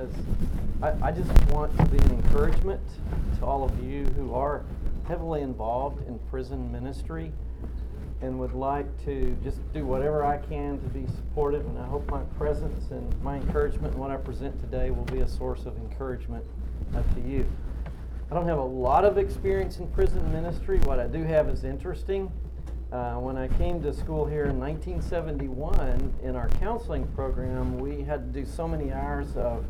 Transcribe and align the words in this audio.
is 0.00 0.12
I, 0.82 1.08
I 1.08 1.12
just 1.12 1.30
want 1.50 1.76
to 1.78 1.84
be 1.86 1.98
an 1.98 2.10
encouragement 2.10 2.80
to 3.38 3.44
all 3.44 3.64
of 3.64 3.84
you 3.84 4.04
who 4.16 4.34
are 4.34 4.64
heavily 5.06 5.42
involved 5.42 6.06
in 6.06 6.18
prison 6.30 6.70
ministry 6.72 7.32
and 8.20 8.38
would 8.38 8.54
like 8.54 8.86
to 9.04 9.36
just 9.44 9.60
do 9.72 9.84
whatever 9.84 10.24
I 10.24 10.38
can 10.38 10.80
to 10.80 10.88
be 10.88 11.06
supportive. 11.06 11.66
And 11.66 11.78
I 11.78 11.86
hope 11.86 12.10
my 12.10 12.22
presence 12.38 12.90
and 12.90 13.22
my 13.22 13.36
encouragement 13.36 13.92
and 13.92 14.00
what 14.00 14.10
I 14.10 14.16
present 14.16 14.58
today 14.60 14.90
will 14.90 15.04
be 15.04 15.20
a 15.20 15.28
source 15.28 15.66
of 15.66 15.76
encouragement 15.76 16.44
to 16.92 17.20
you. 17.20 17.46
I 18.30 18.34
don't 18.34 18.46
have 18.46 18.58
a 18.58 18.62
lot 18.64 19.04
of 19.04 19.18
experience 19.18 19.78
in 19.78 19.86
prison 19.88 20.32
ministry. 20.32 20.78
What 20.80 20.98
I 20.98 21.06
do 21.06 21.22
have 21.24 21.48
is 21.48 21.64
interesting. 21.64 22.32
Uh, 22.92 23.14
when 23.14 23.36
I 23.36 23.48
came 23.48 23.82
to 23.82 23.92
school 23.92 24.24
here 24.24 24.46
in 24.46 24.58
1971, 24.58 26.14
in 26.22 26.36
our 26.36 26.48
counseling 26.60 27.06
program, 27.08 27.78
we 27.78 28.02
had 28.02 28.32
to 28.32 28.40
do 28.40 28.46
so 28.46 28.68
many 28.68 28.92
hours 28.92 29.36
of 29.36 29.64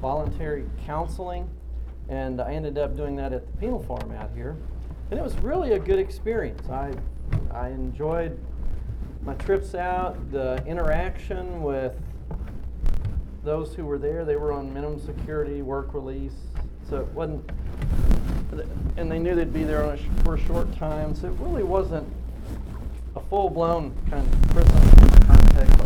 voluntary 0.00 0.64
counseling, 0.86 1.48
and 2.08 2.40
I 2.40 2.54
ended 2.54 2.78
up 2.78 2.96
doing 2.96 3.16
that 3.16 3.32
at 3.32 3.46
the 3.46 3.56
penal 3.58 3.82
farm 3.82 4.12
out 4.12 4.30
here. 4.34 4.56
And 5.10 5.18
it 5.18 5.22
was 5.22 5.36
really 5.38 5.72
a 5.72 5.78
good 5.78 5.98
experience. 5.98 6.68
I, 6.68 6.92
I 7.52 7.68
enjoyed 7.68 8.38
my 9.22 9.34
trips 9.34 9.74
out, 9.74 10.30
the 10.32 10.62
interaction 10.66 11.62
with 11.62 11.94
those 13.44 13.74
who 13.74 13.84
were 13.84 13.98
there. 13.98 14.24
They 14.24 14.36
were 14.36 14.52
on 14.52 14.72
minimum 14.72 15.00
security, 15.00 15.62
work 15.62 15.92
release, 15.94 16.34
so 16.88 16.98
it 16.98 17.08
wasn't, 17.08 17.50
and 18.96 19.10
they 19.10 19.18
knew 19.18 19.34
they'd 19.34 19.52
be 19.52 19.64
there 19.64 19.82
a 19.82 19.96
sh- 19.96 20.02
for 20.24 20.34
a 20.34 20.40
short 20.40 20.74
time, 20.76 21.14
so 21.14 21.28
it 21.28 21.34
really 21.38 21.62
wasn't 21.62 22.06
a 23.16 23.20
full 23.20 23.50
blown 23.50 23.92
kind 24.08 24.26
of 24.26 24.50
prison 24.50 25.26
context. 25.26 25.80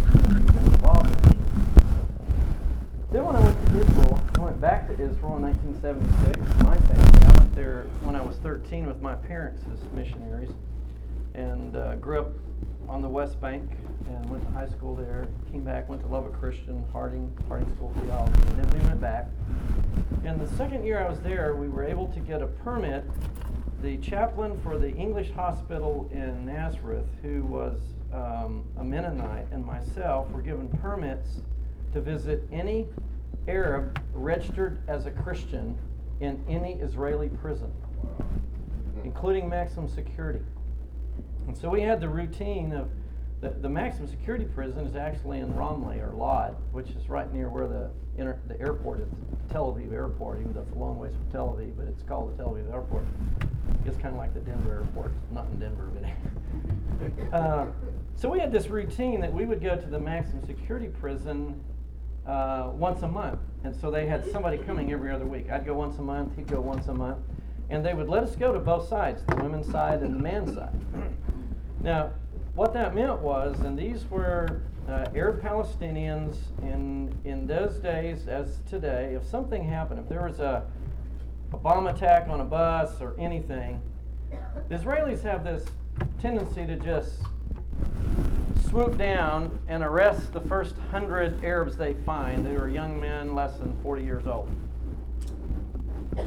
Then 3.15 3.27
when 3.27 3.37
I 3.37 3.41
went 3.41 3.67
to 3.67 3.73
back 4.61 4.87
to 4.87 4.93
Israel 4.95 5.37
in 5.37 5.43
1976. 5.43 6.39
My 6.65 6.77
family, 6.77 7.27
I 7.27 7.39
went 7.39 7.55
there 7.55 7.87
when 8.03 8.15
I 8.15 8.23
was 8.23 8.37
13 8.37 8.87
with 8.87 9.01
my 9.03 9.15
parents 9.15 9.63
as 9.73 9.81
missionaries, 9.93 10.51
and 11.35 11.77
uh, 11.77 11.97
grew 11.97 12.21
up 12.21 12.33
on 12.89 13.03
the 13.03 13.09
West 13.09 13.41
Bank 13.41 13.69
and 14.09 14.31
went 14.31 14.45
to 14.45 14.51
high 14.53 14.69
school 14.69 14.95
there. 14.95 15.27
Came 15.51 15.65
back, 15.65 15.89
went 15.89 16.03
to 16.03 16.09
Lubbock 16.09 16.39
Christian, 16.39 16.85
Harding, 16.93 17.37
Harding 17.49 17.71
School 17.75 17.93
of 17.97 18.03
Theology, 18.03 18.41
and 18.49 18.65
then 18.65 18.81
we 18.81 18.87
went 18.87 19.01
back. 19.01 19.29
And 20.25 20.41
the 20.41 20.49
second 20.57 20.85
year 20.85 21.05
I 21.05 21.09
was 21.09 21.21
there, 21.21 21.57
we 21.57 21.69
were 21.69 21.85
able 21.85 22.07
to 22.09 22.21
get 22.21 22.41
a 22.41 22.47
permit. 22.47 23.05
The 23.83 23.97
chaplain 23.99 24.61
for 24.63 24.79
the 24.79 24.95
English 24.95 25.33
hospital 25.33 26.09
in 26.13 26.47
Nazareth, 26.47 27.09
who 27.23 27.43
was 27.43 27.81
um, 28.13 28.65
a 28.79 28.85
Mennonite, 28.85 29.47
and 29.51 29.65
myself 29.65 30.31
were 30.31 30.43
given 30.43 30.69
permits 30.69 31.41
to 31.93 32.01
visit 32.01 32.47
any 32.53 32.87
Arab 33.49 34.01
registered 34.13 34.79
as 34.89 35.07
a 35.07 35.11
Christian 35.11 35.79
in 36.21 36.43
any 36.49 36.75
Israeli 36.75 37.29
prison, 37.29 37.73
including 39.03 39.49
maximum 39.49 39.89
security. 39.89 40.41
And 41.47 41.57
so 41.57 41.69
we 41.69 41.83
had 41.83 42.01
the 42.01 42.09
routine 42.09 42.73
of 42.73 42.89
the, 43.41 43.51
the 43.51 43.69
maximum 43.69 44.09
security 44.09 44.47
prison 44.47 44.87
is 44.87 44.97
actually 44.97 45.41
in 45.41 45.53
Ramleh 45.53 46.01
or 46.01 46.15
Lod, 46.17 46.57
which 46.73 46.91
is 46.91 47.11
right 47.11 47.31
near 47.33 47.51
where 47.51 47.69
the 47.69 47.91
inter, 48.17 48.39
the 48.49 48.59
airport 48.59 49.01
is, 49.01 49.09
Tel 49.51 49.73
Aviv 49.73 49.93
Airport, 49.93 50.41
even 50.41 50.55
though 50.55 50.63
it's 50.63 50.73
a 50.73 50.79
long 50.79 50.99
ways 50.99 51.13
from 51.13 51.31
Tel 51.31 51.49
Aviv, 51.49 51.77
but 51.77 51.87
it's 51.87 52.03
called 52.03 52.33
the 52.33 52.43
Tel 52.43 52.53
Aviv 52.53 52.73
Airport. 52.73 53.05
It's 53.85 53.99
kind 53.99 54.15
of 54.15 54.17
like 54.17 54.33
the 54.33 54.41
Denver 54.41 54.73
Airport, 54.73 55.13
not 55.31 55.47
in 55.53 55.59
Denver, 55.59 55.91
but. 55.93 57.35
uh, 57.35 57.67
so 58.15 58.31
we 58.31 58.39
had 58.39 58.51
this 58.51 58.69
routine 58.69 59.21
that 59.21 59.33
we 59.33 59.45
would 59.45 59.63
go 59.63 59.77
to 59.77 59.87
the 59.87 60.01
maximum 60.01 60.47
security 60.47 60.89
prison 60.89 61.61
uh, 62.27 62.71
once 62.73 63.03
a 63.03 63.09
month. 63.09 63.41
And 63.65 63.75
so 63.75 63.91
they 63.91 64.07
had 64.07 64.31
somebody 64.31 64.59
coming 64.59 64.93
every 64.93 65.11
other 65.11 65.27
week. 65.27 65.51
I'd 65.51 65.67
go 65.67 65.75
once 65.75 65.99
a 65.99 66.03
month, 66.03 66.37
he'd 66.37 66.47
go 66.47 66.61
once 66.61 66.89
a 66.89 66.95
month. 66.95 67.19
And 67.71 67.85
they 67.85 67.95
would 67.95 68.09
let 68.09 68.23
us 68.23 68.37
go 68.37 68.53
to 68.53 68.59
both 68.59 68.89
sides, 68.89 69.23
the 69.27 69.37
women's 69.37 69.71
side 69.71 70.03
and 70.03 70.15
the 70.15 70.19
man's 70.19 70.55
side. 70.55 70.79
Now, 71.83 72.11
what 72.55 72.73
that 72.75 72.95
meant 72.95 73.21
was, 73.21 73.59
and 73.61 73.79
these 73.79 74.05
were 74.11 74.63
uh, 74.89 75.07
Arab 75.15 75.43
Palestinians 75.43 76.37
in, 76.63 77.15
in 77.25 77.47
those 77.47 77.77
days 77.77 78.29
as 78.29 78.59
today, 78.69 79.15
if 79.15 79.27
something 79.27 79.65
happened, 79.65 79.99
if 79.99 80.09
there 80.09 80.23
was 80.23 80.41
a, 80.41 80.67
a 81.53 81.57
bomb 81.57 81.87
attack 81.87 82.29
on 82.29 82.41
a 82.41 82.45
bus 82.45 83.01
or 83.01 83.15
anything, 83.19 83.81
the 84.69 84.77
Israelis 84.77 85.23
have 85.23 85.43
this 85.43 85.65
tendency 86.21 86.67
to 86.67 86.77
just 86.77 87.23
swoop 88.75 88.99
down 88.99 89.57
and 89.69 89.85
arrest 89.85 90.33
the 90.33 90.41
first 90.41 90.75
hundred 90.91 91.45
Arabs 91.45 91.77
they 91.77 91.95
find. 92.05 92.45
They 92.45 92.55
were 92.55 92.69
young 92.69 93.01
men 93.01 93.33
less 93.33 93.57
than 93.59 93.73
40 93.85 94.03
years 94.03 94.27
old. 94.27 94.49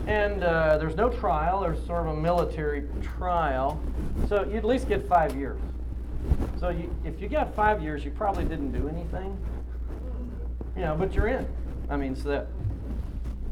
And 0.08 0.42
uh, 0.46 0.78
there's 0.78 0.96
no 0.96 1.10
trial, 1.10 1.60
there's 1.60 1.86
sort 1.86 2.08
of 2.08 2.18
a 2.18 2.22
military 2.22 2.84
trial. 3.02 3.82
So 4.30 4.46
you 4.46 4.56
at 4.56 4.64
least 4.64 4.88
get 4.88 5.06
five 5.10 5.36
years. 5.36 5.60
So 6.58 6.70
you, 6.70 6.90
if 7.04 7.20
you 7.20 7.28
got 7.28 7.54
five 7.54 7.84
years, 7.84 8.06
you 8.06 8.12
probably 8.12 8.46
didn't 8.46 8.72
do 8.72 8.88
anything. 8.88 9.38
You 10.78 10.84
know, 10.84 10.96
but 10.96 11.14
you're 11.14 11.28
in. 11.28 11.46
I 11.90 11.98
mean, 11.98 12.16
so 12.16 12.30
that. 12.30 12.48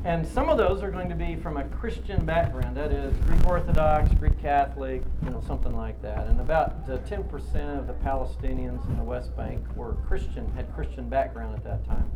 And 0.06 0.26
some 0.28 0.50
of 0.50 0.60
those 0.60 0.84
are 0.84 0.92
going 0.92 1.10
to 1.10 1.16
be 1.16 1.36
from 1.36 1.58
a 1.58 1.64
Christian 1.64 2.24
background, 2.26 2.78
that 2.78 2.92
is 2.92 3.12
Greek 3.26 3.44
Orthodox, 3.48 4.14
Greek 4.14 4.40
Catholic, 4.40 5.02
you 5.24 5.32
know, 5.32 5.42
something 5.48 5.76
like 5.76 6.00
that. 6.04 6.28
And 6.28 6.40
about 6.40 6.76
uh, 6.88 7.00
10% 7.00 7.80
of 7.80 7.88
the 7.88 7.94
Palestinians 7.94 8.88
in 8.88 8.98
the 8.98 9.04
West 9.04 9.36
Bank 9.36 9.66
were 9.76 9.94
Christian, 10.08 10.48
had 10.54 10.72
Christian 10.76 11.10
background 11.10 11.56
at 11.56 11.64
that 11.64 11.84
time. 11.86 12.08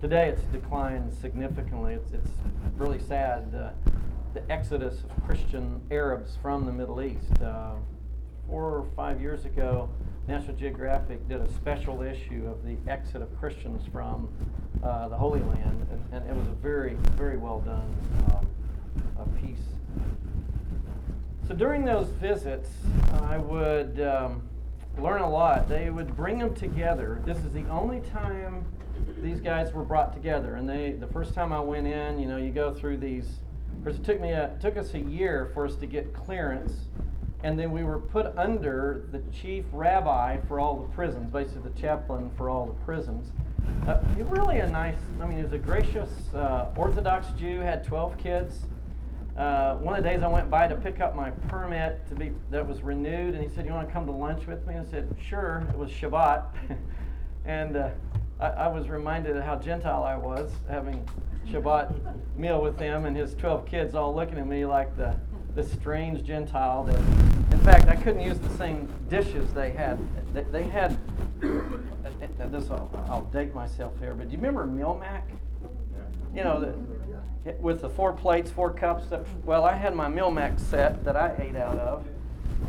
Today 0.00 0.28
it's 0.28 0.42
declined 0.52 1.14
significantly. 1.14 1.94
It's, 1.94 2.10
it's 2.10 2.30
really 2.76 2.98
sad, 2.98 3.54
uh, 3.54 3.90
the 4.34 4.42
exodus 4.50 5.04
of 5.04 5.24
Christian 5.24 5.80
Arabs 5.92 6.36
from 6.42 6.66
the 6.66 6.72
Middle 6.72 7.00
East. 7.00 7.40
Uh, 7.40 7.74
four 8.48 8.64
or 8.64 8.86
five 8.94 9.20
years 9.20 9.44
ago, 9.44 9.88
National 10.28 10.56
Geographic 10.56 11.26
did 11.28 11.40
a 11.40 11.48
special 11.52 12.02
issue 12.02 12.46
of 12.48 12.64
the 12.64 12.76
exit 12.90 13.22
of 13.22 13.38
Christians 13.38 13.82
from 13.92 14.28
uh, 14.82 15.08
the 15.08 15.16
Holy 15.16 15.40
Land, 15.40 15.86
and, 15.90 16.04
and, 16.12 16.30
it 16.30 16.36
was 16.36 16.46
a 16.48 16.54
very, 16.62 16.94
very 17.16 17.36
well 17.36 17.60
done 17.60 17.94
um, 19.18 19.30
piece. 19.40 19.58
So 21.48 21.54
during 21.54 21.84
those 21.84 22.08
visits, 22.08 22.70
I 23.22 23.38
would 23.38 24.00
um, 24.00 24.42
learn 24.98 25.20
a 25.20 25.30
lot. 25.30 25.68
They 25.68 25.90
would 25.90 26.16
bring 26.16 26.38
them 26.38 26.54
together. 26.54 27.22
This 27.24 27.38
is 27.38 27.52
the 27.52 27.66
only 27.68 28.00
time 28.00 28.64
these 29.18 29.40
guys 29.40 29.72
were 29.72 29.84
brought 29.84 30.12
together. 30.12 30.56
And 30.56 30.68
they, 30.68 30.92
the 30.92 31.06
first 31.06 31.34
time 31.34 31.52
I 31.52 31.60
went 31.60 31.86
in, 31.86 32.18
you 32.18 32.26
know, 32.26 32.36
you 32.36 32.50
go 32.50 32.74
through 32.74 32.98
these. 32.98 33.26
First, 33.84 34.00
it 34.00 34.04
took 34.04 34.20
me 34.20 34.30
a, 34.30 34.46
it 34.46 34.60
took 34.60 34.76
us 34.76 34.94
a 34.94 34.98
year 34.98 35.50
for 35.54 35.66
us 35.66 35.76
to 35.76 35.86
get 35.86 36.12
clearance, 36.12 36.72
and 37.46 37.56
then 37.56 37.70
we 37.70 37.84
were 37.84 38.00
put 38.00 38.36
under 38.36 39.04
the 39.12 39.22
chief 39.30 39.64
rabbi 39.70 40.36
for 40.48 40.58
all 40.58 40.80
the 40.80 40.88
prisons, 40.88 41.32
basically 41.32 41.62
the 41.62 41.80
chaplain 41.80 42.28
for 42.36 42.50
all 42.50 42.66
the 42.66 42.84
prisons. 42.84 43.30
Uh, 43.86 44.00
really 44.18 44.58
a 44.58 44.68
nice. 44.68 44.96
I 45.22 45.26
mean, 45.26 45.36
he 45.36 45.44
was 45.44 45.52
a 45.52 45.58
gracious 45.58 46.10
uh, 46.34 46.72
Orthodox 46.74 47.28
Jew. 47.38 47.60
Had 47.60 47.84
12 47.84 48.18
kids. 48.18 48.66
Uh, 49.38 49.76
one 49.76 49.96
of 49.96 50.02
the 50.02 50.10
days 50.10 50.24
I 50.24 50.26
went 50.26 50.50
by 50.50 50.66
to 50.66 50.74
pick 50.74 51.00
up 51.00 51.14
my 51.14 51.30
permit 51.30 52.04
to 52.08 52.16
be 52.16 52.32
that 52.50 52.66
was 52.66 52.82
renewed, 52.82 53.34
and 53.34 53.44
he 53.44 53.48
said, 53.48 53.64
"You 53.64 53.70
want 53.70 53.86
to 53.86 53.92
come 53.92 54.06
to 54.06 54.12
lunch 54.12 54.48
with 54.48 54.66
me?" 54.66 54.74
I 54.74 54.84
said, 54.84 55.14
"Sure." 55.22 55.64
It 55.70 55.78
was 55.78 55.92
Shabbat, 55.92 56.46
and 57.44 57.76
uh, 57.76 57.90
I, 58.40 58.46
I, 58.46 58.66
was 58.66 58.88
reminded 58.88 59.36
of 59.36 59.44
how 59.44 59.54
Gentile 59.54 60.02
I 60.02 60.16
was, 60.16 60.50
having 60.68 61.08
Shabbat 61.46 61.94
meal 62.36 62.60
with 62.60 62.76
him 62.76 63.04
and 63.04 63.16
his 63.16 63.34
12 63.34 63.66
kids 63.66 63.94
all 63.94 64.12
looking 64.12 64.36
at 64.36 64.48
me 64.48 64.66
like 64.66 64.96
the, 64.96 65.14
the 65.56 65.64
strange 65.64 66.22
Gentile. 66.22 66.84
That, 66.84 66.98
in 67.50 67.58
fact, 67.64 67.88
I 67.88 67.96
couldn't 67.96 68.20
use 68.20 68.38
the 68.38 68.56
same 68.56 68.86
dishes 69.08 69.52
they 69.54 69.70
had. 69.70 69.98
They, 70.32 70.44
they 70.44 70.64
had, 70.64 70.96
this 71.40 72.70
I'll, 72.70 72.90
I'll, 73.08 73.24
date 73.32 73.54
myself 73.54 73.98
here, 73.98 74.14
but 74.14 74.28
do 74.28 74.36
you 74.36 74.38
remember 74.38 74.66
Melmac? 74.66 75.22
You 76.34 76.44
know, 76.44 76.60
the, 76.60 77.52
with 77.54 77.80
the 77.80 77.88
four 77.88 78.12
plates, 78.12 78.50
four 78.50 78.70
cups. 78.70 79.06
That, 79.06 79.24
Well, 79.46 79.64
I 79.64 79.74
had 79.74 79.94
my 79.94 80.08
Melmac 80.08 80.60
set 80.60 81.02
that 81.04 81.16
I 81.16 81.34
ate 81.38 81.56
out 81.56 81.78
of. 81.78 82.06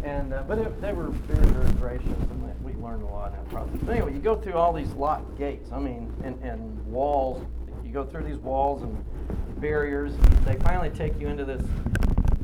And, 0.03 0.33
uh, 0.33 0.43
but 0.47 0.57
it, 0.59 0.81
they 0.81 0.93
were 0.93 1.09
very, 1.09 1.47
very 1.47 1.71
gracious 1.73 2.07
and 2.07 2.63
we 2.63 2.73
learned 2.73 3.03
a 3.03 3.07
lot 3.07 3.33
in 3.33 3.39
that 3.39 3.49
process. 3.49 3.77
But 3.83 3.93
anyway, 3.93 4.13
you 4.13 4.19
go 4.19 4.35
through 4.35 4.53
all 4.53 4.71
these 4.71 4.91
locked 4.91 5.37
gates. 5.37 5.71
I 5.73 5.79
mean, 5.79 6.13
and, 6.23 6.41
and 6.41 6.85
walls. 6.85 7.45
You 7.83 7.91
go 7.91 8.05
through 8.05 8.23
these 8.23 8.37
walls 8.37 8.83
and 8.83 9.59
barriers. 9.59 10.13
They 10.45 10.55
finally 10.55 10.89
take 10.89 11.19
you 11.19 11.27
into 11.27 11.43
this 11.43 11.63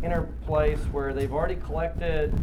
inner 0.04 0.24
place 0.46 0.80
where 0.92 1.14
they've 1.14 1.32
already 1.32 1.56
collected 1.56 2.34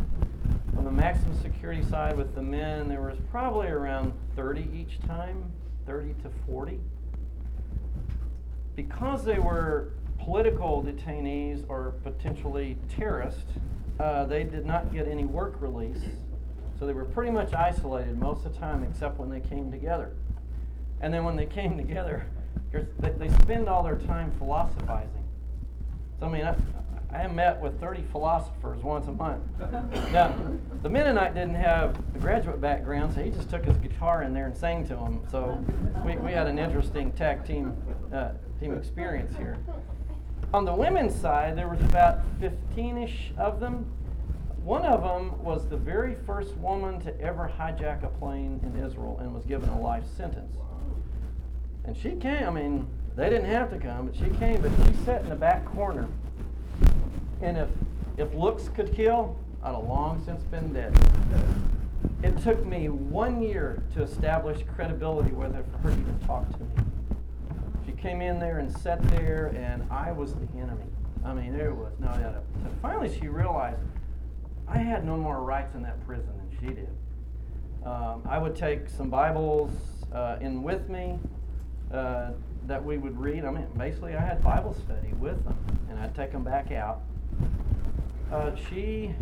on 0.77 0.85
the 0.85 0.91
maximum 0.91 1.39
security 1.43 1.83
side 1.85 2.17
with 2.17 2.35
the 2.35 2.43
men. 2.43 2.89
There 2.89 3.03
was 3.03 3.19
probably 3.31 3.69
around 3.69 4.13
30 4.37 4.69
each 4.75 5.01
time, 5.07 5.45
30 5.87 6.15
to 6.23 6.31
40. 6.47 6.81
Because 8.77 9.25
they 9.25 9.39
were 9.39 9.93
political 10.19 10.83
detainees 10.83 11.65
or 11.69 11.95
potentially 12.03 12.77
terrorists, 12.89 13.53
uh, 13.99 14.25
they 14.25 14.45
did 14.45 14.65
not 14.65 14.93
get 14.93 15.07
any 15.07 15.25
work 15.25 15.61
release 15.61 16.05
so 16.81 16.87
they 16.87 16.95
were 16.95 17.05
pretty 17.05 17.31
much 17.31 17.53
isolated 17.53 18.19
most 18.19 18.47
of 18.47 18.55
the 18.55 18.59
time 18.59 18.83
except 18.83 19.19
when 19.19 19.29
they 19.29 19.41
came 19.41 19.71
together. 19.71 20.13
And 21.03 21.13
then 21.13 21.25
when 21.25 21.37
they 21.37 21.45
came 21.45 21.77
together, 21.77 22.27
they, 22.73 23.29
spend 23.43 23.69
all 23.69 23.83
their 23.83 23.99
time 23.99 24.33
philosophizing. 24.39 25.25
So, 26.19 26.27
I 26.27 26.31
mean, 26.31 26.57
I 27.13 27.27
met 27.27 27.61
with 27.61 27.81
30 27.81 28.03
philosophers 28.13 28.83
once 28.83 29.09
a 29.09 29.13
month. 29.13 29.43
Now, 30.13 30.35
the 30.83 30.89
Mennonite 30.89 31.35
didn't 31.35 31.57
have 31.57 31.99
a 32.15 32.19
graduate 32.19 32.61
background, 32.61 33.15
so 33.15 33.23
he 33.23 33.31
just 33.31 33.51
took 33.51 33.65
his 33.65 33.77
guitar 33.79 34.23
in 34.23 34.33
there 34.33 34.47
and 34.47 34.57
sang 34.57 34.87
to 34.89 34.95
them. 34.95 35.23
So 35.31 35.63
we, 36.05 36.17
we 36.17 36.33
had 36.33 36.47
an 36.47 36.59
interesting 36.59 37.11
tag 37.13 37.45
team, 37.45 37.77
uh, 38.15 38.31
team 38.61 38.75
experience 38.75 39.37
here. 39.37 39.59
On 40.55 40.65
the 40.65 40.75
women's 40.75 41.15
side, 41.15 41.57
there 41.59 41.69
was 41.69 41.81
about 41.81 42.21
15-ish 42.41 43.33
of 43.37 43.59
them. 43.59 43.93
One 44.63 44.85
of 44.85 45.03
them 45.03 45.43
was 45.43 45.67
the 45.69 45.77
very 45.77 46.15
first 46.27 46.57
woman 46.59 47.01
to 47.01 47.21
ever 47.21 47.51
hijack 47.59 48.05
a 48.05 48.09
plane 48.09 48.61
in 48.63 48.85
Israel 48.85 49.19
and 49.21 49.35
was 49.35 49.45
given 49.47 49.69
a 49.69 49.81
life 49.81 50.05
sentence. 50.17 50.57
And 51.85 51.97
she 51.97 52.11
came, 52.13 52.47
I 52.47 52.51
mean, 52.51 52.89
they 53.17 53.31
didn't 53.31 53.51
have 53.51 53.71
to 53.71 53.79
come, 53.79 54.07
but 54.07 54.15
she 54.15 54.31
came, 54.39 54.61
but 54.61 54.71
she 54.87 54.95
sat 55.05 55.23
in 55.23 55.29
the 55.29 55.35
back 55.35 55.65
corner 55.65 56.09
and 57.43 57.57
if, 57.57 57.69
if 58.17 58.35
looks 58.35 58.69
could 58.69 58.93
kill, 58.95 59.37
I'd 59.63 59.75
have 59.75 59.85
long 59.85 60.23
since 60.25 60.43
been 60.45 60.73
dead. 60.73 60.97
It 62.23 62.39
took 62.43 62.65
me 62.67 62.89
one 62.89 63.43
year 63.43 63.83
to 63.95 64.03
establish 64.03 64.63
credibility 64.75 65.33
with 65.33 65.55
her 65.55 65.65
for 65.73 65.79
her 65.79 65.91
to 65.91 66.01
even 66.01 66.19
talk 66.27 66.51
to 66.53 66.61
me. 66.61 66.71
She 67.87 67.93
came 67.93 68.21
in 68.21 68.39
there 68.39 68.59
and 68.59 68.71
sat 68.71 69.03
there, 69.11 69.53
and 69.57 69.91
I 69.91 70.13
was 70.13 70.35
the 70.35 70.47
enemy. 70.59 70.85
I 71.25 71.35
mean, 71.35 71.57
there 71.57 71.75
was 71.75 71.93
no 71.99 72.09
doubt. 72.09 72.45
So 72.63 72.71
finally, 72.83 73.15
she 73.19 73.29
realized 73.29 73.81
I 74.69 74.79
had 74.79 75.05
no 75.05 75.17
more 75.17 75.43
rights 75.43 75.75
in 75.75 75.83
that 75.83 76.05
prison 76.07 76.29
than 76.37 76.59
she 76.61 76.75
did. 76.75 76.89
Um, 77.85 78.23
I 78.29 78.39
would 78.39 78.55
take 78.55 78.89
some 78.89 79.09
Bibles 79.09 79.71
uh, 80.13 80.37
in 80.41 80.63
with 80.63 80.89
me 80.89 81.19
uh, 81.93 82.31
that 82.67 82.85
we 82.85 82.99
would 82.99 83.19
read. 83.19 83.45
I 83.45 83.51
mean, 83.51 83.67
basically, 83.77 84.15
I 84.15 84.21
had 84.21 84.43
Bible 84.43 84.75
study 84.75 85.13
with 85.15 85.43
them, 85.45 85.57
and 85.89 85.99
I'd 85.99 86.15
take 86.15 86.33
them 86.33 86.45
back 86.45 86.73
out 86.73 87.03
uh, 88.33 88.53
she 88.69 89.13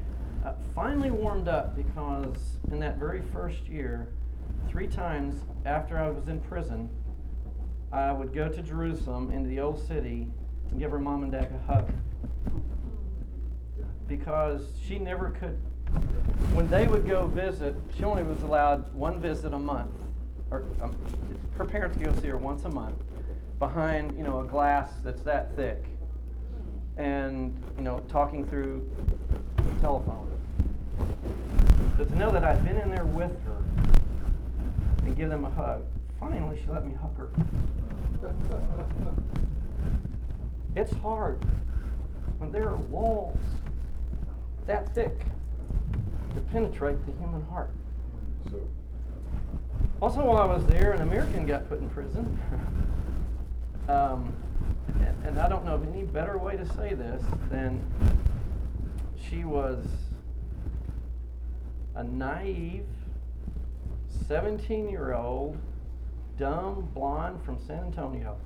uh, 0.45 0.53
finally 0.75 1.11
warmed 1.11 1.49
up 1.49 1.75
because 1.75 2.59
in 2.71 2.79
that 2.81 2.99
very 2.99 3.23
first 3.33 3.67
year, 3.67 4.09
three 4.69 4.87
times 4.87 5.43
after 5.65 5.99
I 5.99 6.11
was 6.11 6.29
in 6.29 6.41
prison, 6.41 6.91
I 7.91 8.13
would 8.13 8.35
go 8.35 8.49
to 8.49 8.63
Jerusalem 8.63 9.31
into 9.31 9.49
the 9.49 9.61
old 9.61 9.87
city 9.87 10.29
and 10.71 10.79
give 10.79 10.91
her 10.91 10.99
mom 10.99 11.23
and 11.23 11.33
dad 11.33 11.51
a 11.55 11.73
hug. 11.73 11.91
Because 14.07 14.63
she 14.87 14.99
never 14.99 15.31
could, 15.31 15.59
when 16.53 16.69
they 16.69 16.87
would 16.87 17.07
go 17.09 17.27
visit, 17.27 17.75
she 17.97 18.05
only 18.05 18.23
was 18.23 18.43
allowed 18.43 18.93
one 18.95 19.21
visit 19.21 19.55
a 19.55 19.59
month. 19.59 19.93
Or 20.51 20.65
um, 20.83 20.95
her 21.57 21.65
parents 21.65 21.97
go 21.97 22.13
see 22.21 22.29
her 22.29 22.37
once 22.37 22.65
a 22.65 22.71
month 22.71 22.97
behind, 23.59 24.17
you 24.17 24.25
know, 24.25 24.41
a 24.41 24.45
glass 24.45 24.91
that's 25.03 25.23
that 25.23 25.55
thick 25.57 25.85
and 26.99 27.57
you 27.77 27.85
know 27.85 28.01
talking 28.09 28.45
through 28.47 28.89
the 29.57 29.81
telephone. 29.81 30.29
But 31.97 32.09
to 32.09 32.19
know 32.19 32.31
that 32.31 32.45
i've 32.45 32.65
been 32.65 32.77
in 32.77 32.91
there 32.91 33.05
with 33.05 33.33
her 33.45 33.63
and 35.05 35.17
give 35.17 35.31
them 35.31 35.45
a 35.45 35.51
hug, 35.51 35.85
finally 36.21 36.61
she 36.61 36.71
let 36.71 36.87
me 36.87 36.95
hug 36.95 37.17
her. 37.17 37.31
It's 40.75 40.93
hard 40.97 41.45
when 42.39 42.53
there 42.53 42.69
are 42.69 42.77
walls 42.77 43.39
that 44.67 44.95
thick 44.95 45.21
to 46.35 46.41
penetrate 46.53 47.05
the 47.07 47.13
human 47.13 47.45
heart. 47.47 47.71
Also, 50.01 50.25
while 50.25 50.39
I 50.39 50.45
was 50.45 50.65
there, 50.67 50.93
an 50.93 51.01
American 51.01 51.47
got 51.47 51.69
put 51.69 51.81
in 51.81 51.89
prison. 51.91 52.39
um, 53.89 54.33
and 55.25 55.39
I 55.39 55.49
don't 55.49 55.65
know 55.65 55.75
of 55.75 55.87
any 55.89 56.05
better 56.05 56.39
way 56.39 56.57
to 56.57 56.67
say 56.75 56.95
this 56.95 57.23
than 57.51 57.81
she 59.29 59.45
was 59.45 59.85
a 61.95 62.05
naive 62.05 62.87
17 64.27 64.89
year 64.89 65.15
old, 65.15 65.57
dumb 66.39 66.89
blonde 66.95 67.43
from 67.45 67.59
San 67.67 67.85
Antonio 67.85 68.37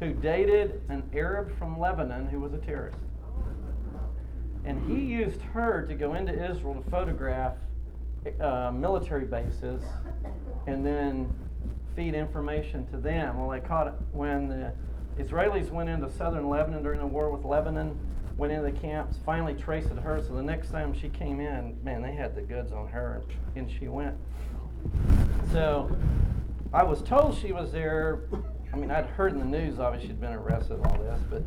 who 0.00 0.14
dated 0.14 0.80
an 0.88 1.02
Arab 1.14 1.56
from 1.58 1.78
Lebanon 1.78 2.26
who 2.26 2.40
was 2.40 2.52
a 2.54 2.58
terrorist. 2.58 2.98
And 4.64 4.90
he 4.90 5.04
used 5.04 5.40
her 5.42 5.86
to 5.86 5.94
go 5.94 6.14
into 6.14 6.32
Israel 6.32 6.74
to 6.74 6.90
photograph 6.90 7.54
uh, 8.40 8.70
military 8.74 9.24
bases 9.24 9.82
and 10.66 10.84
then 10.84 11.32
feed 11.94 12.14
information 12.14 12.86
to 12.88 12.96
them. 12.96 13.38
Well, 13.38 13.50
they 13.50 13.60
caught 13.60 13.86
it 13.88 13.94
when 14.12 14.48
the 14.48 14.72
Israelis 15.18 15.70
went 15.70 15.88
into 15.88 16.10
southern 16.10 16.48
Lebanon 16.48 16.82
during 16.82 17.00
the 17.00 17.06
war 17.06 17.30
with 17.30 17.44
Lebanon, 17.44 17.98
went 18.36 18.52
into 18.52 18.70
the 18.70 18.78
camps, 18.78 19.18
finally 19.24 19.54
traced 19.54 19.90
it 19.90 19.94
to 19.94 20.00
her. 20.00 20.22
So 20.26 20.34
the 20.34 20.42
next 20.42 20.70
time 20.70 20.94
she 20.94 21.08
came 21.08 21.40
in, 21.40 21.76
man, 21.84 22.02
they 22.02 22.12
had 22.12 22.34
the 22.34 22.42
goods 22.42 22.72
on 22.72 22.88
her, 22.88 23.22
and 23.54 23.70
she 23.70 23.88
went. 23.88 24.16
So 25.52 25.94
I 26.72 26.82
was 26.84 27.02
told 27.02 27.36
she 27.36 27.52
was 27.52 27.72
there. 27.72 28.22
I 28.72 28.76
mean, 28.76 28.90
I'd 28.90 29.06
heard 29.06 29.32
in 29.32 29.38
the 29.38 29.44
news, 29.44 29.78
obviously, 29.78 30.08
she'd 30.08 30.20
been 30.20 30.32
arrested 30.32 30.74
and 30.74 30.86
all 30.86 30.98
this, 30.98 31.20
but 31.28 31.42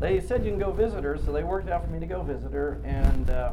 they 0.00 0.18
said 0.20 0.44
you 0.44 0.50
can 0.50 0.58
go 0.58 0.72
visit 0.72 1.04
her, 1.04 1.16
so 1.16 1.30
they 1.30 1.44
worked 1.44 1.68
out 1.68 1.84
for 1.84 1.90
me 1.90 2.00
to 2.00 2.06
go 2.06 2.22
visit 2.22 2.50
her. 2.52 2.80
And 2.84 3.30
uh, 3.30 3.52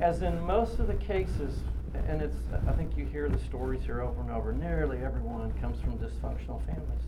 as 0.00 0.22
in 0.22 0.40
most 0.40 0.80
of 0.80 0.88
the 0.88 0.94
cases 0.94 1.60
and 1.94 2.22
it's, 2.22 2.36
I 2.66 2.72
think 2.72 2.96
you 2.96 3.04
hear 3.04 3.28
the 3.28 3.38
stories 3.38 3.82
here 3.84 4.00
over 4.00 4.20
and 4.20 4.30
over. 4.30 4.52
Nearly 4.52 4.98
everyone 4.98 5.52
comes 5.60 5.80
from 5.80 5.98
dysfunctional 5.98 6.64
families. 6.66 7.02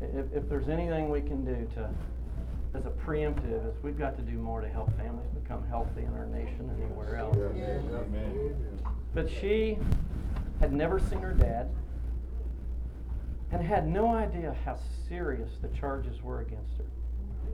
If, 0.00 0.32
if 0.34 0.48
there's 0.48 0.68
anything 0.68 1.10
we 1.10 1.20
can 1.20 1.44
do 1.44 1.68
to, 1.74 1.90
as 2.74 2.86
a 2.86 2.90
preemptive, 2.90 3.68
is 3.68 3.82
we've 3.82 3.98
got 3.98 4.16
to 4.16 4.22
do 4.22 4.38
more 4.38 4.60
to 4.60 4.68
help 4.68 4.96
families 4.96 5.28
become 5.42 5.66
healthy 5.68 6.02
in 6.02 6.14
our 6.14 6.26
nation 6.26 6.70
and 6.70 6.82
anywhere 6.82 7.16
else. 7.16 7.36
But 9.14 9.30
she 9.30 9.78
had 10.60 10.72
never 10.72 10.98
seen 10.98 11.20
her 11.20 11.32
dad 11.32 11.70
and 13.52 13.62
had 13.62 13.88
no 13.88 14.14
idea 14.14 14.56
how 14.64 14.78
serious 15.08 15.50
the 15.60 15.68
charges 15.68 16.22
were 16.22 16.40
against 16.40 16.72
her. 16.78 16.84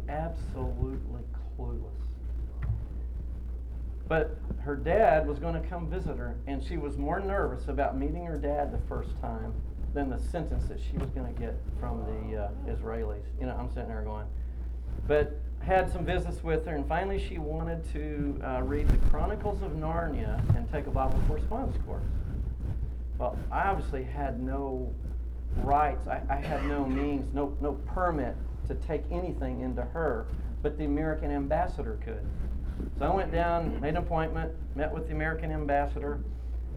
Absolutely 0.08 1.22
clueless. 1.58 2.05
But 4.08 4.36
her 4.60 4.76
dad 4.76 5.26
was 5.26 5.38
going 5.38 5.60
to 5.60 5.68
come 5.68 5.90
visit 5.90 6.16
her, 6.16 6.36
and 6.46 6.62
she 6.62 6.76
was 6.76 6.96
more 6.96 7.20
nervous 7.20 7.68
about 7.68 7.96
meeting 7.96 8.24
her 8.24 8.38
dad 8.38 8.72
the 8.72 8.86
first 8.88 9.10
time 9.20 9.52
than 9.94 10.10
the 10.10 10.18
sentence 10.18 10.68
that 10.68 10.78
she 10.78 10.96
was 10.98 11.10
going 11.10 11.32
to 11.32 11.40
get 11.40 11.56
from 11.80 12.04
the 12.04 12.44
uh, 12.44 12.48
Israelis. 12.68 13.24
You 13.40 13.46
know, 13.46 13.56
I'm 13.58 13.68
sitting 13.70 13.88
there 13.88 14.02
going, 14.02 14.26
but 15.08 15.38
had 15.60 15.90
some 15.90 16.04
business 16.04 16.44
with 16.44 16.66
her, 16.66 16.74
and 16.76 16.86
finally 16.86 17.18
she 17.18 17.38
wanted 17.38 17.82
to 17.92 18.40
uh, 18.44 18.62
read 18.62 18.88
the 18.88 18.98
Chronicles 19.08 19.62
of 19.62 19.72
Narnia 19.72 20.38
and 20.56 20.70
take 20.70 20.86
a 20.86 20.90
Bible 20.90 21.20
correspondence 21.26 21.76
course. 21.84 22.04
Well, 23.18 23.36
I 23.50 23.68
obviously 23.68 24.04
had 24.04 24.40
no 24.40 24.92
rights. 25.62 26.06
I, 26.06 26.20
I 26.28 26.36
had 26.36 26.64
no 26.66 26.84
means, 26.84 27.32
no 27.34 27.56
no 27.60 27.72
permit 27.86 28.36
to 28.68 28.74
take 28.74 29.02
anything 29.10 29.62
into 29.62 29.82
her, 29.82 30.26
but 30.62 30.76
the 30.76 30.84
American 30.84 31.30
ambassador 31.30 31.98
could. 32.04 32.26
So 32.98 33.04
I 33.04 33.14
went 33.14 33.30
down, 33.30 33.78
made 33.80 33.90
an 33.90 33.98
appointment, 33.98 34.52
met 34.74 34.92
with 34.92 35.06
the 35.06 35.12
American 35.12 35.52
ambassador, 35.52 36.20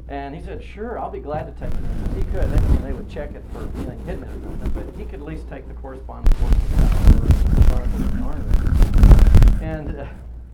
and 0.10 0.36
he 0.36 0.42
said, 0.42 0.64
"Sure, 0.64 1.00
I'll 1.00 1.10
be 1.10 1.20
glad 1.20 1.46
to 1.46 1.52
take 1.60 1.74
it." 1.74 2.16
He 2.16 2.24
could. 2.32 2.50
They, 2.52 2.88
they 2.88 2.94
would 2.94 3.10
check 3.10 3.34
it 3.36 3.44
for 3.54 3.62
anything 3.62 4.06
hidden 4.06 4.24
or 4.24 4.60
something, 4.60 4.70
but 4.72 4.98
he 4.98 5.06
could 5.06 5.22
at 5.22 5.26
least 5.26 5.48
take 5.50 5.68
the 5.68 5.74
correspondence. 5.76 6.36
And 9.62 10.00
uh, 10.00 10.08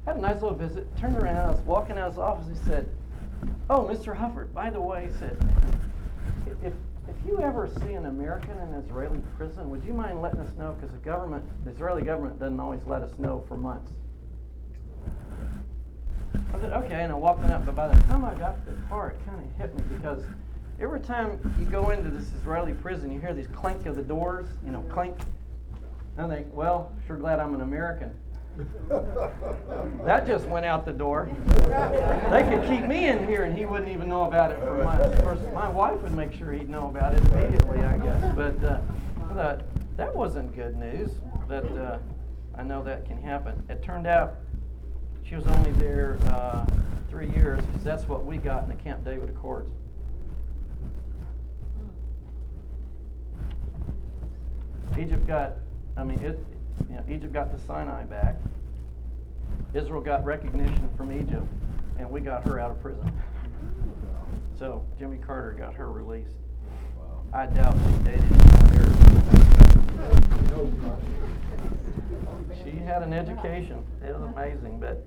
had 0.05 0.17
a 0.17 0.21
nice 0.21 0.41
little 0.41 0.57
visit. 0.57 0.95
Turned 0.97 1.17
around. 1.17 1.37
I 1.37 1.51
was 1.51 1.59
walking 1.61 1.97
out 1.97 2.07
of 2.07 2.13
his 2.13 2.19
office. 2.19 2.47
He 2.47 2.65
said, 2.67 2.89
"Oh, 3.69 3.89
Mr. 3.91 4.15
Huffard, 4.15 4.53
by 4.53 4.69
the 4.69 4.81
way," 4.81 5.07
he 5.11 5.17
said, 5.17 5.37
"if 6.63 6.73
if 7.07 7.15
you 7.25 7.39
ever 7.39 7.69
see 7.81 7.93
an 7.93 8.05
American 8.05 8.57
in 8.59 8.73
Israeli 8.73 9.19
prison, 9.37 9.69
would 9.69 9.83
you 9.83 9.93
mind 9.93 10.21
letting 10.21 10.41
us 10.41 10.51
know? 10.57 10.73
Because 10.73 10.91
the 10.91 11.03
government, 11.03 11.43
the 11.63 11.71
Israeli 11.71 12.01
government, 12.03 12.39
doesn't 12.39 12.59
always 12.59 12.81
let 12.85 13.01
us 13.01 13.11
know 13.17 13.43
for 13.47 13.57
months." 13.57 13.91
I 16.53 16.59
said, 16.59 16.73
okay, 16.73 17.03
and 17.03 17.11
I 17.11 17.15
walked 17.15 17.43
on 17.43 17.51
up. 17.51 17.65
But 17.65 17.75
by 17.75 17.87
the 17.87 18.01
time 18.03 18.25
I 18.25 18.33
got 18.35 18.63
to 18.65 18.71
the 18.71 18.81
car, 18.83 19.09
it 19.11 19.25
kind 19.25 19.43
of 19.43 19.57
hit 19.57 19.75
me 19.75 19.97
because 19.97 20.23
every 20.79 20.99
time 20.99 21.39
you 21.59 21.65
go 21.65 21.89
into 21.89 22.09
this 22.09 22.31
Israeli 22.33 22.73
prison, 22.73 23.11
you 23.11 23.19
hear 23.19 23.33
these 23.33 23.47
clink 23.47 23.85
of 23.85 23.95
the 23.95 24.03
doors, 24.03 24.47
you 24.65 24.71
know, 24.71 24.81
clink. 24.89 25.15
And 26.17 26.31
I 26.31 26.35
think, 26.35 26.47
well, 26.53 26.91
sure 27.07 27.17
glad 27.17 27.39
I'm 27.39 27.53
an 27.53 27.61
American. 27.61 28.11
that 30.05 30.25
just 30.25 30.45
went 30.47 30.65
out 30.65 30.85
the 30.85 30.93
door. 30.93 31.29
They 32.31 32.43
could 32.43 32.67
keep 32.69 32.87
me 32.87 33.07
in 33.07 33.27
here 33.27 33.43
and 33.43 33.57
he 33.57 33.65
wouldn't 33.65 33.91
even 33.91 34.07
know 34.07 34.23
about 34.23 34.51
it 34.51 34.59
for. 34.59 34.81
Of 34.81 35.21
course, 35.21 35.39
my 35.53 35.67
wife 35.67 36.01
would 36.01 36.13
make 36.13 36.31
sure 36.31 36.53
he'd 36.53 36.69
know 36.69 36.87
about 36.87 37.13
it 37.13 37.23
immediately, 37.25 37.79
I 37.79 37.97
guess. 37.97 38.33
But 38.33 38.63
uh, 38.63 38.79
I 39.29 39.33
thought, 39.33 39.61
that 39.97 40.13
wasn't 40.15 40.55
good 40.55 40.77
news. 40.77 41.11
But 41.47 41.65
uh, 41.77 41.97
I 42.57 42.63
know 42.63 42.81
that 42.83 43.05
can 43.05 43.21
happen. 43.21 43.61
It 43.69 43.83
turned 43.83 44.07
out 44.07 44.35
she 45.27 45.36
was 45.36 45.48
only 45.48 45.72
there 45.74 46.17
uh, 46.27 46.65
three 47.10 47.29
years 47.32 47.63
because 47.65 47.84
that's 47.84 48.08
what 48.08 48.25
we 48.25 48.38
got 48.38 48.63
in 48.63 48.70
the 48.70 48.75
Camp 48.75 49.03
David 49.03 49.29
Accords. 49.29 49.72
Egypt 55.00 55.25
got, 55.27 55.53
I 55.98 56.03
mean, 56.03 56.20
it, 56.20 56.39
you 56.89 56.96
know, 56.96 57.03
Egypt 57.10 57.34
got 57.34 57.51
the 57.51 57.62
Sinai 57.65 58.03
back. 58.03 58.36
Israel 59.74 60.00
got 60.00 60.24
recognition 60.24 60.89
from 60.96 61.12
Egypt, 61.12 61.46
and 62.00 62.10
we 62.10 62.22
got 62.22 62.48
her 62.48 62.60
out 62.60 62.72
of 62.72 62.82
prison. 62.82 63.12
So 64.58 64.86
Jimmy 64.98 65.17
Carter 65.17 65.51
got 65.58 65.74
her 65.74 65.91
released. 65.91 66.36
I 67.34 67.48
doubt 67.48 67.75
she 67.75 68.03
dated 68.03 68.24
She 72.63 72.72
had 72.79 73.03
an 73.03 73.12
education. 73.12 73.84
It 74.01 74.17
was 74.17 74.24
amazing, 74.34 74.79
but 74.79 75.05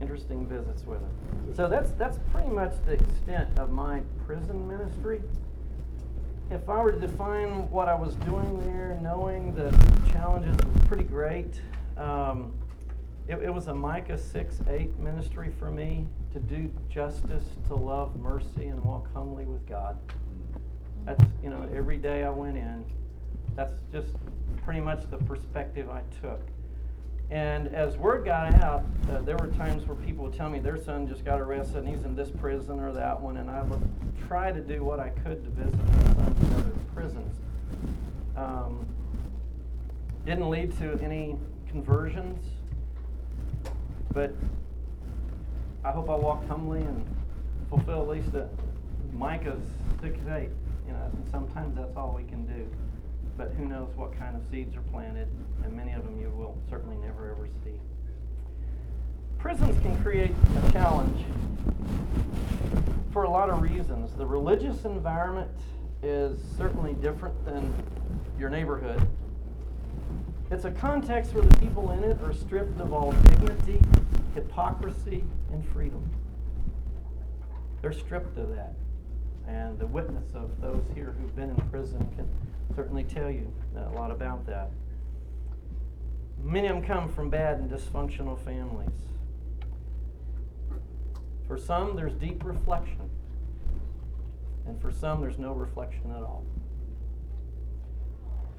interesting 0.00 0.46
visits 0.46 0.84
with 0.84 1.00
her. 1.00 1.54
So 1.54 1.68
that's 1.68 1.90
that's 1.92 2.18
pretty 2.32 2.48
much 2.48 2.72
the 2.86 2.92
extent 2.92 3.58
of 3.58 3.70
my 3.70 4.00
prison 4.26 4.66
ministry. 4.68 5.20
If 6.50 6.68
I 6.68 6.82
were 6.82 6.92
to 6.92 7.00
define 7.00 7.70
what 7.70 7.88
I 7.88 7.94
was 7.94 8.14
doing 8.16 8.58
there, 8.60 8.98
knowing 9.02 9.54
the 9.54 9.70
challenges 10.10 10.56
was 10.56 10.84
pretty 10.86 11.04
great. 11.04 11.60
Um, 11.96 12.54
it, 13.28 13.36
it 13.42 13.52
was 13.52 13.66
a 13.66 13.74
Micah 13.74 14.16
6 14.16 14.60
8 14.66 14.98
ministry 14.98 15.52
for 15.58 15.70
me 15.70 16.06
to 16.32 16.40
do 16.40 16.70
justice, 16.88 17.44
to 17.66 17.74
love 17.74 18.16
mercy, 18.16 18.66
and 18.66 18.82
walk 18.82 19.12
humbly 19.12 19.44
with 19.44 19.66
God. 19.68 19.98
That's, 21.04 21.22
you 21.42 21.50
know, 21.50 21.68
every 21.74 21.98
day 21.98 22.24
I 22.24 22.30
went 22.30 22.56
in, 22.56 22.84
that's 23.54 23.74
just 23.92 24.14
pretty 24.64 24.80
much 24.80 25.08
the 25.10 25.18
perspective 25.18 25.90
I 25.90 26.00
took. 26.22 26.40
And 27.30 27.68
as 27.74 27.96
word 27.96 28.24
got 28.24 28.54
out, 28.62 28.84
uh, 29.10 29.20
there 29.20 29.36
were 29.36 29.48
times 29.48 29.86
where 29.86 29.96
people 29.96 30.24
would 30.24 30.34
tell 30.34 30.48
me 30.48 30.60
their 30.60 30.82
son 30.82 31.06
just 31.06 31.24
got 31.24 31.40
arrested 31.40 31.76
and 31.78 31.88
he's 31.88 32.04
in 32.04 32.14
this 32.16 32.30
prison 32.30 32.80
or 32.80 32.92
that 32.92 33.20
one, 33.20 33.36
and 33.36 33.50
I 33.50 33.62
would 33.62 33.82
try 34.26 34.50
to 34.50 34.60
do 34.60 34.82
what 34.82 34.98
I 34.98 35.10
could 35.10 35.44
to 35.44 35.50
visit 35.50 35.76
my 35.76 36.24
sons 36.24 36.42
in 36.42 36.54
other 36.54 36.72
prisons. 36.94 37.36
Um, 38.36 38.86
didn't 40.24 40.48
lead 40.48 40.78
to 40.78 40.98
any 41.02 41.36
conversions, 41.68 42.44
but 44.12 44.32
I 45.84 45.90
hope 45.90 46.08
I 46.08 46.14
walked 46.14 46.48
humbly 46.48 46.80
and 46.80 47.06
fulfill 47.68 48.02
at 48.02 48.08
least 48.08 48.34
a 48.34 48.48
Micah's 49.12 49.64
six 50.00 50.18
eight. 50.30 50.50
You 50.86 50.94
know, 50.94 51.10
sometimes 51.30 51.76
that's 51.76 51.94
all 51.96 52.14
we 52.16 52.24
can 52.24 52.46
do. 52.46 52.66
But 53.38 53.52
who 53.56 53.66
knows 53.66 53.94
what 53.94 54.18
kind 54.18 54.34
of 54.34 54.42
seeds 54.50 54.76
are 54.76 54.82
planted, 54.82 55.28
and 55.62 55.72
many 55.72 55.92
of 55.92 56.02
them 56.02 56.20
you 56.20 56.28
will 56.30 56.58
certainly 56.68 56.96
never 56.96 57.30
ever 57.30 57.48
see. 57.64 57.80
Prisons 59.38 59.80
can 59.80 59.96
create 60.02 60.32
a 60.66 60.72
challenge 60.72 61.24
for 63.12 63.22
a 63.22 63.30
lot 63.30 63.48
of 63.48 63.62
reasons. 63.62 64.12
The 64.14 64.26
religious 64.26 64.84
environment 64.84 65.52
is 66.02 66.40
certainly 66.56 66.94
different 66.94 67.44
than 67.44 67.72
your 68.36 68.50
neighborhood. 68.50 69.00
It's 70.50 70.64
a 70.64 70.72
context 70.72 71.32
where 71.32 71.44
the 71.44 71.56
people 71.58 71.92
in 71.92 72.02
it 72.02 72.20
are 72.24 72.32
stripped 72.32 72.80
of 72.80 72.92
all 72.92 73.12
dignity, 73.12 73.80
hypocrisy, 74.34 75.22
and 75.52 75.64
freedom. 75.68 76.02
They're 77.82 77.92
stripped 77.92 78.36
of 78.36 78.48
that. 78.56 78.74
And 79.46 79.78
the 79.78 79.86
witness 79.86 80.34
of 80.34 80.60
those 80.60 80.82
here 80.96 81.14
who've 81.20 81.36
been 81.36 81.50
in 81.50 81.56
prison 81.70 82.00
can 82.16 82.28
certainly 82.74 83.04
tell 83.04 83.30
you 83.30 83.52
a 83.76 83.94
lot 83.94 84.10
about 84.10 84.46
that. 84.46 84.70
Many 86.42 86.68
of 86.68 86.76
them 86.76 86.84
come 86.84 87.12
from 87.12 87.30
bad 87.30 87.58
and 87.58 87.70
dysfunctional 87.70 88.38
families. 88.44 88.90
For 91.46 91.58
some, 91.58 91.96
there's 91.96 92.12
deep 92.14 92.44
reflection. 92.44 93.10
And 94.66 94.80
for 94.80 94.92
some, 94.92 95.20
there's 95.20 95.38
no 95.38 95.52
reflection 95.52 96.10
at 96.10 96.22
all. 96.22 96.44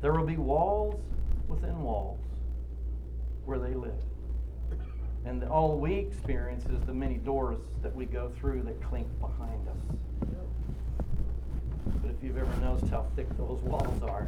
There 0.02 0.14
will 0.14 0.26
be 0.26 0.38
walls 0.38 1.00
within 1.48 1.82
walls 1.82 2.20
where 3.46 3.60
they 3.60 3.74
live. 3.74 3.94
And 5.26 5.44
all 5.44 5.78
we 5.78 5.96
experience 5.96 6.66
is 6.66 6.82
the 6.86 6.94
many 6.94 7.16
doors 7.16 7.60
that 7.84 7.94
we 7.94 8.06
go 8.06 8.32
through 8.40 8.64
that 8.64 8.82
clink 8.82 9.08
behind 9.20 9.68
us. 9.68 10.00
But 12.02 12.12
if 12.12 12.24
you've 12.24 12.38
ever 12.38 12.62
noticed 12.62 12.92
how 12.92 13.06
thick 13.16 13.30
those 13.38 13.62
walls 13.62 14.04
are, 14.04 14.28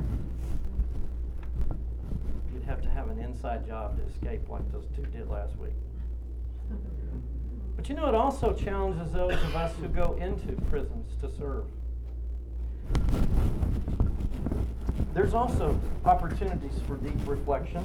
you'd 2.54 2.63
have 2.63 2.82
to 2.82 2.90
have 2.90 3.10
an 3.10 3.20
inside 3.20 3.66
job 3.66 3.98
to 3.98 4.04
escape 4.04 4.50
like 4.50 4.70
those 4.72 4.86
two 4.96 5.04
did 5.06 5.30
last 5.30 5.58
week. 5.58 5.74
But 7.75 7.90
you 7.90 7.96
know, 7.96 8.08
it 8.08 8.16
also 8.16 8.54
challenges 8.54 9.12
those 9.12 9.34
of 9.34 9.56
us 9.56 9.74
who 9.82 9.88
go 9.88 10.18
into 10.22 10.54
prisons 10.70 11.16
to 11.22 11.30
serve. 11.38 11.66
There's 15.13 15.34
also 15.34 15.80
opportunities 16.06 16.80
for 16.88 16.98
deep 16.98 17.16
reflection, 17.25 17.84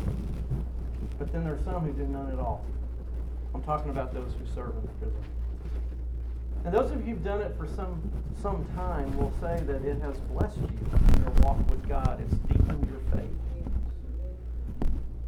but 1.19 1.33
then 1.33 1.45
there's 1.45 1.65
some 1.65 1.81
who 1.81 1.93
do 1.93 2.07
none 2.07 2.31
at 2.31 2.39
all. 2.39 2.65
I'm 3.55 3.63
talking 3.63 3.91
about 3.91 4.13
those 4.13 4.33
who 4.39 4.47
serve 4.55 4.75
in 4.77 4.83
the 4.83 4.89
prison. 5.01 5.25
And 6.67 6.75
those 6.75 6.91
of 6.91 7.07
you 7.07 7.15
who've 7.15 7.25
done 7.25 7.41
it 7.43 7.57
for 7.57 7.69
some 7.69 8.03
some 8.43 8.67
time 8.75 9.17
will 9.17 9.33
say 9.41 9.63
that 9.67 9.85
it 9.85 10.03
has 10.03 10.19
blessed 10.19 10.59
you 10.59 10.67
in 10.67 11.23
your 11.23 11.31
walk 11.43 11.59
with 11.71 11.89
God. 11.89 12.21
It's 12.21 12.35
deepened 12.49 12.89
your 12.91 13.01
faith. 13.15 13.31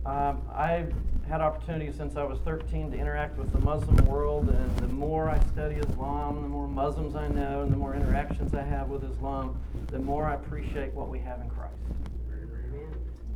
Um, 0.05 0.43
I've 0.53 0.93
had 1.29 1.41
opportunity 1.41 1.93
since 1.93 2.17
I 2.17 2.25
was 2.25 2.41
13 2.41 2.91
to 2.91 2.99
interact 2.99 3.39
with 3.39 3.53
the 3.53 3.61
Muslim 3.61 3.97
world, 4.07 4.49
and 4.49 4.79
the 4.79 4.89
more 4.89 5.31
I 5.31 5.39
study 5.53 5.77
Islam, 5.77 6.43
the 6.43 6.49
more 6.49 6.67
Muslims 6.67 7.15
I 7.15 7.29
know, 7.29 7.63
and 7.63 7.71
the 7.71 7.77
more 7.77 7.95
interactions 7.95 8.53
I 8.53 8.63
have 8.63 8.89
with 8.89 9.05
Islam, 9.05 9.61
the 9.93 9.99
more 10.01 10.27
I 10.27 10.35
appreciate 10.35 10.93
what 10.93 11.09
we 11.09 11.21
have 11.21 11.41
in 11.41 11.49
Christ. 11.51 11.75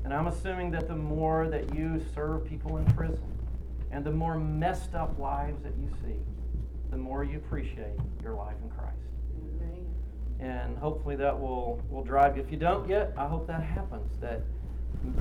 And 0.04 0.12
I'm 0.12 0.26
assuming 0.26 0.73
that 0.73 0.88
the 0.88 0.97
more 0.97 1.49
that 1.49 1.73
you 1.73 2.04
serve 2.16 2.47
people 2.47 2.78
in 2.78 2.85
prison, 2.94 3.23
and 3.92 4.04
the 4.04 4.11
more 4.11 4.37
messed 4.37 4.97
up 4.97 5.16
lives 5.21 5.62
that 5.62 5.75
you 5.78 5.88
see, 6.02 6.16
the 6.92 6.99
more 6.99 7.25
you 7.25 7.38
appreciate 7.38 7.99
your 8.22 8.34
life 8.34 8.54
in 8.62 8.70
Christ. 8.70 8.92
And 10.38 10.76
hopefully 10.76 11.16
that 11.16 11.38
will, 11.38 11.82
will 11.90 12.04
drive 12.04 12.37
you. 12.37 12.42
If 12.42 12.50
you 12.50 12.58
don't 12.58 12.88
yet, 12.88 13.12
I 13.16 13.26
hope 13.26 13.46
that 13.46 13.62
happens. 13.62 14.12
That 14.20 14.42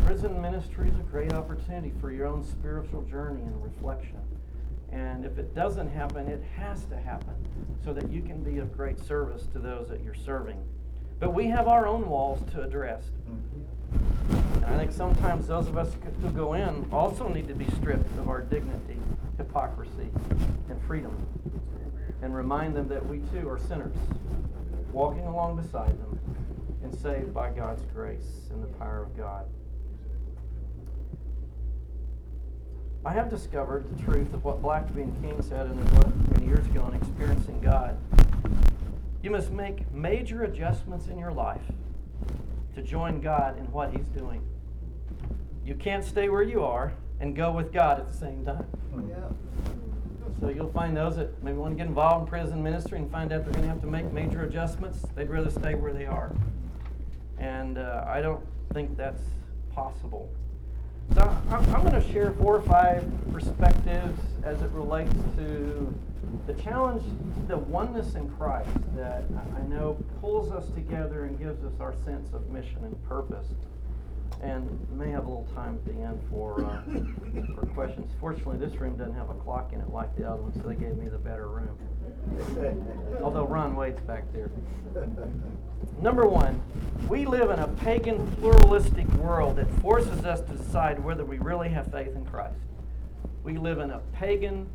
prison 0.05 0.39
ministry 0.41 0.89
is 0.89 0.99
a 0.99 1.03
great 1.03 1.33
opportunity 1.33 1.93
for 2.01 2.11
your 2.11 2.27
own 2.27 2.43
spiritual 2.43 3.03
journey 3.03 3.41
and 3.41 3.63
reflection. 3.63 4.19
And 4.91 5.25
if 5.25 5.37
it 5.37 5.55
doesn't 5.55 5.89
happen, 5.89 6.27
it 6.27 6.43
has 6.57 6.83
to 6.85 6.97
happen 6.97 7.35
so 7.83 7.93
that 7.93 8.11
you 8.11 8.21
can 8.21 8.43
be 8.43 8.57
of 8.57 8.75
great 8.75 8.99
service 8.99 9.47
to 9.53 9.59
those 9.59 9.87
that 9.87 10.03
you're 10.03 10.13
serving. 10.13 10.61
But 11.19 11.33
we 11.33 11.47
have 11.47 11.67
our 11.67 11.87
own 11.87 12.09
walls 12.09 12.41
to 12.51 12.63
address. 12.63 13.03
Mm-hmm. 13.29 14.65
And 14.65 14.65
I 14.65 14.77
think 14.77 14.91
sometimes 14.91 15.47
those 15.47 15.67
of 15.67 15.77
us 15.77 15.95
who 16.21 16.29
go 16.31 16.53
in 16.53 16.87
also 16.91 17.29
need 17.29 17.47
to 17.47 17.53
be 17.53 17.69
stripped 17.75 18.17
of 18.17 18.27
our 18.27 18.41
dignity, 18.41 18.97
hypocrisy, 19.45 20.09
and 20.69 20.81
freedom. 20.85 21.15
And 22.21 22.35
remind 22.35 22.75
them 22.75 22.87
that 22.89 23.03
we 23.05 23.19
too 23.33 23.49
are 23.49 23.57
sinners, 23.57 23.95
walking 24.91 25.25
along 25.25 25.55
beside 25.55 25.97
them 25.99 26.19
and 26.83 26.93
saved 26.93 27.33
by 27.33 27.49
God's 27.49 27.83
grace 27.93 28.49
and 28.51 28.63
the 28.63 28.67
power 28.77 29.03
of 29.03 29.17
God. 29.17 29.45
I 33.03 33.13
have 33.13 33.29
discovered 33.29 33.85
the 33.89 34.03
truth 34.03 34.31
of 34.35 34.43
what 34.43 34.61
Blackaby 34.61 35.01
and 35.01 35.23
King 35.23 35.41
said 35.41 35.65
in 35.65 35.75
their 35.75 36.01
book 36.01 36.13
many 36.33 36.45
years 36.45 36.65
ago 36.67 36.81
on 36.81 36.93
experiencing 36.93 37.59
God. 37.61 37.97
You 39.23 39.31
must 39.31 39.51
make 39.51 39.91
major 39.91 40.43
adjustments 40.43 41.07
in 41.07 41.17
your 41.17 41.31
life 41.31 41.63
to 42.75 42.83
join 42.83 43.19
God 43.19 43.57
in 43.57 43.65
what 43.71 43.91
He's 43.91 44.05
doing. 44.15 44.43
You 45.65 45.73
can't 45.73 46.03
stay 46.03 46.29
where 46.29 46.43
you 46.43 46.63
are 46.63 46.93
and 47.21 47.35
go 47.35 47.51
with 47.51 47.71
God 47.71 47.99
at 47.99 48.11
the 48.11 48.17
same 48.17 48.43
time. 48.43 48.65
Yeah. 49.07 49.15
So 50.41 50.49
you'll 50.49 50.71
find 50.71 50.97
those 50.97 51.15
that 51.17 51.41
maybe 51.43 51.57
want 51.57 51.73
to 51.73 51.77
get 51.77 51.85
involved 51.85 52.25
in 52.25 52.27
prison 52.27 52.63
ministry 52.63 52.97
and 52.97 53.09
find 53.11 53.31
out 53.31 53.43
they're 53.43 53.53
going 53.53 53.63
to 53.63 53.69
have 53.69 53.81
to 53.81 53.87
make 53.87 54.11
major 54.11 54.41
adjustments. 54.43 55.05
They'd 55.15 55.29
rather 55.29 55.51
stay 55.51 55.75
where 55.75 55.93
they 55.93 56.07
are. 56.07 56.35
And 57.37 57.77
uh, 57.77 58.05
I 58.07 58.21
don't 58.21 58.43
think 58.73 58.97
that's 58.97 59.21
possible. 59.71 60.29
So 61.13 61.21
I'm, 61.49 61.75
I'm 61.75 61.81
going 61.83 62.01
to 62.01 62.11
share 62.11 62.31
four 62.31 62.55
or 62.55 62.61
five 62.61 63.05
perspectives 63.31 64.19
as 64.43 64.61
it 64.63 64.71
relates 64.71 65.13
to 65.37 65.93
the 66.47 66.53
challenge, 66.55 67.03
the 67.47 67.57
oneness 67.57 68.15
in 68.15 68.29
Christ 68.31 68.69
that 68.95 69.25
I 69.55 69.67
know 69.67 69.97
pulls 70.21 70.51
us 70.51 70.69
together 70.73 71.25
and 71.25 71.37
gives 71.37 71.63
us 71.63 71.73
our 71.79 71.93
sense 72.03 72.33
of 72.33 72.49
mission 72.49 72.79
and 72.83 73.03
purpose. 73.07 73.47
And 74.41 74.87
we 74.89 75.05
may 75.05 75.11
have 75.11 75.25
a 75.25 75.29
little 75.29 75.47
time 75.53 75.75
at 75.75 75.85
the 75.85 76.01
end 76.01 76.19
for 76.29 76.65
uh, 76.65 76.81
for 77.55 77.65
questions. 77.75 78.11
Fortunately, 78.19 78.57
this 78.57 78.75
room 78.79 78.97
doesn't 78.97 79.13
have 79.13 79.29
a 79.29 79.35
clock 79.35 79.71
in 79.71 79.79
it 79.81 79.89
like 79.89 80.15
the 80.17 80.27
other 80.27 80.41
one, 80.41 80.53
so 80.53 80.67
they 80.67 80.75
gave 80.75 80.97
me 80.97 81.09
the 81.09 81.17
better 81.17 81.47
room. 81.47 81.77
Although 83.21 83.45
Ron 83.45 83.75
waits 83.75 84.01
back 84.01 84.23
there. 84.33 84.49
Number 86.01 86.27
one, 86.27 86.61
we 87.07 87.25
live 87.25 87.51
in 87.51 87.59
a 87.59 87.67
pagan, 87.67 88.25
pluralistic 88.37 89.07
world 89.13 89.57
that 89.57 89.69
forces 89.81 90.25
us 90.25 90.41
to 90.41 90.53
decide 90.53 91.03
whether 91.03 91.23
we 91.23 91.37
really 91.37 91.69
have 91.69 91.91
faith 91.91 92.15
in 92.15 92.25
Christ. 92.25 92.57
We 93.43 93.57
live 93.57 93.79
in 93.79 93.91
a 93.91 93.99
pagan, 94.13 94.69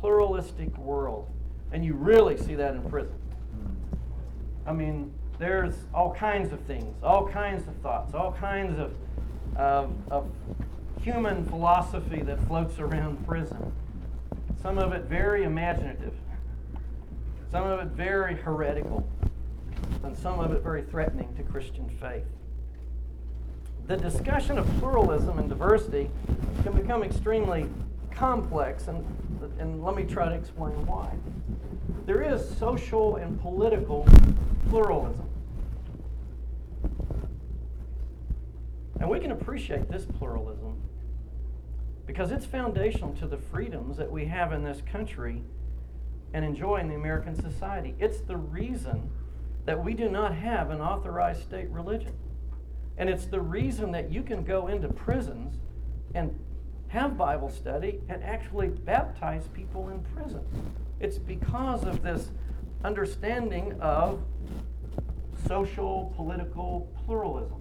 pluralistic 0.00 0.76
world, 0.78 1.28
and 1.70 1.84
you 1.84 1.94
really 1.94 2.36
see 2.36 2.54
that 2.56 2.74
in 2.74 2.82
prison. 2.90 3.18
I 4.66 4.72
mean, 4.72 5.12
there's 5.38 5.74
all 5.92 6.14
kinds 6.14 6.52
of 6.52 6.60
things, 6.62 6.94
all 7.02 7.28
kinds 7.28 7.66
of 7.68 7.74
thoughts, 7.76 8.14
all 8.14 8.32
kinds 8.32 8.78
of 8.78 8.92
of, 9.56 9.92
of 10.10 10.30
human 11.02 11.44
philosophy 11.46 12.20
that 12.22 12.40
floats 12.46 12.78
around 12.78 13.24
prison. 13.26 13.72
Some 14.60 14.78
of 14.78 14.92
it 14.92 15.04
very 15.04 15.44
imaginative, 15.44 16.14
some 17.50 17.64
of 17.64 17.80
it 17.80 17.88
very 17.88 18.34
heretical, 18.34 19.08
and 20.02 20.16
some 20.16 20.40
of 20.40 20.52
it 20.52 20.62
very 20.62 20.82
threatening 20.82 21.34
to 21.36 21.42
Christian 21.42 21.88
faith. 22.00 22.24
The 23.86 23.96
discussion 23.96 24.58
of 24.58 24.66
pluralism 24.78 25.38
and 25.38 25.48
diversity 25.48 26.10
can 26.64 26.72
become 26.72 27.04
extremely 27.04 27.66
complex, 28.10 28.88
and, 28.88 29.04
and 29.60 29.84
let 29.84 29.94
me 29.94 30.04
try 30.04 30.28
to 30.28 30.34
explain 30.34 30.84
why. 30.86 31.12
There 32.06 32.22
is 32.22 32.48
social 32.56 33.16
and 33.16 33.40
political 33.40 34.08
pluralism. 34.70 35.28
And 39.00 39.10
we 39.10 39.18
can 39.18 39.32
appreciate 39.32 39.90
this 39.90 40.06
pluralism 40.06 40.80
because 42.06 42.30
it's 42.30 42.46
foundational 42.46 43.12
to 43.14 43.26
the 43.26 43.36
freedoms 43.36 43.96
that 43.96 44.10
we 44.10 44.26
have 44.26 44.52
in 44.52 44.62
this 44.62 44.80
country 44.90 45.42
and 46.32 46.44
enjoy 46.44 46.76
in 46.76 46.88
the 46.88 46.94
American 46.94 47.34
society. 47.34 47.96
It's 47.98 48.20
the 48.20 48.36
reason 48.36 49.10
that 49.64 49.82
we 49.82 49.92
do 49.92 50.08
not 50.08 50.32
have 50.32 50.70
an 50.70 50.80
authorized 50.80 51.42
state 51.42 51.68
religion. 51.70 52.14
And 52.96 53.10
it's 53.10 53.26
the 53.26 53.40
reason 53.40 53.90
that 53.92 54.12
you 54.12 54.22
can 54.22 54.44
go 54.44 54.68
into 54.68 54.88
prisons 54.88 55.56
and 56.14 56.38
have 56.88 57.18
Bible 57.18 57.50
study 57.50 58.00
and 58.08 58.22
actually 58.22 58.68
baptize 58.68 59.48
people 59.48 59.88
in 59.88 60.00
prison. 60.14 60.44
It's 61.00 61.18
because 61.18 61.84
of 61.84 62.02
this 62.02 62.30
understanding 62.84 63.78
of 63.80 64.20
social, 65.46 66.12
political 66.16 66.88
pluralism. 67.04 67.60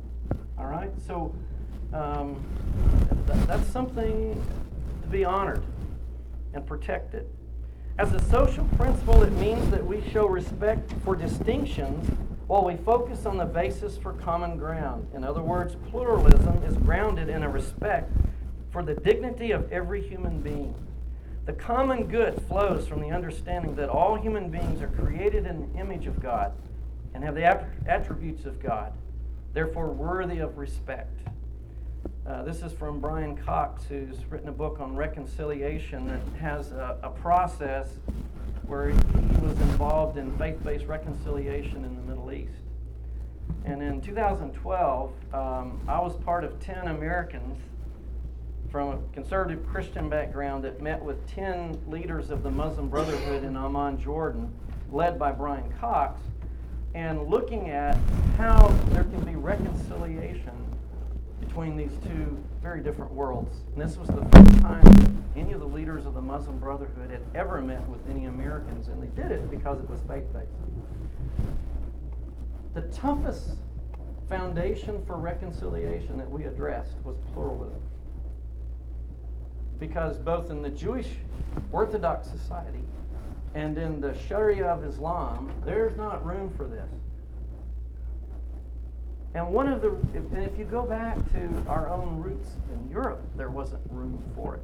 All 0.57 0.67
right? 0.67 0.91
So 1.05 1.33
um, 1.93 2.43
th- 3.27 3.47
that's 3.47 3.67
something 3.67 4.41
to 5.01 5.07
be 5.07 5.25
honored 5.25 5.63
and 6.53 6.65
protected. 6.65 7.27
As 7.97 8.13
a 8.13 8.23
social 8.25 8.65
principle, 8.77 9.23
it 9.23 9.31
means 9.33 9.69
that 9.71 9.85
we 9.85 10.03
show 10.11 10.27
respect 10.27 10.91
for 11.03 11.15
distinctions 11.15 12.09
while 12.47 12.63
we 12.63 12.75
focus 12.77 13.25
on 13.25 13.37
the 13.37 13.45
basis 13.45 13.97
for 13.97 14.13
common 14.13 14.57
ground. 14.57 15.07
In 15.13 15.23
other 15.23 15.41
words, 15.41 15.75
pluralism 15.89 16.61
is 16.63 16.77
grounded 16.77 17.29
in 17.29 17.43
a 17.43 17.49
respect 17.49 18.11
for 18.71 18.83
the 18.83 18.93
dignity 18.93 19.51
of 19.51 19.71
every 19.71 20.05
human 20.05 20.41
being. 20.41 20.75
The 21.45 21.53
common 21.53 22.07
good 22.07 22.41
flows 22.47 22.87
from 22.87 23.01
the 23.01 23.11
understanding 23.11 23.75
that 23.75 23.87
all 23.87 24.15
human 24.15 24.49
beings 24.49 24.81
are 24.81 24.87
created 24.87 25.45
in 25.45 25.71
the 25.71 25.79
image 25.79 26.07
of 26.07 26.19
God 26.19 26.53
and 27.13 27.23
have 27.23 27.35
the 27.35 27.45
attributes 27.87 28.45
of 28.45 28.59
God, 28.59 28.91
therefore 29.53 29.91
worthy 29.91 30.39
of 30.39 30.57
respect. 30.57 31.19
Uh, 32.25 32.41
this 32.41 32.63
is 32.63 32.73
from 32.73 32.99
Brian 32.99 33.37
Cox, 33.37 33.83
who's 33.85 34.17
written 34.31 34.49
a 34.49 34.51
book 34.51 34.79
on 34.79 34.95
reconciliation 34.95 36.07
that 36.07 36.41
has 36.41 36.71
a, 36.71 36.97
a 37.03 37.09
process 37.09 37.89
where 38.65 38.89
he 38.89 38.95
was 39.41 39.59
involved 39.61 40.17
in 40.17 40.35
faith 40.39 40.61
based 40.63 40.87
reconciliation 40.87 41.85
in 41.85 41.95
the 41.95 42.01
Middle 42.01 42.31
East. 42.31 42.53
And 43.65 43.83
in 43.83 44.01
2012, 44.01 45.13
um, 45.31 45.79
I 45.87 45.99
was 45.99 46.15
part 46.17 46.43
of 46.43 46.59
10 46.59 46.87
Americans 46.87 47.59
from 48.71 48.89
a 48.89 49.13
conservative 49.13 49.65
Christian 49.67 50.09
background 50.09 50.63
that 50.63 50.81
met 50.81 51.01
with 51.01 51.25
10 51.27 51.79
leaders 51.87 52.29
of 52.29 52.43
the 52.43 52.51
Muslim 52.51 52.89
Brotherhood 52.89 53.43
in 53.43 53.55
Amman, 53.55 53.99
Jordan, 53.99 54.53
led 54.91 55.17
by 55.17 55.31
Brian 55.31 55.71
Cox, 55.79 56.21
and 56.93 57.27
looking 57.27 57.69
at 57.69 57.97
how 58.37 58.67
there 58.89 59.03
can 59.03 59.21
be 59.21 59.35
reconciliation 59.35 60.53
between 61.39 61.77
these 61.77 61.91
two 62.05 62.37
very 62.61 62.81
different 62.81 63.11
worlds. 63.11 63.57
And 63.73 63.81
this 63.81 63.97
was 63.97 64.07
the 64.09 64.25
first 64.31 64.61
time 64.61 65.23
any 65.35 65.51
of 65.53 65.59
the 65.59 65.67
leaders 65.67 66.05
of 66.05 66.13
the 66.13 66.21
Muslim 66.21 66.59
Brotherhood 66.59 67.11
had 67.11 67.21
ever 67.33 67.61
met 67.61 67.87
with 67.89 67.99
any 68.09 68.25
Americans, 68.25 68.87
and 68.87 69.01
they 69.01 69.21
did 69.21 69.31
it 69.31 69.49
because 69.51 69.79
it 69.79 69.89
was 69.89 69.99
faith 70.07 70.31
based. 70.33 70.47
The 72.73 72.81
toughest 72.93 73.57
foundation 74.29 75.03
for 75.05 75.17
reconciliation 75.17 76.17
that 76.17 76.29
we 76.29 76.45
addressed 76.45 76.95
was 77.03 77.15
pluralism. 77.33 77.81
Because 79.79 80.17
both 80.17 80.49
in 80.49 80.61
the 80.61 80.69
Jewish 80.69 81.07
Orthodox 81.71 82.27
society 82.29 82.83
and 83.53 83.77
in 83.77 84.01
the 84.01 84.17
Sharia 84.27 84.65
of 84.65 84.83
Islam, 84.83 85.51
there's 85.65 85.95
not 85.97 86.25
room 86.25 86.53
for 86.55 86.65
this. 86.65 86.89
And 89.33 89.49
one 89.49 89.67
of 89.67 89.81
the, 89.81 89.89
and 90.13 90.43
if 90.43 90.57
you 90.57 90.63
go 90.63 90.83
back 90.83 91.17
to 91.33 91.63
our 91.67 91.89
own 91.89 92.21
roots 92.21 92.51
in 92.73 92.89
Europe, 92.89 93.21
there 93.35 93.49
wasn't 93.49 93.81
room 93.91 94.23
for 94.33 94.55
it. 94.55 94.61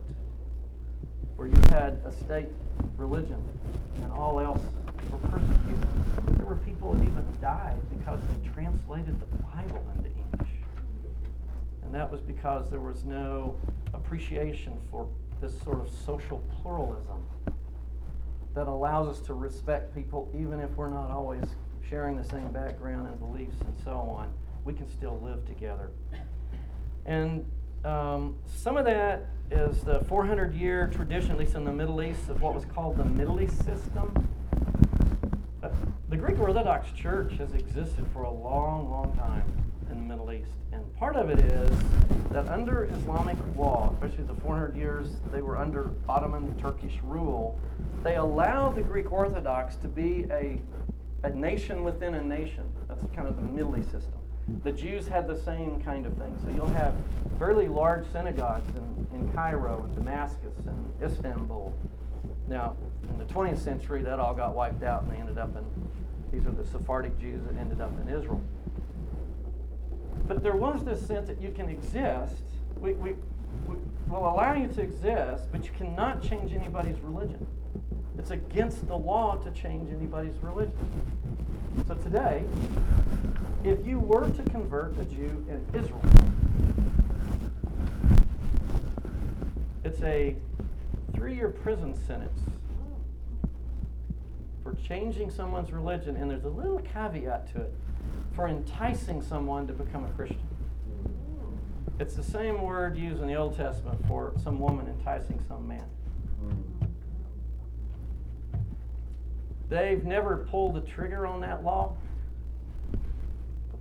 Where 1.36 1.50
you 1.50 1.62
had 1.69 2.02
a 2.06 2.12
state 2.12 2.47
religion 2.95 3.43
and 4.02 4.12
all 4.13 4.39
else 4.39 4.62
were 5.12 5.17
persecuted. 5.30 5.88
There 6.38 6.45
were 6.45 6.56
people 6.56 6.93
that 6.93 7.04
even 7.04 7.26
died 7.41 7.78
because 7.97 8.19
they 8.21 8.50
translated 8.50 9.19
the 9.19 9.26
Bible 9.43 9.84
into 9.97 10.10
English. 10.10 10.20
And 11.91 11.99
that 11.99 12.10
was 12.10 12.21
because 12.21 12.69
there 12.69 12.80
was 12.80 13.04
no 13.04 13.58
appreciation 13.93 14.80
for 14.89 15.10
this 15.41 15.60
sort 15.60 15.82
of 15.82 15.89
social 16.06 16.41
pluralism 16.62 17.21
that 18.56 18.69
allows 18.69 19.10
us 19.10 19.19
to 19.25 19.34
respect 19.34 19.93
people 19.93 20.32
even 20.34 20.62
if 20.62 20.69
we're 20.77 20.88
not 20.88 21.12
always 21.12 21.43
sharing 21.89 22.15
the 22.15 22.23
same 22.23 22.47
background 22.54 23.10
and 23.10 23.19
beliefs 23.19 23.58
and 23.65 23.75
so 23.84 23.91
on 23.91 24.34
we 24.63 24.73
can 24.73 24.89
still 24.89 25.19
live 25.21 25.45
together. 25.45 25.89
And 27.06 27.45
um, 27.84 28.38
some 28.47 28.77
of 28.77 28.86
that 28.86 29.25
is 29.51 29.82
the 29.82 29.99
400 30.06 30.56
year 30.56 30.89
tradition, 30.95 31.32
at 31.32 31.38
least 31.39 31.56
in 31.56 31.65
the 31.65 31.73
Middle 31.73 32.01
East, 32.01 32.30
of 32.30 32.41
what 32.41 32.56
was 32.56 32.63
called 32.63 32.95
the 32.95 33.04
millet 33.04 33.51
system. 33.51 34.30
Uh, 35.62 35.67
the 36.08 36.15
Greek 36.15 36.39
Orthodox 36.39 36.89
Church 36.93 37.34
has 37.34 37.54
existed 37.54 38.06
for 38.13 38.23
a 38.23 38.32
long, 38.32 38.89
long 38.89 39.13
time 39.17 39.61
in 39.91 39.97
the 39.97 40.04
Middle 40.04 40.32
East. 40.32 40.51
And 40.71 40.95
part 40.95 41.15
of 41.15 41.30
it 41.30 41.39
is 41.39 41.69
that 42.32 42.47
under 42.47 42.86
Islamic 42.86 43.38
law, 43.58 43.93
especially 43.93 44.23
the 44.23 44.39
400 44.41 44.75
years 44.75 45.08
they 45.32 45.41
were 45.41 45.58
under 45.58 45.91
Ottoman 46.08 46.58
Turkish 46.60 46.99
rule, 47.04 47.60
they 48.04 48.15
allowed 48.15 48.75
the 48.75 48.82
Greek 48.82 49.12
Orthodox 49.12 49.75
to 49.77 49.88
be 49.88 50.25
a, 50.32 50.60
a 51.23 51.30
nation 51.30 51.84
within 51.84 52.15
a 52.15 52.23
nation. 52.23 52.63
That's 52.88 53.04
kind 53.15 53.27
of 53.27 53.36
the 53.36 53.41
millet 53.41 53.84
system. 53.84 54.13
The 54.63 54.71
Jews 54.71 55.08
had 55.08 55.27
the 55.27 55.38
same 55.38 55.82
kind 55.82 56.06
of 56.06 56.13
thing. 56.17 56.36
So 56.43 56.49
you'll 56.49 56.67
have 56.67 56.95
fairly 57.38 57.67
large 57.67 58.06
synagogues 58.12 58.69
in, 58.75 59.08
in 59.19 59.32
Cairo 59.34 59.84
and 59.84 59.95
Damascus 59.95 60.54
and 60.65 60.93
Istanbul. 61.04 61.73
Now, 62.47 62.75
in 63.10 63.17
the 63.17 63.25
20th 63.25 63.60
century, 63.60 64.01
that 64.04 64.19
all 64.19 64.34
got 64.34 64.56
wiped 64.56 64.84
out 64.84 65.04
and 65.04 65.12
they 65.12 65.17
ended 65.17 65.38
up 65.38 65.56
in, 65.56 65.63
these 66.32 66.45
are 66.47 66.51
the 66.51 66.65
Sephardic 66.65 67.19
Jews 67.19 67.41
that 67.47 67.58
ended 67.60 67.82
up 67.82 67.91
in 68.01 68.10
Israel. 68.10 68.41
But 70.31 70.43
there 70.43 70.55
was 70.55 70.85
this 70.85 71.05
sense 71.05 71.27
that 71.27 71.41
you 71.41 71.51
can 71.51 71.67
exist. 71.67 72.41
We, 72.79 72.93
we, 72.93 73.15
we 73.67 73.75
will 74.07 74.19
allow 74.19 74.53
you 74.53 74.69
to 74.69 74.81
exist, 74.81 75.51
but 75.51 75.65
you 75.65 75.71
cannot 75.77 76.23
change 76.23 76.53
anybody's 76.53 76.97
religion. 77.01 77.45
It's 78.17 78.31
against 78.31 78.87
the 78.87 78.95
law 78.95 79.35
to 79.35 79.51
change 79.51 79.91
anybody's 79.91 80.37
religion. 80.41 80.77
So 81.85 81.95
today, 81.95 82.45
if 83.65 83.85
you 83.85 83.99
were 83.99 84.29
to 84.29 84.43
convert 84.43 84.97
a 84.99 85.03
Jew 85.03 85.45
in 85.49 85.65
Israel, 85.77 86.01
it's 89.83 90.01
a 90.01 90.37
three 91.13 91.35
year 91.35 91.49
prison 91.49 91.93
sentence 92.07 92.39
for 94.63 94.75
changing 94.75 95.29
someone's 95.29 95.73
religion, 95.73 96.15
and 96.15 96.31
there's 96.31 96.45
a 96.45 96.49
little 96.49 96.79
caveat 96.79 97.53
to 97.53 97.63
it 97.63 97.73
for 98.35 98.47
enticing 98.47 99.21
someone 99.21 99.67
to 99.67 99.73
become 99.73 100.05
a 100.05 100.09
Christian. 100.09 100.41
It's 101.99 102.15
the 102.15 102.23
same 102.23 102.61
word 102.61 102.97
used 102.97 103.21
in 103.21 103.27
the 103.27 103.35
Old 103.35 103.55
Testament 103.55 104.05
for 104.07 104.33
some 104.43 104.59
woman 104.59 104.87
enticing 104.87 105.43
some 105.47 105.67
man. 105.67 105.85
They've 109.69 110.03
never 110.03 110.37
pulled 110.49 110.75
the 110.75 110.81
trigger 110.81 111.25
on 111.25 111.41
that 111.41 111.63
law 111.63 111.95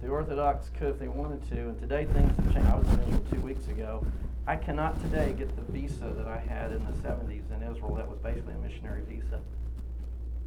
but 0.01 0.07
the 0.07 0.09
Orthodox 0.09 0.71
could 0.79 0.89
if 0.89 0.99
they 0.99 1.09
wanted 1.09 1.47
to, 1.51 1.61
and 1.61 1.79
today 1.79 2.07
things 2.07 2.35
have 2.37 2.55
changed. 2.55 2.69
I 2.69 2.77
was 2.77 2.89
in 2.89 3.01
Israel 3.01 3.25
two 3.33 3.41
weeks 3.41 3.69
ago. 3.69 4.05
I 4.47 4.57
cannot 4.57 5.01
today 5.03 5.35
get 5.37 5.55
the 5.55 5.73
visa 5.73 6.13
that 6.17 6.27
I 6.27 6.39
had 6.39 6.73
in 6.73 6.85
the 6.85 6.93
70s 6.93 7.43
in 7.55 7.63
Israel 7.63 7.95
that 7.97 8.09
was 8.09 8.19
basically 8.19 8.55
a 8.55 8.59
missionary 8.59 9.03
visa. 9.09 9.41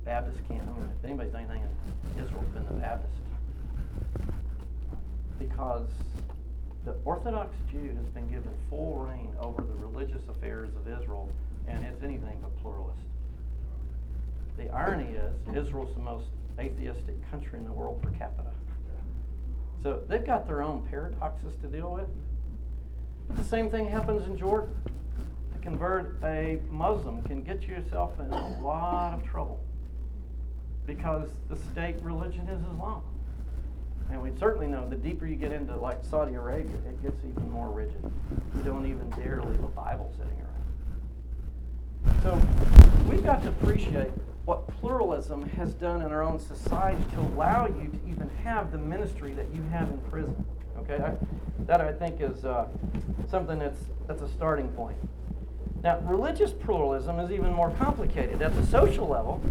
Baptists 0.05 0.41
can't. 0.47 0.61
I 0.61 0.65
mean, 0.73 0.89
if 0.97 1.05
anybody's 1.05 1.35
anything 1.35 1.61
in 1.61 2.23
Israel, 2.23 2.41
it's 2.43 2.53
been 2.53 2.65
the 2.65 2.81
Baptist. 2.81 3.13
Because 5.39 5.88
the 6.86 6.95
Orthodox 7.06 7.56
Jew 7.71 7.95
has 7.95 8.06
been 8.13 8.27
given 8.27 8.51
full 8.69 9.08
reign 9.10 9.29
over 9.39 9.62
the 9.62 9.73
religious 9.75 10.21
affairs 10.29 10.69
of 10.75 10.88
Israel, 10.88 11.29
and 11.67 11.84
it's 11.86 12.03
anything 12.03 12.38
but 12.41 12.56
pluralist. 12.62 12.99
The 14.58 14.69
irony 14.69 15.15
is, 15.15 15.58
Israel's 15.58 15.93
the 15.95 16.01
most 16.01 16.27
atheistic 16.60 17.15
country 17.32 17.58
in 17.58 17.65
the 17.65 17.71
world 17.71 18.01
per 18.01 18.10
capita. 18.12 18.51
So 19.82 20.01
they've 20.08 20.25
got 20.25 20.47
their 20.47 20.62
own 20.62 20.88
paradoxes 20.89 21.53
to 21.62 21.67
deal 21.67 21.91
with. 21.93 22.08
But 23.27 23.38
the 23.38 23.43
same 23.43 23.69
thing 23.69 23.89
happens 23.89 24.27
in 24.27 24.38
Jordan. 24.38 24.73
To 25.53 25.60
convert 25.62 26.17
a 26.23 26.60
Muslim 26.69 27.21
can 27.23 27.43
get 27.43 27.63
yourself 27.63 28.19
in 28.19 28.32
a 28.32 28.62
lot 28.62 29.13
of 29.13 29.25
trouble 29.25 29.60
because 30.86 31.29
the 31.49 31.58
state 31.71 31.95
religion 32.01 32.47
is 32.49 32.62
Islam. 32.73 33.03
And 34.13 34.21
we 34.21 34.32
certainly 34.39 34.67
know 34.67 34.88
the 34.88 34.95
deeper 34.95 35.26
you 35.26 35.36
get 35.36 35.52
into 35.52 35.76
like 35.76 36.06
Saudi 36.08 36.36
Arabia, 36.36 36.76
it 36.88 37.02
gets 37.02 37.17
even 37.26 37.49
more 37.49 37.71
rigid. 37.71 37.99
You 38.56 38.62
don't 38.62 38.86
even 38.86 39.10
dare 39.10 39.41
leave 39.41 39.63
a 39.63 39.67
Bible 39.69 40.13
sitting 40.15 40.39
around. 42.06 42.21
So 42.21 42.39
we've 43.10 43.23
got 43.23 43.41
to 43.41 43.49
appreciate 43.49 44.12
what 44.45 44.67
pluralism 44.80 45.49
has 45.49 45.73
done 45.73 46.04
in 46.04 46.12
our 46.12 46.21
own 46.21 46.39
society 46.39 47.04
to 47.15 47.21
allow 47.21 47.65
you 47.65 47.88
to 47.88 47.99
even 48.08 48.30
have 48.43 48.71
the 48.71 48.78
ministry 48.78 49.34
that 49.34 49.47
you 49.52 49.63
have 49.71 49.89
in 49.89 49.97
prison. 50.12 50.45
Okay, 50.78 51.04
I, 51.04 51.13
that 51.65 51.82
I 51.82 51.91
think 51.91 52.21
is 52.21 52.45
uh, 52.45 52.67
something 53.28 53.58
that's 53.58 53.80
that's 54.08 54.21
a 54.21 54.30
starting 54.30 54.67
point. 54.69 54.97
Now, 55.82 55.99
religious 56.02 56.52
pluralism 56.52 57.19
is 57.19 57.32
even 57.32 57.52
more 57.52 57.71
complicated. 57.71 58.43
At 58.43 58.56
the 58.56 58.65
social 58.67 59.08
level, 59.08 59.41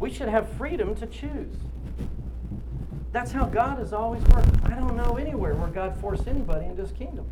we 0.00 0.12
should 0.12 0.28
have 0.28 0.48
freedom 0.54 0.96
to 0.96 1.06
choose. 1.06 1.54
That's 3.12 3.32
how 3.32 3.46
God 3.46 3.78
has 3.78 3.92
always 3.92 4.22
worked. 4.28 4.48
I 4.66 4.76
don't 4.76 4.96
know 4.96 5.16
anywhere 5.16 5.54
where 5.54 5.68
God 5.68 5.98
forced 6.00 6.28
anybody 6.28 6.66
into 6.66 6.82
his 6.82 6.92
kingdom. 6.92 7.26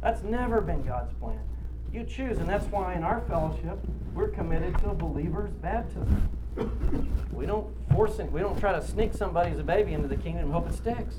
That's 0.00 0.22
never 0.22 0.60
been 0.60 0.82
God's 0.82 1.12
plan. 1.14 1.38
You 1.92 2.04
choose, 2.04 2.38
and 2.38 2.48
that's 2.48 2.64
why 2.66 2.94
in 2.94 3.02
our 3.02 3.20
fellowship, 3.22 3.78
we're 4.14 4.28
committed 4.28 4.78
to 4.78 4.90
a 4.90 4.94
believer's 4.94 5.50
baptism. 5.50 6.28
We 7.32 7.46
don't 7.46 7.66
force 7.90 8.18
it, 8.18 8.30
we 8.32 8.40
don't 8.40 8.58
try 8.58 8.72
to 8.72 8.82
sneak 8.82 9.12
somebody 9.12 9.50
as 9.50 9.58
a 9.58 9.64
baby 9.64 9.92
into 9.92 10.08
the 10.08 10.16
kingdom 10.16 10.44
and 10.44 10.52
hope 10.52 10.68
it 10.68 10.74
sticks. 10.74 11.16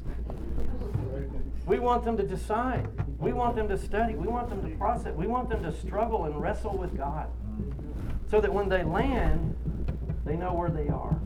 We 1.66 1.78
want 1.80 2.04
them 2.04 2.18
to 2.18 2.24
decide. 2.24 2.88
We 3.20 3.34
want 3.34 3.56
them 3.56 3.68
to 3.70 3.78
study. 3.78 4.16
We 4.16 4.28
want 4.28 4.50
them 4.50 4.68
to 4.68 4.76
process. 4.78 5.14
We 5.14 5.28
want 5.28 5.50
them 5.50 5.62
to 5.64 5.72
struggle 5.72 6.26
and 6.26 6.42
wrestle 6.42 6.76
with 6.76 6.98
God. 6.98 7.28
So 8.30 8.42
that 8.42 8.52
when 8.52 8.70
they 8.70 8.84
land, 8.84 9.56
they 10.26 10.36
know 10.36 10.54
where 10.54 10.70
they 10.70 10.90
are. 10.90 11.20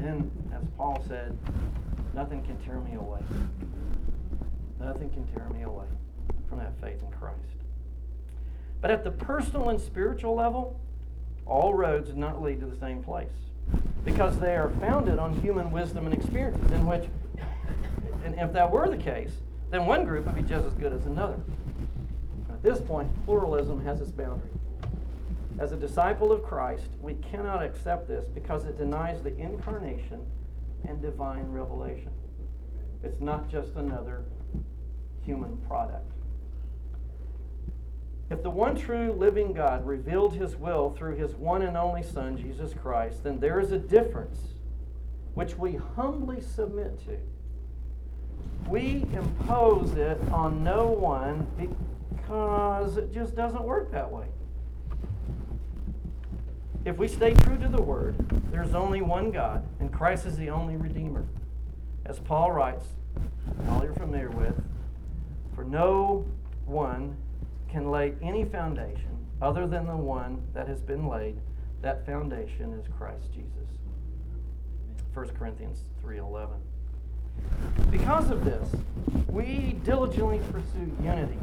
Then, 0.00 0.30
as 0.54 0.62
Paul 0.78 1.04
said, 1.06 1.36
nothing 2.14 2.42
can 2.42 2.56
tear 2.58 2.80
me 2.80 2.94
away. 2.94 3.20
Nothing 4.80 5.10
can 5.10 5.26
tear 5.28 5.46
me 5.50 5.62
away 5.62 5.86
from 6.48 6.58
that 6.58 6.72
faith 6.80 7.02
in 7.02 7.10
Christ. 7.10 7.36
But 8.80 8.90
at 8.90 9.04
the 9.04 9.10
personal 9.10 9.68
and 9.68 9.78
spiritual 9.78 10.34
level, 10.34 10.80
all 11.44 11.74
roads 11.74 12.10
do 12.10 12.16
not 12.16 12.42
lead 12.42 12.60
to 12.60 12.66
the 12.66 12.78
same 12.78 13.02
place 13.02 13.28
because 14.04 14.38
they 14.38 14.56
are 14.56 14.70
founded 14.80 15.18
on 15.18 15.38
human 15.42 15.70
wisdom 15.70 16.06
and 16.06 16.14
experiences, 16.14 16.70
in 16.72 16.86
which, 16.86 17.04
and 18.24 18.34
if 18.36 18.52
that 18.54 18.70
were 18.70 18.88
the 18.88 18.96
case, 18.96 19.32
then 19.70 19.84
one 19.84 20.04
group 20.04 20.24
would 20.24 20.34
be 20.34 20.42
just 20.42 20.66
as 20.66 20.72
good 20.74 20.94
as 20.94 21.04
another. 21.04 21.38
At 22.48 22.62
this 22.62 22.80
point, 22.80 23.10
pluralism 23.26 23.84
has 23.84 24.00
its 24.00 24.10
boundary. 24.10 24.48
As 25.58 25.72
a 25.72 25.76
disciple 25.76 26.32
of 26.32 26.42
Christ, 26.42 26.88
we 27.00 27.14
cannot 27.14 27.62
accept 27.62 28.08
this 28.08 28.24
because 28.26 28.64
it 28.64 28.78
denies 28.78 29.22
the 29.22 29.36
incarnation 29.36 30.24
and 30.88 31.02
divine 31.02 31.50
revelation. 31.50 32.12
It's 33.02 33.20
not 33.20 33.50
just 33.50 33.74
another 33.76 34.24
human 35.22 35.56
product. 35.68 36.10
If 38.30 38.42
the 38.44 38.50
one 38.50 38.76
true 38.76 39.12
living 39.12 39.52
God 39.52 39.84
revealed 39.84 40.34
his 40.34 40.54
will 40.54 40.90
through 40.90 41.16
his 41.16 41.34
one 41.34 41.62
and 41.62 41.76
only 41.76 42.02
Son, 42.02 42.36
Jesus 42.36 42.72
Christ, 42.72 43.24
then 43.24 43.40
there 43.40 43.58
is 43.58 43.72
a 43.72 43.78
difference 43.78 44.38
which 45.34 45.56
we 45.56 45.74
humbly 45.96 46.40
submit 46.40 47.04
to. 47.06 47.18
We 48.68 49.04
impose 49.12 49.92
it 49.94 50.20
on 50.30 50.62
no 50.62 50.86
one 50.86 51.46
because 51.58 52.96
it 52.96 53.12
just 53.12 53.34
doesn't 53.34 53.64
work 53.64 53.90
that 53.90 54.10
way. 54.10 54.26
If 56.84 56.96
we 56.96 57.08
stay 57.08 57.34
true 57.34 57.58
to 57.58 57.68
the 57.68 57.82
word, 57.82 58.16
there's 58.50 58.74
only 58.74 59.02
one 59.02 59.30
God, 59.30 59.66
and 59.80 59.92
Christ 59.92 60.24
is 60.24 60.36
the 60.38 60.48
only 60.48 60.76
Redeemer. 60.76 61.26
As 62.06 62.18
Paul 62.18 62.52
writes, 62.52 62.86
all 63.68 63.84
you're 63.84 63.92
familiar 63.92 64.30
with, 64.30 64.54
for 65.54 65.64
no 65.64 66.26
one 66.64 67.16
can 67.68 67.90
lay 67.90 68.14
any 68.22 68.46
foundation 68.46 69.26
other 69.42 69.66
than 69.66 69.86
the 69.86 69.96
one 69.96 70.42
that 70.54 70.68
has 70.68 70.80
been 70.80 71.06
laid. 71.06 71.36
That 71.82 72.06
foundation 72.06 72.72
is 72.72 72.86
Christ 72.96 73.32
Jesus. 73.32 73.78
1 75.12 75.28
Corinthians 75.30 75.84
3:11. 76.02 76.48
Because 77.90 78.30
of 78.30 78.44
this, 78.44 78.74
we 79.28 79.76
diligently 79.84 80.40
pursue 80.50 80.90
unity 81.02 81.38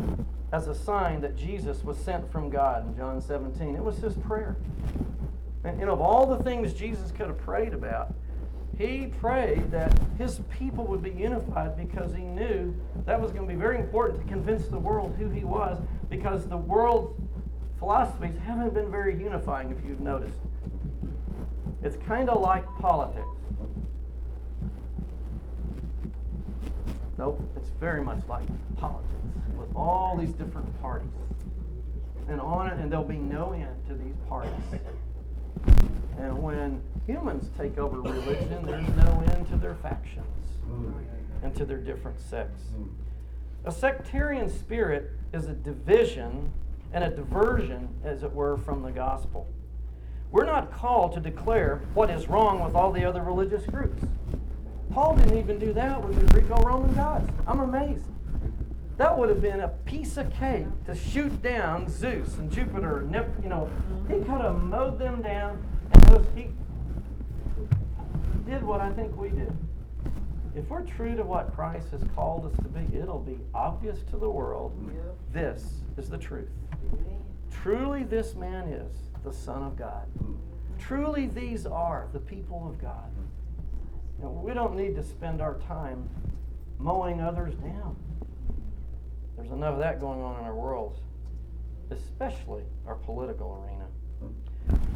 as 0.52 0.68
a 0.68 0.76
sign 0.76 1.22
that 1.22 1.36
Jesus 1.36 1.84
was 1.84 1.98
sent 1.98 2.32
from 2.32 2.50
God 2.50 2.88
in 2.88 2.96
John 2.96 3.22
17. 3.22 3.76
It 3.76 3.84
was 3.84 3.98
his 3.98 4.16
prayer. 4.16 4.56
And, 5.68 5.82
and 5.82 5.90
of 5.90 6.00
all 6.00 6.26
the 6.26 6.42
things 6.44 6.74
Jesus 6.74 7.12
could 7.12 7.28
have 7.28 7.38
prayed 7.40 7.74
about, 7.74 8.14
he 8.78 9.08
prayed 9.20 9.70
that 9.72 9.98
his 10.18 10.40
people 10.50 10.86
would 10.86 11.04
be 11.04 11.10
unified 11.10 11.76
because 11.76 12.14
he 12.14 12.22
knew 12.22 12.74
that 13.06 13.20
was 13.20 13.32
going 13.32 13.48
to 13.48 13.54
be 13.54 13.60
very 13.60 13.80
important 13.80 14.22
to 14.22 14.28
convince 14.28 14.68
the 14.68 14.80
world 14.80 15.16
who 15.18 15.30
he 15.30 15.44
was 15.44 15.80
because 16.10 16.48
the 16.48 16.58
world's 16.58 17.20
philosophies 17.80 18.36
haven't 18.46 18.74
been 18.74 18.90
very 18.90 19.22
unifying, 19.22 19.72
if 19.72 19.78
you've 19.86 20.00
noticed. 20.00 20.40
It's 21.84 21.98
kind 22.08 22.30
of 22.30 22.42
like 22.42 22.66
politics. 22.80 23.28
Nope, 27.18 27.42
it's 27.56 27.70
very 27.80 28.04
much 28.04 28.20
like 28.30 28.48
politics 28.78 29.12
with 29.58 29.76
all 29.76 30.16
these 30.18 30.32
different 30.34 30.82
parties. 30.82 31.10
And 32.30 32.40
on 32.40 32.68
it, 32.68 32.80
and 32.80 32.92
there'll 32.92 33.06
be 33.06 33.18
no 33.18 33.54
end 33.54 33.76
to 33.88 33.96
these 33.96 34.16
parties. 34.30 34.52
And 36.20 36.42
when 36.42 36.82
humans 37.06 37.50
take 37.58 37.78
over 37.78 38.02
religion, 38.02 38.66
there's 38.66 38.88
no 38.96 39.24
end 39.34 39.48
to 39.50 39.58
their 39.58 39.76
factions 39.76 40.26
and 41.44 41.56
to 41.56 41.66
their 41.66 41.78
different 41.78 42.20
sects. 42.20 42.62
A 43.66 43.72
sectarian 43.72 44.50
spirit 44.50 45.12
is 45.34 45.48
a 45.48 45.54
division 45.54 46.52
and 46.94 47.04
a 47.04 47.10
diversion, 47.10 47.90
as 48.04 48.24
it 48.24 48.32
were, 48.32 48.58
from 48.58 48.82
the 48.82 48.92
gospel. 48.92 49.48
We're 50.32 50.46
not 50.46 50.72
called 50.72 51.14
to 51.14 51.20
declare 51.20 51.82
what 51.94 52.10
is 52.10 52.28
wrong 52.28 52.64
with 52.64 52.76
all 52.76 52.92
the 52.92 53.06
other 53.06 53.22
religious 53.22 53.66
groups. 53.66 54.04
Paul 54.92 55.16
didn't 55.16 55.38
even 55.38 55.60
do 55.60 55.74
that 55.74 56.04
with 56.04 56.20
the 56.20 56.26
Greco 56.34 56.62
Roman 56.64 56.94
gods. 56.96 57.30
I'm 57.46 57.60
amazed. 57.60 58.06
That 58.98 59.16
would 59.18 59.30
have 59.30 59.42
been 59.42 59.60
a 59.60 59.68
piece 59.68 60.18
of 60.18 60.34
cake 60.34 60.66
to 60.86 60.96
shoot 60.96 61.42
down 61.44 61.88
Zeus 61.88 62.38
and 62.38 62.52
Jupiter. 62.52 63.00
And, 63.00 63.14
you 63.44 63.50
know, 63.50 63.70
he 64.08 64.16
could 64.16 64.42
have 64.42 64.62
mowed 64.64 64.98
them 64.98 65.22
down, 65.22 65.64
and 65.94 66.04
those, 66.04 66.26
he 66.36 66.50
did 68.46 68.64
what 68.64 68.82
I 68.82 68.92
think 68.92 69.16
we 69.18 69.30
did. 69.30 69.56
If 70.56 70.70
we're 70.70 70.82
true 70.82 71.16
to 71.16 71.24
what 71.24 71.54
Christ 71.54 71.92
has 71.92 72.02
called 72.16 72.46
us 72.46 72.56
to 72.58 72.70
be, 72.70 72.98
it'll 72.98 73.20
be 73.20 73.40
obvious 73.54 74.00
to 74.12 74.18
the 74.18 74.30
world. 74.30 74.74
This 75.32 75.82
is 75.98 76.10
the 76.10 76.18
truth. 76.18 76.50
Truly, 77.52 78.04
this 78.04 78.34
man 78.36 78.68
is 78.70 78.92
the 79.24 79.32
Son 79.34 79.62
of 79.62 79.78
God. 79.78 80.08
Truly, 80.80 81.28
these 81.28 81.66
are 81.66 82.08
the 82.14 82.20
people 82.20 82.68
of 82.68 82.82
God. 82.82 83.12
Know, 84.22 84.30
we 84.30 84.54
don't 84.54 84.76
need 84.76 84.96
to 84.96 85.04
spend 85.04 85.42
our 85.42 85.56
time 85.68 86.10
mowing 86.80 87.22
others 87.22 87.54
down. 87.56 87.96
There's 89.36 89.52
enough 89.52 89.74
of 89.74 89.80
that 89.80 90.00
going 90.00 90.22
on 90.22 90.40
in 90.40 90.46
our 90.46 90.56
world, 90.56 91.00
especially 91.92 92.64
our 92.88 92.96
political 92.96 93.64
arena. 93.64 93.87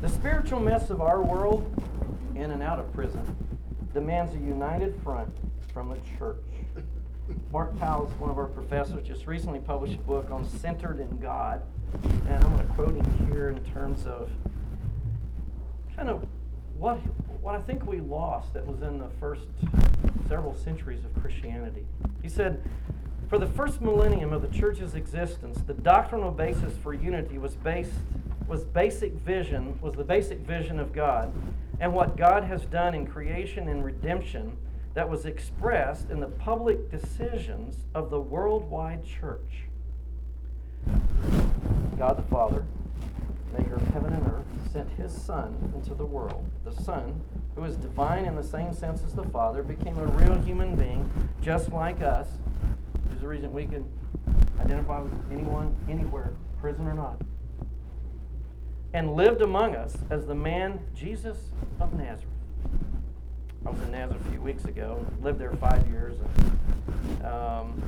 The 0.02 0.10
spiritual 0.10 0.60
mess 0.60 0.90
of 0.90 1.02
our 1.02 1.22
world, 1.22 1.72
in 2.36 2.52
and 2.52 2.64
out 2.64 2.80
of 2.80 2.92
prison, 2.94 3.36
demands 3.94 4.34
a 4.36 4.40
united 4.40 5.00
front 5.04 5.30
from 5.74 5.90
the 5.90 5.98
church. 6.18 6.38
Mark 7.52 7.78
Powell, 7.80 8.08
one 8.20 8.30
of 8.30 8.38
our 8.38 8.48
professors, 8.48 9.06
just 9.08 9.28
recently 9.28 9.60
published 9.60 9.96
a 9.96 10.02
book 10.04 10.30
on 10.32 10.48
Centered 10.48 11.00
in 11.00 11.18
God. 11.20 11.62
And 12.04 12.44
I'm 12.44 12.56
going 12.56 12.68
to 12.68 12.74
quote 12.74 12.96
him 12.96 13.28
here 13.28 13.50
in 13.50 13.64
terms 13.74 14.06
of 14.06 14.30
kind 15.96 16.10
of 16.10 16.26
what, 16.78 16.98
what 17.42 17.56
I 17.56 17.62
think 17.62 17.86
we 17.86 18.00
lost 18.00 18.54
that 18.54 18.66
was 18.66 18.82
in 18.82 18.98
the 18.98 19.10
first 19.20 19.44
several 20.28 20.56
centuries 20.56 21.06
of 21.06 21.14
Christianity. 21.22 21.86
He 22.22 22.30
said, 22.30 22.64
For 23.32 23.40
the 23.40 23.48
first 23.48 23.80
millennium 23.80 24.34
of 24.34 24.42
the 24.42 24.50
church's 24.50 24.94
existence, 24.94 25.62
the 25.66 25.74
doctrinal 25.74 26.32
basis 26.32 26.74
for 26.84 26.94
unity 26.94 27.38
was 27.38 27.56
based 27.56 27.94
was 28.46 28.66
basic 28.66 29.14
vision, 29.14 29.80
was 29.80 29.94
the 29.94 30.04
basic 30.04 30.40
vision 30.40 30.82
of 30.82 30.92
God 30.92 31.32
and 31.80 31.94
what 31.94 32.18
God 32.18 32.44
has 32.44 32.66
done 32.66 32.94
in 32.94 33.08
creation 33.08 33.70
and 33.70 33.86
redemption 33.86 34.58
that 34.96 35.08
was 35.08 35.26
expressed 35.26 36.10
in 36.10 36.20
the 36.20 36.28
public 36.28 36.92
decisions 36.92 37.78
of 37.96 38.10
the 38.10 38.20
worldwide 38.20 39.06
church. 39.06 39.64
God 41.98 42.18
the 42.18 42.24
Father, 42.24 42.66
maker 43.58 43.76
of 43.76 43.88
heaven 43.94 44.12
and 44.12 44.28
earth, 44.28 44.74
sent 44.74 44.90
his 44.98 45.14
Son 45.14 45.56
into 45.74 45.94
the 45.94 46.06
world. 46.06 46.46
The 46.66 46.74
Son, 46.84 47.22
who 47.56 47.64
is 47.64 47.78
divine 47.78 48.26
in 48.26 48.36
the 48.36 48.44
same 48.44 48.74
sense 48.74 49.06
as 49.06 49.14
the 49.14 49.24
Father, 49.24 49.64
became 49.64 49.98
a 49.98 50.08
real 50.08 50.38
human 50.42 50.76
being, 50.76 51.10
just 51.42 51.72
like 51.72 52.02
us, 52.02 52.28
a 53.24 53.28
reason 53.28 53.52
we 53.52 53.66
can 53.66 53.86
identify 54.60 55.00
with 55.00 55.14
anyone, 55.32 55.76
anywhere, 55.90 56.34
prison 56.60 56.88
or 56.88 56.94
not. 56.94 57.22
And 58.94 59.16
lived 59.16 59.42
among 59.42 59.76
us 59.76 59.98
as 60.10 60.26
the 60.26 60.36
man 60.36 60.80
Jesus 60.94 61.38
of 61.80 61.94
Nazareth. 61.94 62.28
I 63.66 63.70
was 63.70 63.82
in 63.84 63.92
Nazareth 63.92 64.26
a 64.28 64.32
few 64.32 64.42
weeks 64.42 64.66
ago, 64.66 65.06
lived 65.22 65.40
there 65.40 65.54
five 65.54 65.88
years. 65.88 66.16
And, 66.20 67.26
um, 67.26 67.82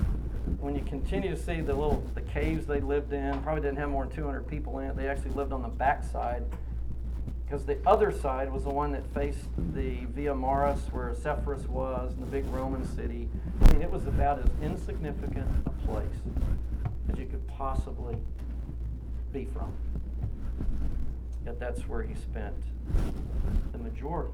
when 0.59 0.75
you 0.75 0.81
continue 0.83 1.29
to 1.29 1.37
see 1.37 1.61
the 1.61 1.73
little 1.73 2.03
the 2.15 2.21
caves 2.21 2.65
they 2.65 2.79
lived 2.79 3.11
in, 3.11 3.41
probably 3.41 3.61
didn't 3.61 3.77
have 3.77 3.89
more 3.89 4.05
than 4.05 4.15
200 4.15 4.47
people 4.47 4.79
in 4.79 4.89
it. 4.89 4.95
They 4.95 5.07
actually 5.07 5.31
lived 5.31 5.51
on 5.51 5.61
the 5.61 5.67
back 5.67 6.03
side 6.03 6.43
because 7.53 7.67
the 7.67 7.77
other 7.87 8.11
side 8.11 8.51
was 8.51 8.63
the 8.63 8.69
one 8.71 8.91
that 8.91 9.05
faced 9.13 9.47
the 9.75 10.05
Via 10.15 10.33
Maris, 10.33 10.79
where 10.89 11.13
Sepphoris 11.13 11.67
was, 11.67 12.11
and 12.13 12.23
the 12.23 12.25
big 12.25 12.47
Roman 12.47 12.83
city. 12.95 13.29
I 13.61 13.71
mean, 13.71 13.83
it 13.83 13.91
was 13.91 14.07
about 14.07 14.39
as 14.39 14.49
insignificant 14.63 15.47
a 15.67 15.69
place 15.85 16.07
as 17.11 17.19
you 17.19 17.27
could 17.27 17.47
possibly 17.47 18.17
be 19.31 19.45
from. 19.53 19.71
Yet 21.45 21.59
that's 21.59 21.81
where 21.81 22.01
he 22.01 22.15
spent 22.15 22.55
the 23.71 23.77
majority 23.77 24.33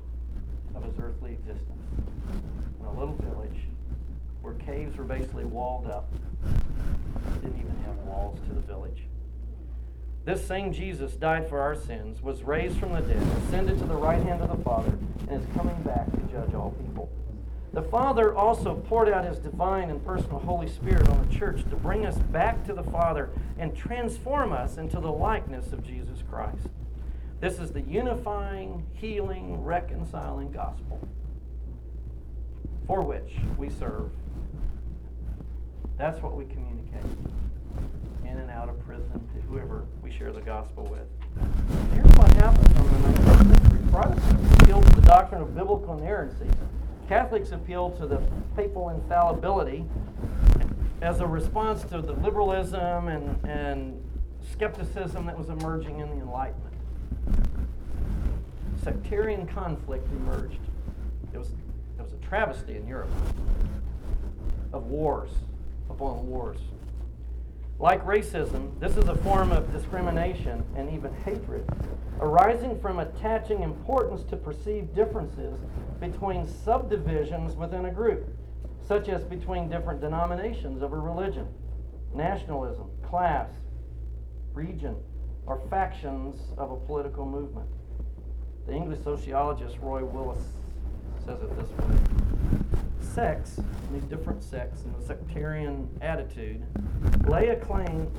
of 0.73 0.85
his 0.85 0.93
earthly 0.97 1.33
existence 1.33 1.83
in 2.79 2.85
a 2.85 2.93
little 2.97 3.15
village 3.15 3.65
where 4.41 4.53
caves 4.53 4.95
were 4.95 5.03
basically 5.03 5.43
walled 5.43 5.87
up. 5.87 6.09
Didn't 7.41 7.59
even 7.59 7.75
have 7.85 7.97
walls 8.05 8.39
to 8.47 8.53
the 8.53 8.61
village. 8.61 9.08
This 10.25 10.45
same 10.45 10.73
Jesus 10.73 11.13
died 11.13 11.49
for 11.49 11.59
our 11.59 11.75
sins, 11.75 12.21
was 12.21 12.43
raised 12.43 12.77
from 12.77 12.93
the 12.93 13.01
dead, 13.01 13.21
ascended 13.37 13.79
to 13.79 13.85
the 13.85 13.95
right 13.95 14.21
hand 14.21 14.41
of 14.41 14.55
the 14.55 14.63
Father, 14.63 14.93
and 15.29 15.41
is 15.41 15.55
coming 15.55 15.81
back 15.83 16.11
to 16.11 16.17
judge 16.31 16.53
all 16.53 16.71
people. 16.71 17.09
The 17.71 17.81
Father 17.83 18.35
also 18.35 18.75
poured 18.75 19.09
out 19.09 19.25
his 19.25 19.37
divine 19.39 19.89
and 19.89 20.03
personal 20.03 20.39
Holy 20.39 20.67
Spirit 20.67 21.07
on 21.09 21.27
the 21.27 21.35
church 21.35 21.63
to 21.69 21.75
bring 21.75 22.05
us 22.05 22.17
back 22.17 22.65
to 22.65 22.73
the 22.73 22.83
Father 22.83 23.29
and 23.57 23.75
transform 23.75 24.51
us 24.51 24.77
into 24.77 24.99
the 24.99 25.11
likeness 25.11 25.71
of 25.71 25.83
Jesus 25.83 26.23
Christ. 26.29 26.67
This 27.39 27.59
is 27.59 27.71
the 27.71 27.81
unifying, 27.81 28.85
healing, 28.93 29.63
reconciling 29.63 30.51
gospel 30.51 31.07
for 32.85 33.01
which 33.01 33.35
we 33.57 33.69
serve. 33.69 34.09
That's 35.97 36.21
what 36.21 36.35
we 36.35 36.45
communicate 36.45 37.03
in 38.29 38.37
and 38.37 38.51
out 38.51 38.69
of 38.69 38.79
prison 38.85 39.11
to 39.33 39.41
whoever 39.41 39.85
we 40.03 40.11
share 40.11 40.31
the 40.31 40.41
gospel 40.41 40.83
with. 40.85 41.07
Here's 41.93 42.11
what 42.17 42.31
happened 42.33 42.75
from 42.75 42.87
the 42.87 43.09
19th 43.09 43.61
century. 43.61 43.79
Protestants 43.91 44.61
appealed 44.61 44.85
to 44.85 44.95
the 44.95 45.01
doctrine 45.01 45.41
of 45.41 45.55
biblical 45.55 45.97
inerrancy. 45.97 46.47
Catholics 47.07 47.51
appealed 47.51 47.97
to 47.97 48.05
the 48.05 48.21
papal 48.55 48.89
infallibility 48.89 49.83
as 51.01 51.21
a 51.21 51.25
response 51.27 51.83
to 51.85 52.01
the 52.01 52.13
liberalism 52.13 53.07
and, 53.07 53.43
and 53.45 54.03
skepticism 54.51 55.25
that 55.25 55.37
was 55.37 55.49
emerging 55.49 55.99
in 55.99 56.09
the 56.09 56.17
Enlightenment. 56.17 56.75
Sectarian 58.83 59.47
conflict 59.47 60.07
emerged. 60.11 60.59
It 61.33 61.37
was, 61.37 61.49
it 61.97 62.01
was 62.01 62.13
a 62.13 62.17
travesty 62.17 62.75
in 62.75 62.87
Europe 62.87 63.09
of 64.71 64.85
wars 64.85 65.31
upon 65.89 66.27
wars. 66.27 66.59
Like 67.79 68.05
racism, 68.05 68.77
this 68.81 68.97
is 68.97 69.07
a 69.07 69.15
form 69.15 69.53
of 69.53 69.71
discrimination 69.71 70.65
and 70.75 70.93
even 70.93 71.13
hatred 71.23 71.65
arising 72.19 72.77
from 72.81 72.99
attaching 72.99 73.63
importance 73.63 74.23
to 74.29 74.35
perceived 74.35 74.93
differences 74.93 75.57
between 76.01 76.45
subdivisions 76.45 77.55
within 77.55 77.85
a 77.85 77.91
group, 77.91 78.27
such 78.85 79.07
as 79.07 79.23
between 79.23 79.69
different 79.69 80.01
denominations 80.01 80.81
of 80.81 80.91
a 80.91 80.97
religion, 80.97 81.47
nationalism, 82.13 82.89
class, 83.01 83.49
region, 84.53 84.97
or 85.45 85.61
factions 85.69 86.35
of 86.57 86.71
a 86.71 86.75
political 86.75 87.25
movement. 87.25 87.69
The 88.67 88.73
English 88.73 88.99
sociologist 89.05 89.77
Roy 89.79 90.03
Wallis 90.03 90.43
says 91.25 91.41
it 91.41 91.57
this 91.57 91.69
way 91.69 92.88
Sects, 93.19 93.59
these 93.91 94.03
different 94.03 94.41
sects, 94.41 94.83
and 94.83 94.95
the 94.95 95.05
sectarian 95.05 95.89
attitude 95.99 96.63
lay 97.27 97.49
a 97.49 97.55
claim 97.57 98.09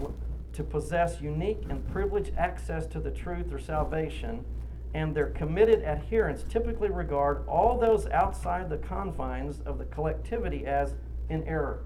to 0.52 0.62
possess 0.62 1.22
unique 1.22 1.62
and 1.70 1.90
privileged 1.90 2.36
access 2.36 2.84
to 2.88 3.00
the 3.00 3.10
truth 3.10 3.50
or 3.50 3.58
salvation, 3.58 4.44
and 4.92 5.16
their 5.16 5.28
committed 5.30 5.82
adherents 5.84 6.44
typically 6.50 6.90
regard 6.90 7.48
all 7.48 7.78
those 7.78 8.08
outside 8.08 8.68
the 8.68 8.76
confines 8.76 9.60
of 9.64 9.78
the 9.78 9.86
collectivity 9.86 10.66
as 10.66 10.92
in 11.30 11.44
error. 11.44 11.82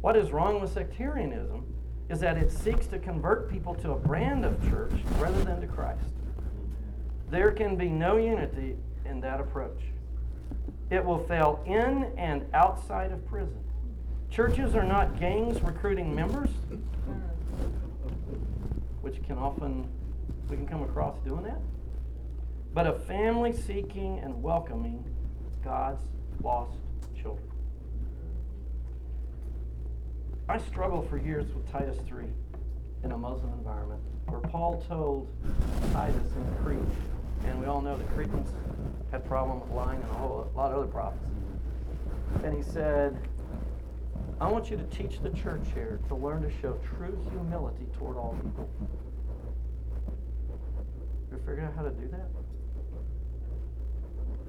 What 0.00 0.16
is 0.16 0.32
wrong 0.32 0.60
with 0.60 0.72
sectarianism 0.72 1.64
is 2.08 2.18
that 2.18 2.36
it 2.36 2.50
seeks 2.50 2.88
to 2.88 2.98
convert 2.98 3.48
people 3.48 3.72
to 3.76 3.92
a 3.92 3.96
brand 3.96 4.44
of 4.44 4.60
church 4.68 4.94
rather 5.20 5.44
than 5.44 5.60
to 5.60 5.68
Christ. 5.68 6.10
There 7.30 7.52
can 7.52 7.76
be 7.76 7.88
no 7.88 8.16
unity 8.16 8.74
in 9.04 9.20
that 9.20 9.38
approach. 9.38 9.80
It 10.90 11.04
will 11.04 11.24
fail 11.26 11.62
in 11.66 12.10
and 12.18 12.44
outside 12.52 13.12
of 13.12 13.24
prison. 13.26 13.62
Churches 14.28 14.74
are 14.74 14.84
not 14.84 15.18
gangs 15.20 15.62
recruiting 15.62 16.14
members, 16.14 16.50
which 19.00 19.22
can 19.24 19.38
often, 19.38 19.88
we 20.48 20.56
can 20.56 20.66
come 20.66 20.82
across 20.82 21.16
doing 21.24 21.44
that, 21.44 21.60
but 22.74 22.86
a 22.86 22.92
family 22.92 23.52
seeking 23.52 24.18
and 24.18 24.42
welcoming 24.42 25.04
God's 25.62 26.02
lost 26.42 26.78
children. 27.20 27.48
I 30.48 30.58
struggled 30.58 31.08
for 31.08 31.16
years 31.16 31.46
with 31.54 31.70
Titus 31.70 31.98
3 32.08 32.24
in 33.04 33.12
a 33.12 33.18
Muslim 33.18 33.52
environment, 33.52 34.00
where 34.26 34.40
Paul 34.40 34.84
told 34.88 35.28
Titus 35.92 36.32
in 36.34 36.64
Crete, 36.64 36.78
and 37.46 37.60
we 37.60 37.66
all 37.66 37.80
know 37.80 37.96
the 37.96 38.04
Cretans 38.04 38.50
had 39.10 39.20
a 39.20 39.24
problem 39.24 39.60
with 39.60 39.70
lying 39.70 40.00
and 40.00 40.10
a 40.10 40.14
whole 40.14 40.50
lot 40.54 40.72
of 40.72 40.78
other 40.78 40.86
problems. 40.86 41.26
And 42.44 42.56
he 42.56 42.62
said, 42.62 43.18
I 44.40 44.50
want 44.50 44.70
you 44.70 44.76
to 44.76 44.84
teach 44.84 45.20
the 45.20 45.30
church 45.30 45.66
here 45.74 46.00
to 46.08 46.14
learn 46.14 46.42
to 46.42 46.50
show 46.62 46.78
true 46.96 47.18
humility 47.30 47.86
toward 47.98 48.16
all 48.16 48.38
people. 48.42 48.70
You 51.30 51.38
figure 51.38 51.64
out 51.64 51.74
how 51.74 51.82
to 51.82 51.90
do 51.90 52.08
that? 52.08 52.28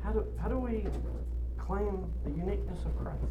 How 0.03 0.11
do, 0.11 0.25
how 0.41 0.47
do 0.47 0.57
we 0.57 0.85
claim 1.57 2.11
the 2.23 2.31
uniqueness 2.31 2.85
of 2.85 2.97
Christ 2.97 3.23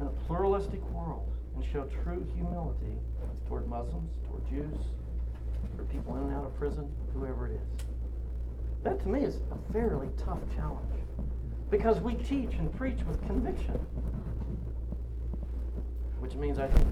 in 0.00 0.06
a 0.06 0.10
pluralistic 0.26 0.82
world 0.90 1.30
and 1.54 1.64
show 1.64 1.84
true 2.02 2.26
humility 2.34 2.98
toward 3.46 3.68
Muslims, 3.68 4.10
toward 4.26 4.48
Jews, 4.48 4.78
toward 5.76 5.90
people 5.90 6.16
in 6.16 6.24
and 6.24 6.34
out 6.34 6.44
of 6.44 6.58
prison, 6.58 6.90
whoever 7.14 7.46
it 7.46 7.52
is? 7.52 7.93
That 8.84 9.00
to 9.00 9.08
me 9.08 9.20
is 9.20 9.40
a 9.50 9.72
fairly 9.72 10.08
tough 10.18 10.40
challenge. 10.54 10.80
Because 11.70 12.00
we 12.00 12.14
teach 12.14 12.52
and 12.52 12.72
preach 12.76 12.98
with 13.08 13.20
conviction, 13.26 13.74
which 16.20 16.34
means 16.34 16.58
I 16.58 16.68
think 16.68 16.86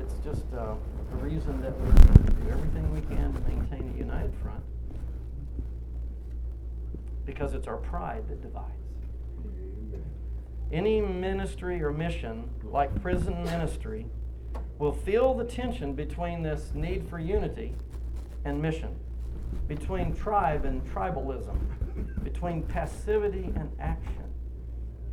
it's 0.00 0.14
just 0.24 0.44
uh, 0.52 0.74
a 1.12 1.16
reason 1.16 1.62
that 1.62 1.80
we 1.80 1.90
do 1.90 2.50
everything 2.50 2.92
we 2.92 3.00
can 3.02 3.32
to 3.32 3.40
maintain 3.48 3.94
a 3.94 3.98
united 3.98 4.34
front. 4.42 4.62
Because 7.24 7.54
it's 7.54 7.68
our 7.68 7.76
pride 7.76 8.28
that 8.28 8.42
divides. 8.42 8.74
Any 10.72 11.00
ministry 11.00 11.82
or 11.82 11.92
mission, 11.92 12.50
like 12.64 13.00
prison 13.00 13.44
ministry, 13.44 14.06
will 14.78 14.92
feel 14.92 15.34
the 15.34 15.44
tension 15.44 15.94
between 15.94 16.42
this 16.42 16.72
need 16.74 17.08
for 17.08 17.20
unity 17.20 17.74
and 18.44 18.60
mission 18.60 18.94
between 19.68 20.14
tribe 20.14 20.64
and 20.64 20.82
tribalism, 20.92 21.56
between 22.24 22.62
passivity 22.62 23.52
and 23.54 23.70
action. 23.78 24.24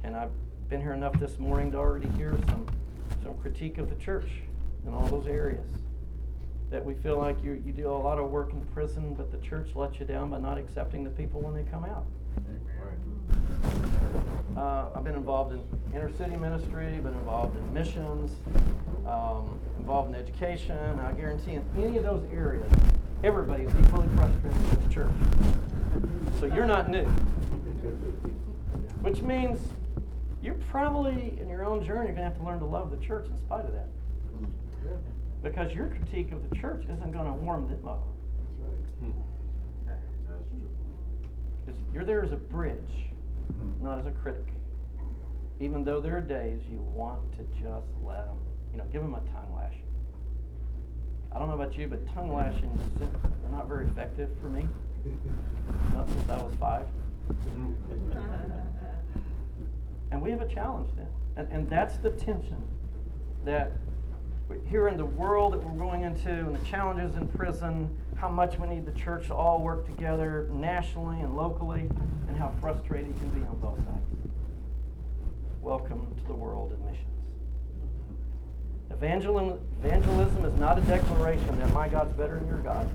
And 0.03 0.15
I've 0.15 0.31
been 0.69 0.81
here 0.81 0.93
enough 0.93 1.19
this 1.19 1.37
morning 1.37 1.71
to 1.73 1.77
already 1.77 2.07
hear 2.17 2.37
some, 2.47 2.65
some 3.21 3.35
critique 3.35 3.77
of 3.77 3.89
the 3.89 3.95
church 3.95 4.29
in 4.87 4.93
all 4.93 5.05
those 5.07 5.27
areas. 5.27 5.67
That 6.71 6.83
we 6.83 6.95
feel 6.95 7.17
like 7.17 7.43
you, 7.43 7.61
you 7.65 7.73
do 7.73 7.89
a 7.89 7.91
lot 7.91 8.17
of 8.17 8.31
work 8.31 8.53
in 8.53 8.61
prison, 8.73 9.13
but 9.13 9.31
the 9.31 9.37
church 9.45 9.75
lets 9.75 9.99
you 9.99 10.05
down 10.05 10.29
by 10.29 10.39
not 10.39 10.57
accepting 10.57 11.03
the 11.03 11.09
people 11.11 11.41
when 11.41 11.53
they 11.53 11.69
come 11.69 11.83
out. 11.83 12.05
Uh, 14.57 14.89
I've 14.95 15.03
been 15.03 15.15
involved 15.15 15.53
in 15.53 15.61
inner 15.93 16.11
city 16.17 16.37
ministry, 16.37 16.87
been 16.99 17.13
involved 17.13 17.57
in 17.57 17.73
missions, 17.73 18.31
um, 19.05 19.59
involved 19.79 20.09
in 20.09 20.15
education. 20.15 20.77
I 20.99 21.11
guarantee 21.11 21.53
in 21.53 21.63
any 21.77 21.97
of 21.97 22.03
those 22.03 22.23
areas, 22.33 22.71
everybody's 23.25 23.69
equally 23.83 24.07
frustrated 24.15 24.69
with 24.69 24.87
the 24.87 24.93
church. 24.93 25.11
So 26.39 26.45
you're 26.45 26.67
not 26.67 26.89
new. 26.89 27.05
Which 29.01 29.21
means 29.23 29.59
you're 30.43 30.53
probably 30.69 31.35
in 31.41 31.49
your 31.49 31.65
own 31.65 31.83
journey 31.83 32.05
going 32.07 32.17
to 32.17 32.23
have 32.23 32.37
to 32.37 32.43
learn 32.43 32.59
to 32.59 32.65
love 32.65 32.91
the 32.91 33.03
church 33.03 33.25
in 33.27 33.37
spite 33.37 33.65
of 33.65 33.73
that. 33.73 33.87
Because 35.41 35.73
your 35.73 35.87
critique 35.87 36.31
of 36.31 36.47
the 36.47 36.55
church 36.55 36.83
isn't 36.83 37.11
going 37.11 37.25
to 37.25 37.33
warm 37.33 37.67
them 37.67 37.87
up. 37.87 38.03
You're 41.91 42.05
there 42.05 42.23
as 42.23 42.31
a 42.31 42.35
bridge, 42.35 43.09
not 43.81 43.97
as 43.99 44.05
a 44.05 44.11
critic. 44.11 44.45
even 45.59 45.83
though 45.83 46.01
there 46.01 46.17
are 46.17 46.21
days 46.21 46.59
you 46.69 46.79
want 46.93 47.19
to 47.33 47.43
just 47.61 47.87
let 48.03 48.25
them, 48.25 48.37
you 48.71 48.77
know, 48.77 48.85
give 48.91 49.01
them 49.01 49.13
a 49.13 49.19
tongue 49.31 49.53
lashing. 49.55 49.84
I 51.35 51.37
don't 51.37 51.49
know 51.49 51.55
about 51.55 51.77
you, 51.77 51.87
but 51.87 52.07
tongue 52.13 52.33
lashings 52.33 52.79
are 53.01 53.51
not 53.51 53.67
very 53.67 53.85
effective 53.87 54.29
for 54.41 54.47
me. 54.47 54.65
Not 55.93 56.07
since 56.07 56.29
I 56.29 56.37
was 56.37 56.53
five. 56.57 56.85
and 60.11 60.21
we 60.21 60.31
have 60.31 60.39
a 60.39 60.47
challenge 60.47 60.89
then. 60.95 61.07
And, 61.35 61.51
and 61.51 61.69
that's 61.69 61.97
the 61.97 62.11
tension 62.11 62.63
that 63.43 63.73
here 64.69 64.87
in 64.87 64.95
the 64.95 65.05
world 65.05 65.51
that 65.51 65.63
we're 65.63 65.77
going 65.77 66.03
into 66.03 66.29
and 66.29 66.55
the 66.55 66.65
challenges 66.65 67.15
in 67.17 67.27
prison, 67.27 67.89
how 68.15 68.29
much 68.29 68.57
we 68.57 68.67
need 68.67 68.85
the 68.85 68.93
church 68.93 69.27
to 69.27 69.35
all 69.35 69.61
work 69.61 69.85
together 69.85 70.47
nationally 70.53 71.19
and 71.19 71.35
locally, 71.35 71.89
and 72.29 72.37
how 72.37 72.53
frustrating 72.61 73.11
it 73.11 73.19
can 73.19 73.29
be 73.31 73.45
on 73.45 73.57
both 73.57 73.77
sides. 73.79 74.31
Welcome 75.61 76.07
to 76.15 76.27
the 76.27 76.33
world 76.33 76.71
of 76.71 76.79
missions. 76.79 77.14
Evangelism, 78.91 79.59
evangelism 79.83 80.45
is 80.45 80.53
not 80.59 80.77
a 80.77 80.81
declaration 80.81 81.59
that 81.59 81.71
my 81.73 81.87
God's 81.87 82.13
better 82.13 82.39
than 82.39 82.47
your 82.47 82.59
God, 82.59 82.89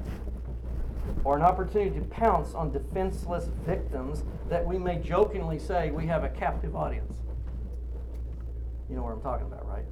or 1.24 1.36
an 1.36 1.42
opportunity 1.42 1.98
to 1.98 2.04
pounce 2.06 2.54
on 2.54 2.72
defenseless 2.72 3.48
victims 3.66 4.24
that 4.48 4.64
we 4.64 4.78
may 4.78 4.96
jokingly 4.98 5.58
say 5.58 5.90
we 5.90 6.06
have 6.06 6.24
a 6.24 6.28
captive 6.28 6.74
audience. 6.74 7.12
You 8.88 8.96
know 8.96 9.02
what 9.02 9.12
I'm 9.12 9.20
talking 9.20 9.46
about, 9.46 9.68
right? 9.68 9.84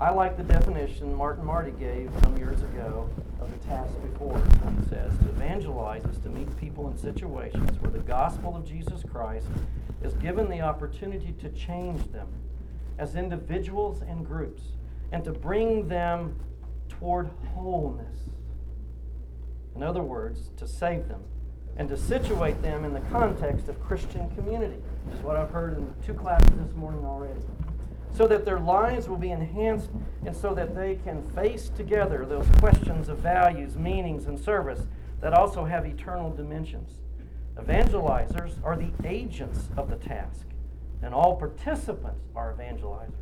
I 0.00 0.10
like 0.10 0.36
the 0.36 0.44
definition 0.44 1.12
Martin 1.14 1.44
Marty 1.44 1.72
gave 1.72 2.10
some 2.22 2.36
years 2.36 2.62
ago 2.62 3.08
of 3.40 3.50
the 3.50 3.66
task 3.66 3.92
before 4.02 4.36
us 4.36 4.48
he 4.78 4.88
says 4.88 5.12
to 5.18 5.28
evangelize 5.30 6.04
is 6.04 6.18
to 6.18 6.28
meet 6.28 6.54
people 6.56 6.88
in 6.88 6.96
situations 6.96 7.80
where 7.80 7.90
the 7.90 7.98
gospel 8.00 8.54
of 8.54 8.64
Jesus 8.64 9.02
Christ 9.10 9.46
is 10.02 10.14
given 10.14 10.48
the 10.48 10.60
opportunity 10.60 11.32
to 11.40 11.48
change 11.50 12.12
them 12.12 12.28
as 12.98 13.14
individuals 13.14 14.02
and 14.02 14.26
groups 14.26 14.62
and 15.12 15.24
to 15.24 15.32
bring 15.32 15.88
them 15.88 16.38
toward 16.88 17.30
wholeness. 17.54 18.16
In 19.74 19.82
other 19.82 20.02
words, 20.02 20.50
to 20.56 20.66
save 20.66 21.08
them 21.08 21.22
and 21.76 21.88
to 21.88 21.96
situate 21.96 22.60
them 22.60 22.84
in 22.84 22.92
the 22.92 23.00
context 23.02 23.68
of 23.68 23.80
Christian 23.80 24.28
community, 24.30 24.82
is 25.12 25.20
what 25.20 25.36
I've 25.36 25.50
heard 25.50 25.78
in 25.78 25.94
two 26.04 26.14
classes 26.14 26.50
this 26.58 26.74
morning 26.74 27.04
already. 27.04 27.40
So 28.12 28.26
that 28.26 28.44
their 28.44 28.58
lives 28.58 29.08
will 29.08 29.16
be 29.16 29.30
enhanced 29.30 29.90
and 30.26 30.34
so 30.34 30.54
that 30.54 30.74
they 30.74 30.96
can 30.96 31.22
face 31.30 31.68
together 31.68 32.26
those 32.26 32.46
questions 32.58 33.08
of 33.08 33.18
values, 33.18 33.76
meanings, 33.76 34.26
and 34.26 34.38
service 34.38 34.80
that 35.20 35.32
also 35.32 35.64
have 35.64 35.86
eternal 35.86 36.30
dimensions. 36.30 36.98
Evangelizers 37.56 38.54
are 38.64 38.76
the 38.76 38.90
agents 39.04 39.68
of 39.76 39.88
the 39.88 39.96
task 39.96 40.46
and 41.02 41.14
all 41.14 41.36
participants 41.36 42.24
are 42.34 42.54
evangelizers. 42.54 43.12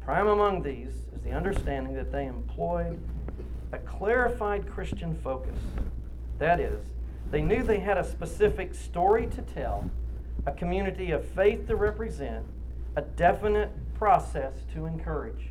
Prime 0.00 0.28
among 0.28 0.62
these 0.62 0.88
is 1.14 1.20
the 1.22 1.30
understanding 1.30 1.94
that 1.94 2.10
they 2.10 2.26
employed 2.26 2.98
a 3.72 3.78
clarified 3.78 4.68
Christian 4.68 5.14
focus. 5.22 5.56
That 6.38 6.58
is, 6.58 6.84
they 7.30 7.42
knew 7.42 7.62
they 7.62 7.78
had 7.78 7.98
a 7.98 8.04
specific 8.04 8.74
story 8.74 9.26
to 9.28 9.42
tell, 9.42 9.88
a 10.46 10.52
community 10.52 11.10
of 11.12 11.24
faith 11.24 11.66
to 11.68 11.76
represent, 11.76 12.44
a 12.96 13.02
definite 13.02 13.70
process 13.94 14.54
to 14.74 14.86
encourage. 14.86 15.50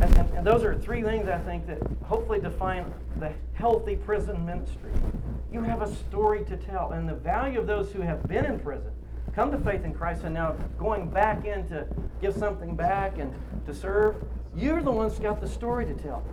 And, 0.00 0.16
and, 0.16 0.30
and, 0.30 0.46
those 0.46 0.62
are 0.62 0.74
three 0.74 1.02
things 1.02 1.28
I 1.28 1.38
think 1.38 1.66
that 1.66 1.78
hopefully 2.04 2.40
define 2.40 2.92
the 3.18 3.32
healthy 3.54 3.96
prison 3.96 4.46
ministry. 4.46 4.92
You 5.52 5.62
have 5.62 5.82
a 5.82 5.94
story 5.94 6.44
to 6.44 6.56
tell, 6.56 6.92
and 6.92 7.08
the 7.08 7.14
value 7.14 7.58
of 7.58 7.66
those 7.66 7.92
who 7.92 8.00
have 8.00 8.26
been 8.26 8.44
in 8.44 8.58
prison 8.58 8.92
come 9.36 9.52
to 9.52 9.58
faith 9.58 9.84
in 9.84 9.92
Christ 9.92 10.24
and 10.24 10.32
now 10.32 10.52
going 10.78 11.10
back 11.10 11.44
in 11.44 11.68
to 11.68 11.86
give 12.22 12.34
something 12.34 12.74
back 12.74 13.18
and 13.18 13.34
to 13.66 13.74
serve, 13.74 14.16
you're 14.56 14.82
the 14.82 14.90
ones 14.90 15.18
who 15.18 15.24
got 15.24 15.42
the 15.42 15.46
story 15.46 15.84
to 15.84 15.92
tell. 15.92 16.24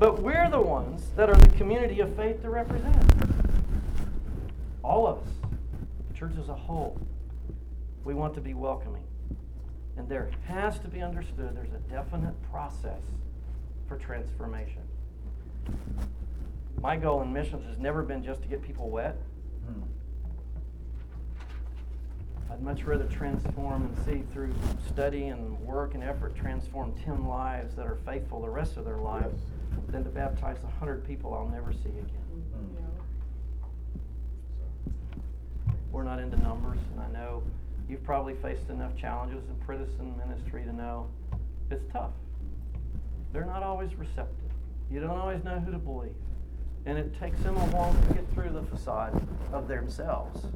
But 0.00 0.20
we're 0.20 0.50
the 0.50 0.60
ones 0.60 1.10
that 1.14 1.30
are 1.30 1.36
the 1.36 1.50
community 1.50 2.00
of 2.00 2.14
faith 2.16 2.42
to 2.42 2.50
represent. 2.50 2.96
All 4.82 5.06
of 5.06 5.18
us, 5.18 5.28
the 6.08 6.18
church 6.18 6.32
as 6.38 6.48
a 6.48 6.54
whole, 6.54 7.00
we 8.02 8.12
want 8.12 8.34
to 8.34 8.40
be 8.40 8.54
welcoming. 8.54 9.04
And 9.96 10.08
there 10.08 10.32
has 10.48 10.80
to 10.80 10.88
be 10.88 11.00
understood 11.00 11.56
there's 11.56 11.72
a 11.72 11.90
definite 11.92 12.34
process 12.50 13.00
for 13.86 13.96
transformation. 13.98 14.82
My 16.82 16.96
goal 16.96 17.22
in 17.22 17.32
missions 17.32 17.64
has 17.68 17.78
never 17.78 18.02
been 18.02 18.24
just 18.24 18.42
to 18.42 18.48
get 18.48 18.62
people 18.62 18.90
wet. 18.90 19.16
Hmm. 19.64 19.82
I'd 22.54 22.62
much 22.62 22.84
rather 22.84 23.06
transform 23.06 23.82
and 23.82 23.96
see 24.06 24.22
through 24.32 24.54
study 24.86 25.26
and 25.26 25.58
work 25.60 25.94
and 25.94 26.04
effort 26.04 26.36
transform 26.36 26.94
10 27.04 27.26
lives 27.26 27.74
that 27.74 27.84
are 27.84 27.98
faithful 28.06 28.40
the 28.40 28.48
rest 28.48 28.76
of 28.76 28.84
their 28.84 28.98
lives 28.98 29.40
yes. 29.72 29.80
than 29.88 30.04
to 30.04 30.10
baptize 30.10 30.58
100 30.62 31.04
people 31.04 31.34
I'll 31.34 31.48
never 31.48 31.72
see 31.72 31.88
again. 31.88 32.10
Mm-hmm. 32.32 32.92
We're 35.90 36.04
not 36.04 36.20
into 36.20 36.40
numbers, 36.42 36.78
and 36.92 37.00
I 37.00 37.08
know 37.08 37.42
you've 37.88 38.04
probably 38.04 38.34
faced 38.34 38.68
enough 38.68 38.96
challenges 38.96 39.42
in 39.48 39.56
prison 39.66 40.14
ministry 40.16 40.62
to 40.62 40.72
know 40.72 41.08
it's 41.72 41.84
tough. 41.92 42.12
They're 43.32 43.46
not 43.46 43.64
always 43.64 43.96
receptive. 43.96 44.52
You 44.92 45.00
don't 45.00 45.18
always 45.18 45.42
know 45.42 45.58
who 45.58 45.72
to 45.72 45.78
believe. 45.78 46.14
And 46.86 46.98
it 46.98 47.18
takes 47.18 47.40
them 47.40 47.56
a 47.56 47.66
while 47.66 47.92
to 47.92 48.14
get 48.14 48.32
through 48.32 48.50
the 48.50 48.62
facade 48.62 49.26
of 49.52 49.66
themselves 49.66 50.46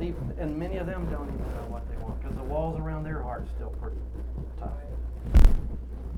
and 0.00 0.58
many 0.58 0.76
of 0.78 0.86
them 0.86 1.08
don't 1.10 1.28
even 1.28 1.38
know 1.38 1.66
what 1.68 1.88
they 1.88 1.96
want 1.98 2.20
because 2.20 2.36
the 2.36 2.42
walls 2.42 2.78
around 2.78 3.04
their 3.04 3.22
heart 3.22 3.46
still 3.54 3.70
pretty 3.80 3.96
tight. 4.58 4.70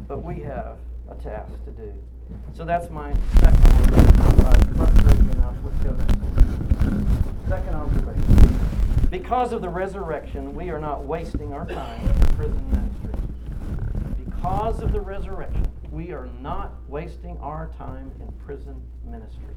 But 0.09 0.23
we 0.23 0.41
have 0.41 0.79
a 1.11 1.15
task 1.17 1.53
to 1.65 1.71
do. 1.73 1.93
So 2.55 2.65
that's 2.65 2.91
my 2.91 3.13
second 3.41 3.65
observation. 3.65 4.21
Uh, 4.21 4.57
Let's 4.77 4.93
Second 7.49 7.75
observation. 7.75 8.59
Because 9.11 9.53
of 9.53 9.61
the 9.61 9.69
resurrection, 9.69 10.55
we 10.55 10.71
are 10.71 10.81
not 10.81 11.05
wasting 11.05 11.53
our 11.53 11.67
time 11.67 12.01
in 12.01 12.19
prison 12.37 12.71
ministry. 12.71 13.13
Because 14.25 14.81
of 14.81 14.93
the 14.93 15.01
resurrection, 15.01 15.67
we 15.91 16.13
are 16.13 16.29
not 16.41 16.73
wasting 16.89 17.39
our 17.39 17.71
time 17.79 18.11
in 18.21 18.33
prison 18.45 18.81
ministry. 19.05 19.55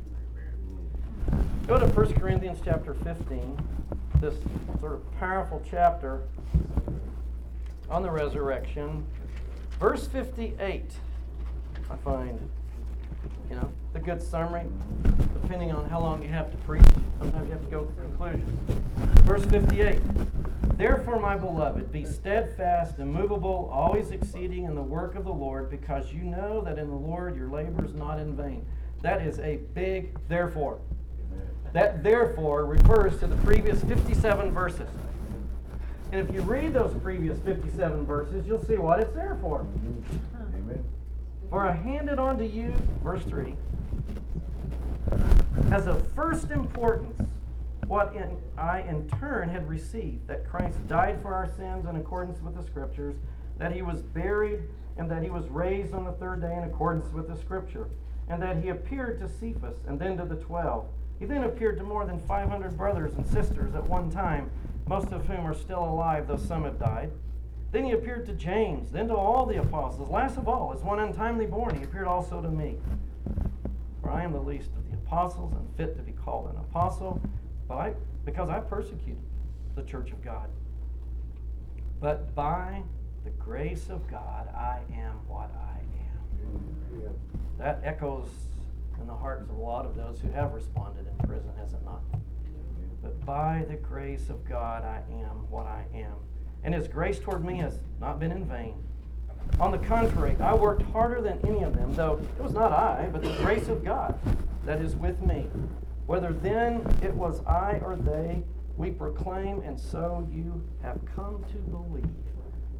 Go 1.68 1.80
to 1.80 1.88
1 1.88 2.14
Corinthians 2.14 2.60
chapter 2.64 2.94
15 2.94 3.58
this 4.20 4.36
sort 4.80 4.94
of 4.94 5.20
powerful 5.20 5.62
chapter 5.70 6.22
on 7.90 8.04
the 8.04 8.12
resurrection. 8.12 9.06
Verse 9.80 10.08
58, 10.08 10.92
I 11.90 11.96
find, 11.98 12.50
you 13.50 13.56
know, 13.56 13.72
the 13.94 14.00
good 14.00 14.22
summary, 14.22 14.66
depending 15.42 15.72
on 15.72 15.90
how 15.90 16.00
long 16.00 16.22
you 16.22 16.30
have 16.30 16.52
to 16.52 16.58
preach. 16.58 16.84
Sometimes 17.18 17.48
you 17.48 17.54
have 17.54 17.64
to 17.64 17.72
go 17.72 17.86
to 17.86 17.94
conclusions. 18.02 18.60
Verse 19.24 19.46
58 19.46 20.00
Therefore, 20.78 21.20
my 21.20 21.36
beloved, 21.36 21.92
be 21.92 22.06
steadfast, 22.06 23.00
immovable, 23.00 23.70
always 23.74 24.12
exceeding 24.12 24.64
in 24.64 24.76
the 24.76 24.82
work 24.82 25.16
of 25.16 25.26
the 25.26 25.34
Lord, 25.34 25.70
because 25.70 26.14
you 26.14 26.22
know 26.22 26.62
that 26.62 26.78
in 26.78 26.90
the 26.90 26.96
Lord 26.96 27.36
your 27.36 27.50
labor 27.50 27.84
is 27.84 27.94
not 27.94 28.18
in 28.18 28.36
vain. 28.36 28.66
That 29.02 29.22
is 29.22 29.40
a 29.40 29.58
big 29.74 30.18
therefore. 30.30 30.80
That 31.74 32.04
therefore 32.04 32.66
refers 32.66 33.20
to 33.20 33.28
the 33.28 33.36
previous 33.38 33.84
57 33.84 34.52
verses. 34.52 34.90
And 36.12 36.28
if 36.28 36.34
you 36.34 36.42
read 36.42 36.74
those 36.74 36.94
previous 37.02 37.38
57 37.40 38.06
verses, 38.06 38.48
you'll 38.48 38.64
see 38.64 38.78
what 38.78 39.00
it's 39.00 39.14
there 39.14 39.38
for. 39.42 39.62
Amen. 40.56 40.84
For 41.50 41.68
I 41.68 41.74
handed 41.74 42.18
on 42.18 42.38
to 42.40 42.46
you, 42.46 42.74
verse 43.04 43.24
3, 43.26 43.56
as 45.72 45.88
of 45.88 46.12
first 46.14 46.50
importance, 46.52 47.22
what 47.88 48.16
in, 48.16 48.38
I 48.58 48.82
in 48.82 49.08
turn 49.08 49.50
had 49.50 49.68
received 49.68 50.28
that 50.28 50.48
Christ 50.48 50.88
died 50.88 51.20
for 51.22 51.34
our 51.34 51.48
sins 51.58 51.88
in 51.88 51.96
accordance 51.96 52.40
with 52.42 52.56
the 52.56 52.64
Scriptures, 52.64 53.16
that 53.58 53.72
he 53.72 53.82
was 53.82 54.02
buried, 54.02 54.62
and 54.98 55.10
that 55.10 55.24
he 55.24 55.30
was 55.30 55.48
raised 55.48 55.94
on 55.94 56.06
the 56.06 56.12
third 56.14 56.42
day 56.42 56.56
in 56.56 56.64
accordance 56.64 57.12
with 57.12 57.28
the 57.28 57.36
Scripture, 57.36 57.88
and 58.28 58.42
that 58.42 58.58
he 58.58 58.70
appeared 58.70 59.20
to 59.20 59.28
Cephas 59.28 59.78
and 59.88 60.00
then 60.00 60.18
to 60.18 60.26
the 60.26 60.36
twelve. 60.36 60.86
He 61.20 61.26
then 61.26 61.44
appeared 61.44 61.78
to 61.78 61.84
more 61.84 62.06
than 62.06 62.20
500 62.20 62.78
brothers 62.78 63.14
and 63.16 63.28
sisters 63.28 63.76
at 63.76 63.88
one 63.88 64.10
time, 64.10 64.50
most 64.88 65.12
of 65.12 65.26
whom 65.26 65.46
are 65.46 65.54
still 65.54 65.84
alive, 65.84 66.28
though 66.28 66.38
some 66.38 66.64
have 66.64 66.80
died. 66.80 67.12
Then 67.72 67.84
he 67.84 67.92
appeared 67.92 68.26
to 68.26 68.34
James, 68.34 68.90
then 68.92 69.10
to 69.10 69.16
all 69.16 69.46
the 69.46 69.60
apostles. 69.60 70.10
Last 70.10 70.38
of 70.38 70.48
all, 70.48 70.74
as 70.74 70.82
one 70.82 71.00
untimely 71.00 71.46
born, 71.46 71.78
he 71.78 71.84
appeared 71.84 72.08
also 72.08 72.42
to 72.42 72.50
me. 72.50 72.78
For 74.02 74.10
I 74.10 74.24
am 74.24 74.32
the 74.32 74.40
least 74.40 74.72
of 74.78 74.90
the 74.90 74.98
apostles 74.98 75.54
and 75.54 75.68
fit 75.78 75.96
to 75.98 76.02
be 76.02 76.14
called 76.14 76.50
an 76.50 76.58
apostle, 76.58 77.22
but 77.68 77.76
I, 77.76 77.94
because 78.26 78.50
I 78.50 78.60
persecuted 78.60 79.22
the 79.76 79.84
church 79.84 80.12
of 80.12 80.24
God. 80.24 80.50
But 82.00 82.34
by 82.34 82.82
the 83.24 83.30
grace 83.32 83.90
of 83.90 84.10
God, 84.10 84.48
I 84.56 84.80
am 84.96 85.16
what 85.28 85.52
I 85.54 85.80
am. 85.80 87.14
That 87.58 87.82
echoes 87.84 88.30
in 89.00 89.08
the 89.08 89.16
hearts 89.16 89.44
of 89.44 89.50
a 89.50 89.60
lot 89.60 89.86
of 89.86 89.96
those 89.96 90.20
who 90.20 90.32
have 90.32 90.54
responded 90.54 91.06
in 91.08 91.28
prison, 91.28 91.52
has 91.58 91.74
it 91.74 91.84
not? 91.84 92.02
but 93.02 93.26
by 93.26 93.66
the 93.70 93.76
grace 93.76 94.30
of 94.30 94.48
God 94.48 94.84
I 94.84 95.02
am 95.12 95.50
what 95.50 95.66
I 95.66 95.86
am. 95.94 96.16
And 96.64 96.74
his 96.74 96.88
grace 96.88 97.20
toward 97.20 97.46
me 97.46 97.58
has 97.58 97.80
not 98.00 98.20
been 98.20 98.32
in 98.32 98.46
vain. 98.46 98.76
On 99.60 99.72
the 99.72 99.78
contrary, 99.78 100.36
I 100.40 100.54
worked 100.54 100.84
harder 100.92 101.22
than 101.22 101.40
any 101.48 101.64
of 101.64 101.76
them, 101.76 101.94
though 101.96 102.20
it 102.38 102.44
was 102.44 102.54
not 102.54 102.72
I, 102.72 103.10
but 103.12 103.22
the 103.22 103.34
grace 103.38 103.68
of 103.68 103.84
God 103.84 104.20
that 104.66 104.82
is 104.82 104.96
with 104.96 105.22
me. 105.22 105.48
Whether 106.06 106.34
then 106.34 106.86
it 107.02 107.14
was 107.14 107.42
I 107.46 107.80
or 107.84 107.96
they, 107.96 108.44
we 108.78 108.92
proclaim, 108.92 109.62
and 109.62 109.80
so 109.80 110.28
you 110.32 110.62
have 110.82 111.00
come 111.16 111.44
to 111.52 111.58
believe. 111.58 112.10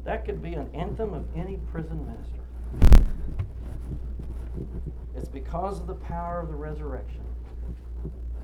That 0.04 0.24
could 0.24 0.42
be 0.42 0.54
an 0.54 0.70
anthem 0.74 1.12
of 1.14 1.24
any 1.34 1.58
prison 1.70 2.06
minister. 2.06 2.40
It's 5.16 5.28
because 5.28 5.80
of 5.80 5.86
the 5.86 5.94
power 5.94 6.40
of 6.40 6.48
the 6.48 6.54
resurrection. 6.54 7.20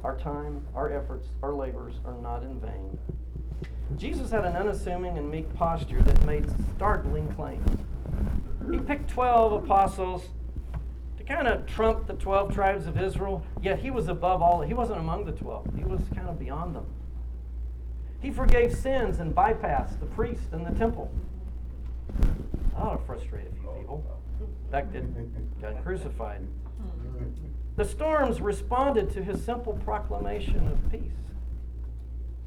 Our 0.04 0.16
time, 0.16 0.64
our 0.74 0.92
efforts, 0.92 1.28
our 1.42 1.52
labors 1.52 1.94
are 2.04 2.16
not 2.20 2.42
in 2.42 2.60
vain. 2.60 2.98
Jesus 3.96 4.30
had 4.30 4.44
an 4.44 4.56
unassuming 4.56 5.16
and 5.16 5.30
meek 5.30 5.52
posture 5.54 6.02
that 6.02 6.24
made 6.26 6.46
startling 6.74 7.28
claims. 7.34 7.80
He 8.70 8.78
picked 8.78 9.08
12 9.10 9.64
apostles 9.64 10.26
to 11.18 11.24
kind 11.24 11.46
of 11.46 11.66
trump 11.66 12.06
the 12.06 12.14
12 12.14 12.52
tribes 12.52 12.86
of 12.86 13.00
Israel, 13.00 13.44
yet 13.62 13.78
he 13.78 13.90
was 13.90 14.08
above 14.08 14.42
all. 14.42 14.60
He 14.62 14.74
wasn't 14.74 14.98
among 14.98 15.24
the 15.24 15.32
12, 15.32 15.74
he 15.76 15.84
was 15.84 16.00
kind 16.14 16.28
of 16.28 16.38
beyond 16.38 16.74
them. 16.74 16.86
He 18.20 18.30
forgave 18.30 18.74
sins 18.74 19.20
and 19.20 19.34
bypassed 19.34 20.00
the 20.00 20.06
priest 20.06 20.52
and 20.52 20.66
the 20.66 20.76
temple. 20.76 21.12
That 22.20 22.82
ought 22.82 22.96
to 22.96 23.04
frustrate 23.04 23.46
a 23.46 23.60
few 23.60 23.70
people. 23.78 24.04
It 24.72 25.60
got 25.62 25.82
crucified. 25.82 26.40
Hmm. 26.40 27.24
The 27.76 27.84
storms 27.84 28.40
responded 28.40 29.10
to 29.12 29.22
his 29.22 29.44
simple 29.44 29.74
proclamation 29.84 30.66
of 30.68 30.90
peace. 30.90 31.12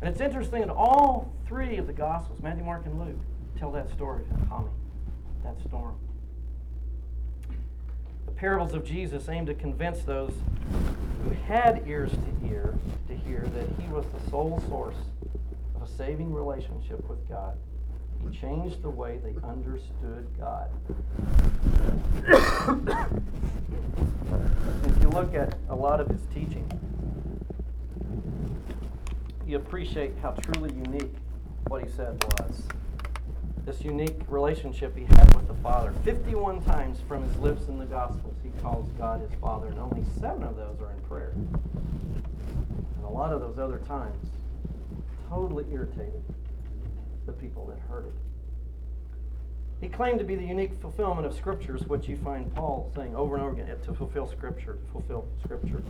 And 0.01 0.09
it's 0.09 0.21
interesting 0.21 0.61
that 0.61 0.69
all 0.69 1.33
three 1.47 1.77
of 1.77 1.87
the 1.87 1.93
Gospels, 1.93 2.41
Matthew, 2.41 2.63
Mark, 2.63 2.85
and 2.85 2.99
Luke, 2.99 3.19
tell 3.57 3.71
that 3.71 3.91
story 3.91 4.23
of 4.31 4.49
calming 4.49 4.71
that 5.43 5.59
storm. 5.67 5.95
The 8.25 8.31
parables 8.31 8.73
of 8.73 8.85
Jesus 8.85 9.27
aim 9.29 9.45
to 9.45 9.53
convince 9.53 10.03
those 10.03 10.33
who 11.23 11.31
had 11.47 11.83
ears 11.85 12.11
to 12.11 12.47
hear 12.47 12.77
to 13.07 13.15
hear 13.15 13.41
that 13.41 13.67
he 13.81 13.91
was 13.91 14.05
the 14.05 14.29
sole 14.29 14.63
source 14.69 14.95
of 15.75 15.81
a 15.81 15.87
saving 15.87 16.33
relationship 16.33 17.07
with 17.09 17.27
God. 17.27 17.57
He 18.23 18.37
changed 18.37 18.81
the 18.81 18.89
way 18.89 19.19
they 19.23 19.33
understood 19.47 20.27
God. 20.39 20.69
if 24.85 25.01
you 25.01 25.09
look 25.09 25.33
at 25.33 25.57
a 25.69 25.75
lot 25.75 25.99
of 25.99 26.07
his 26.07 26.21
teaching, 26.33 26.67
you 29.47 29.57
appreciate 29.57 30.13
how 30.21 30.31
truly 30.31 30.73
unique 30.73 31.13
what 31.67 31.83
he 31.83 31.89
said 31.91 32.23
was. 32.23 32.63
This 33.65 33.81
unique 33.81 34.19
relationship 34.27 34.95
he 34.97 35.05
had 35.05 35.35
with 35.35 35.47
the 35.47 35.53
Father. 35.55 35.93
51 36.03 36.63
times 36.63 36.99
from 37.07 37.23
his 37.23 37.35
lips 37.37 37.67
in 37.67 37.77
the 37.77 37.85
Gospels, 37.85 38.35
he 38.43 38.49
calls 38.61 38.89
God 38.97 39.21
his 39.21 39.39
Father, 39.39 39.67
and 39.67 39.79
only 39.79 40.03
seven 40.19 40.43
of 40.43 40.55
those 40.55 40.79
are 40.81 40.91
in 40.91 40.99
prayer. 41.01 41.33
And 41.35 43.05
a 43.05 43.09
lot 43.09 43.33
of 43.33 43.41
those 43.41 43.57
other 43.57 43.79
times 43.79 44.27
totally 45.29 45.65
irritated 45.71 46.23
the 47.29 47.41
people 47.41 47.65
that 47.67 47.79
heard 47.89 48.05
it. 48.07 48.13
He 49.81 49.87
claimed 49.87 50.19
to 50.19 50.25
be 50.25 50.35
the 50.35 50.45
unique 50.45 50.73
fulfillment 50.81 51.25
of 51.25 51.33
scriptures, 51.33 51.83
which 51.87 52.07
you 52.07 52.17
find 52.17 52.53
Paul 52.53 52.91
saying 52.95 53.15
over 53.15 53.35
and 53.35 53.43
over 53.43 53.53
again 53.53 53.77
to 53.85 53.93
fulfill 53.93 54.27
scripture, 54.27 54.73
to 54.73 54.91
fulfill 54.91 55.27
scripture. 55.43 55.81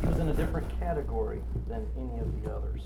He 0.00 0.06
was 0.06 0.18
in 0.18 0.28
a 0.28 0.32
different 0.32 0.66
category 0.80 1.40
than 1.68 1.86
any 1.96 2.18
of 2.20 2.42
the 2.42 2.50
others. 2.50 2.82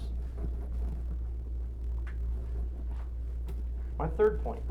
My 3.99 4.09
third 4.09 4.43
point 4.43 4.63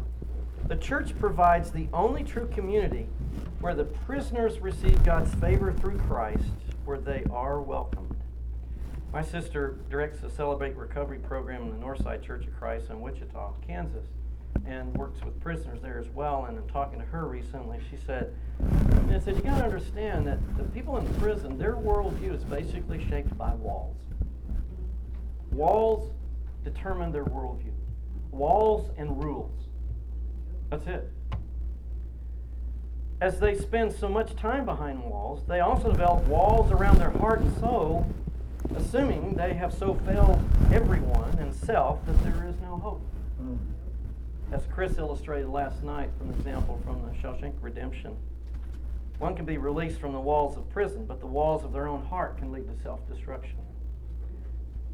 the 0.68 0.76
church 0.76 1.18
provides 1.18 1.72
the 1.72 1.88
only 1.93 2.24
true 2.24 2.47
community 2.47 3.07
where 3.61 3.74
the 3.74 3.86
prisoners 3.86 4.59
receive 4.59 5.01
God's 5.03 5.34
favor 5.36 5.72
through 5.72 5.97
Christ, 5.99 6.43
where 6.84 6.97
they 6.97 7.24
are 7.32 7.61
welcomed. 7.61 8.07
My 9.14 9.22
sister 9.22 9.80
directs 9.89 10.20
the 10.20 10.30
Celebrate 10.30 10.76
Recovery 10.76 11.20
program 11.20 11.64
in 11.64 11.70
the 11.70 11.78
Northside 11.78 12.22
Church 12.22 12.45
of 12.45 12.55
Christ 12.58 12.89
in 12.89 12.99
Wichita, 12.99 13.53
Kansas, 13.66 14.05
and 14.66 14.93
works 14.95 15.24
with 15.24 15.39
prisoners 15.39 15.82
there 15.82 15.97
as 15.97 16.10
well. 16.10 16.45
And 16.45 16.58
in 16.58 16.68
talking 16.68 16.99
to 16.99 17.05
her 17.05 17.26
recently, 17.26 17.80
she 17.89 17.97
said, 18.05 18.36
I 19.10 19.20
said, 19.20 19.38
you 19.38 19.41
got 19.43 19.60
to 19.60 19.64
understand 19.64 20.28
that 20.28 20.39
the 20.58 20.64
people 20.66 20.97
in 20.97 21.08
prison, 21.16 21.58
their 21.58 21.76
worldview 21.76 22.36
is 22.36 22.43
basically 22.43 23.08
shaped 23.10 23.36
by 23.38 23.53
walls. 23.55 23.95
Walls 25.51 26.12
determine 26.64 27.12
their 27.12 27.26
worldview. 27.26 27.72
Walls 28.32 28.91
and 28.97 29.24
rules. 29.24 29.68
That's 30.70 30.86
it. 30.86 31.10
As 33.22 33.39
they 33.39 33.55
spend 33.55 33.93
so 33.93 34.10
much 34.10 34.36
time 34.36 34.66
behind 34.66 35.01
walls, 35.01 35.43
they 35.47 35.62
also 35.62 35.91
develop 35.91 36.28
walls 36.28 36.72
around 36.72 36.99
their 36.99 37.10
heart 37.10 37.39
and 37.39 37.58
soul 37.58 38.05
assuming 38.76 39.34
they 39.36 39.53
have 39.53 39.74
so 39.74 39.93
failed 40.05 40.39
everyone 40.72 41.38
and 41.39 41.53
self 41.53 42.05
that 42.05 42.24
there 42.24 42.47
is 42.47 42.55
no 42.61 42.78
hope. 42.78 43.01
Mm. 43.41 43.57
As 44.51 44.63
Chris 44.72 44.97
illustrated 44.97 45.49
last 45.49 45.84
night 45.84 46.09
from 46.18 46.30
the 46.30 46.36
example 46.36 46.80
from 46.86 47.01
the 47.01 47.11
Shawshank 47.18 47.53
Redemption, 47.61 48.15
one 49.20 49.36
can 49.36 49.45
be 49.45 49.57
released 49.57 49.99
from 49.99 50.13
the 50.13 50.20
walls 50.20 50.57
of 50.57 50.70
prison, 50.70 51.05
but 51.05 51.20
the 51.20 51.28
walls 51.28 51.63
of 51.63 51.74
their 51.74 51.88
own 51.88 52.05
heart 52.05 52.38
can 52.38 52.51
lead 52.51 52.68
to 52.68 52.84
self 52.84 53.07
destruction. 53.09 53.57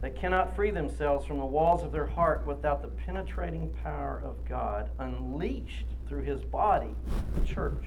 They 0.01 0.09
cannot 0.09 0.55
free 0.55 0.71
themselves 0.71 1.25
from 1.25 1.37
the 1.39 1.45
walls 1.45 1.83
of 1.83 1.91
their 1.91 2.05
heart 2.05 2.45
without 2.45 2.81
the 2.81 2.89
penetrating 2.89 3.73
power 3.83 4.21
of 4.25 4.43
God 4.47 4.89
unleashed 4.99 5.85
through 6.09 6.23
his 6.23 6.41
body, 6.41 6.93
the 7.35 7.45
church. 7.45 7.85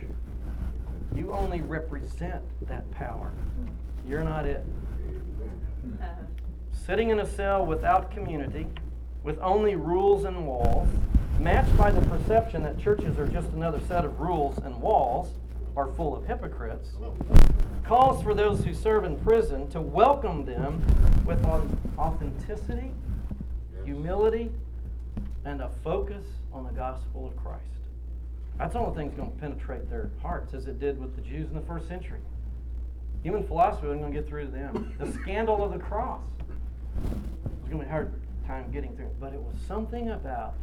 You 1.14 1.32
only 1.32 1.60
represent 1.60 2.42
that 2.68 2.90
power. 2.90 3.32
You're 4.08 4.24
not 4.24 4.46
it. 4.46 4.64
Sitting 6.72 7.10
in 7.10 7.20
a 7.20 7.26
cell 7.26 7.66
without 7.66 8.10
community, 8.10 8.66
with 9.24 9.38
only 9.40 9.74
rules 9.74 10.24
and 10.24 10.46
walls, 10.46 10.88
matched 11.40 11.76
by 11.76 11.90
the 11.90 12.00
perception 12.08 12.62
that 12.62 12.78
churches 12.78 13.18
are 13.18 13.26
just 13.26 13.50
another 13.50 13.80
set 13.88 14.04
of 14.04 14.20
rules 14.20 14.58
and 14.58 14.80
walls, 14.80 15.30
are 15.76 15.88
full 15.92 16.16
of 16.16 16.26
hypocrites, 16.26 16.90
calls 17.84 18.22
for 18.22 18.34
those 18.34 18.64
who 18.64 18.72
serve 18.72 19.04
in 19.04 19.16
prison 19.18 19.68
to 19.68 19.80
welcome 19.80 20.44
them 20.44 20.80
with 21.26 21.44
authenticity, 21.98 22.92
humility, 23.84 24.50
and 25.44 25.60
a 25.60 25.70
focus 25.84 26.24
on 26.52 26.64
the 26.64 26.72
gospel 26.72 27.26
of 27.26 27.36
Christ. 27.36 27.62
That's 28.58 28.72
the 28.72 28.78
only 28.78 28.96
thing 28.96 29.08
that's 29.08 29.18
going 29.18 29.32
to 29.32 29.38
penetrate 29.38 29.90
their 29.90 30.10
hearts, 30.22 30.54
as 30.54 30.66
it 30.66 30.80
did 30.80 30.98
with 30.98 31.14
the 31.14 31.22
Jews 31.22 31.48
in 31.48 31.54
the 31.54 31.66
first 31.66 31.88
century. 31.88 32.20
Human 33.26 33.44
philosophy 33.44 33.88
wasn't 33.88 34.02
going 34.02 34.12
to 34.12 34.20
get 34.20 34.28
through 34.28 34.44
to 34.44 34.50
them. 34.52 34.94
The 35.00 35.10
scandal 35.10 35.64
of 35.64 35.72
the 35.72 35.80
cross 35.80 36.22
was 37.02 37.68
going 37.68 37.78
to 37.80 37.84
be 37.84 37.84
a 37.84 37.90
hard 37.90 38.12
time 38.46 38.70
getting 38.70 38.94
through. 38.94 39.10
But 39.18 39.32
it 39.32 39.40
was 39.40 39.56
something 39.66 40.10
about 40.10 40.54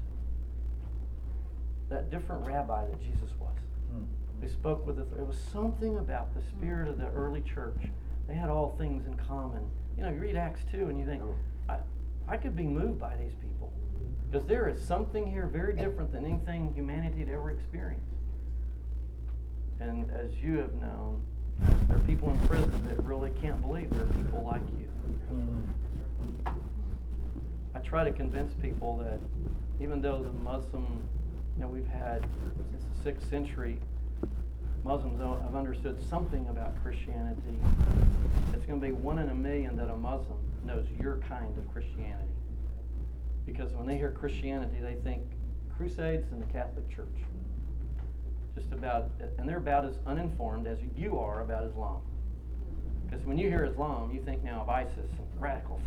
that 1.89 2.09
different 2.09 2.47
rabbi 2.47 2.86
that 2.86 3.01
Jesus 3.01 3.32
was. 3.38 3.57
Hmm. 3.91 4.03
He 4.41 4.47
spoke 4.47 4.88
with 4.88 4.97
us. 4.97 5.07
It 5.11 5.28
was 5.28 5.36
something 5.51 5.97
about 5.97 6.34
the 6.34 6.41
spirit 6.41 6.88
of 6.88 6.97
the 6.97 7.09
early 7.09 7.41
church. 7.41 7.82
They 8.30 8.34
had 8.34 8.49
all 8.49 8.78
things 8.78 9.07
in 9.07 9.16
common. 9.16 9.70
You 9.97 10.03
know, 10.03 10.11
you 10.11 10.22
read 10.22 10.38
Acts 10.38 10.61
2 10.72 10.88
and 10.88 10.97
you 10.97 11.05
think, 11.05 11.22
I, 11.68 11.80
I 12.30 12.38
could 12.38 12.55
be 12.55 12.64
moved 12.64 12.97
by 12.97 13.18
these 13.18 13.34
people. 13.41 13.74
Because 14.32 14.47
there 14.47 14.70
is 14.70 14.82
something 14.82 15.30
here 15.30 15.47
very 15.47 15.74
different 15.74 16.14
than 16.14 16.24
anything 16.24 16.72
humanity 16.74 17.20
had 17.20 17.30
ever 17.30 17.51
experienced. 17.51 18.07
And 19.82 20.09
as 20.11 20.32
you 20.41 20.59
have 20.59 20.74
known, 20.76 21.22
there 21.88 21.97
are 21.97 22.01
people 22.01 22.30
in 22.30 22.39
prison 22.47 22.88
that 22.88 23.03
really 23.03 23.32
can't 23.41 23.61
believe 23.61 23.89
there 23.91 24.03
are 24.03 24.07
people 24.07 24.43
like 24.43 24.61
you. 24.80 24.89
I 27.76 27.80
try 27.80 28.03
to 28.03 28.11
convince 28.11 28.53
people 28.55 28.97
that 28.97 29.20
even 29.84 30.01
though 30.01 30.22
the 30.24 30.32
Muslim, 30.43 31.03
you 31.55 31.64
know, 31.64 31.68
we've 31.68 31.88
had 31.88 32.26
since 32.72 32.84
the 32.95 33.03
sixth 33.03 33.30
century, 33.30 33.80
Muslims 34.84 35.20
have 35.20 35.55
understood 35.55 35.97
something 36.09 36.47
about 36.49 36.82
Christianity. 36.84 37.57
It's 38.53 38.66
going 38.66 38.80
to 38.82 38.86
be 38.86 38.91
one 38.91 39.20
in 39.20 39.30
a 39.30 39.36
million 39.36 39.76
that 39.78 39.89
a 39.89 39.95
Muslim 39.95 40.38
knows 40.66 40.86
your 40.99 41.18
kind 41.30 41.57
of 41.57 41.72
Christianity. 41.72 42.34
Because 43.45 43.72
when 43.74 43.88
they 43.88 43.97
hear 43.97 44.11
Christianity, 44.11 44.78
they 44.82 44.95
think 44.95 45.24
Crusades 45.78 46.32
and 46.32 46.41
the 46.41 46.51
Catholic 46.51 46.89
Church 46.89 47.16
just 48.56 48.72
about, 48.72 49.10
and 49.38 49.47
they're 49.47 49.58
about 49.58 49.86
as 49.86 49.97
uninformed 50.06 50.68
as 50.68 50.78
you 50.95 51.18
are 51.18 51.41
about 51.41 51.66
Islam. 51.66 52.01
Because 53.06 53.26
when 53.26 53.38
you 53.38 53.49
hear 53.49 53.66
Islam, 53.66 54.12
you 54.14 54.22
think 54.24 54.43
now 54.43 54.62
of 54.62 54.70
ISIS 54.70 54.97
and 54.97 55.41
radicals. 55.41 55.82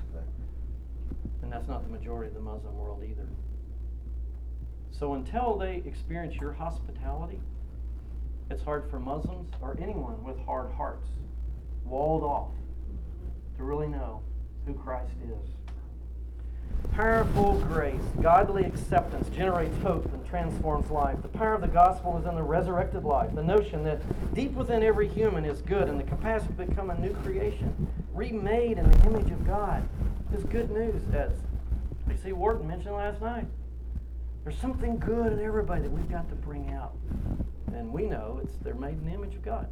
And 1.43 1.53
that's 1.53 1.69
not 1.69 1.85
the 1.85 1.91
majority 1.91 2.29
of 2.29 2.35
the 2.35 2.41
Muslim 2.41 2.77
world 2.77 3.03
either. 3.09 3.27
So 4.91 5.15
until 5.15 5.57
they 5.57 5.83
experience 5.87 6.35
your 6.37 6.53
hospitality, 6.53 7.39
it's 8.51 8.63
hard 8.63 8.91
for 8.91 8.99
Muslims 8.99 9.51
or 9.61 9.77
anyone 9.81 10.23
with 10.25 10.39
hard 10.45 10.73
hearts, 10.73 11.09
walled 11.85 12.23
off, 12.23 12.53
to 13.57 13.65
really 13.65 13.87
know 13.87 14.23
who 14.67 14.75
Christ 14.75 15.15
is. 15.25 15.56
Powerful 16.93 17.61
grace, 17.69 18.01
godly 18.23 18.65
acceptance 18.65 19.29
generates 19.29 19.77
hope 19.83 20.11
and 20.13 20.27
transforms 20.27 20.91
life. 20.91 21.21
The 21.21 21.29
power 21.29 21.55
of 21.55 21.61
the 21.61 21.69
gospel 21.69 22.17
is 22.19 22.27
in 22.27 22.35
the 22.35 22.43
resurrected 22.43 23.05
life. 23.05 23.35
The 23.35 23.43
notion 23.43 23.85
that 23.85 24.01
deep 24.35 24.53
within 24.53 24.83
every 24.83 25.07
human 25.07 25.45
is 25.45 25.61
good 25.61 25.89
and 25.89 26.01
the 26.01 26.05
capacity 26.05 26.55
to 26.55 26.65
become 26.65 26.91
a 26.91 26.99
new 26.99 27.13
creation, 27.17 27.87
remade 28.15 28.79
in 28.79 28.91
the 28.91 29.07
image 29.07 29.31
of 29.31 29.47
God, 29.47 29.87
is 30.35 30.43
good 30.45 30.71
news, 30.71 31.03
as 31.15 31.33
B.C. 32.09 32.33
Warden 32.33 32.67
mentioned 32.67 32.95
last 32.95 33.21
night. 33.21 33.47
There's 34.45 34.59
something 34.59 34.97
good 34.99 35.33
in 35.33 35.41
everybody 35.41 35.83
that 35.83 35.91
we've 35.91 36.11
got 36.11 36.29
to 36.29 36.35
bring 36.37 36.71
out. 36.73 36.95
And 37.75 37.93
we 37.93 38.07
know 38.07 38.41
it's 38.43 38.55
they're 38.63 38.75
made 38.75 38.95
in 38.95 39.07
the 39.07 39.13
image 39.13 39.35
of 39.35 39.43
God. 39.43 39.69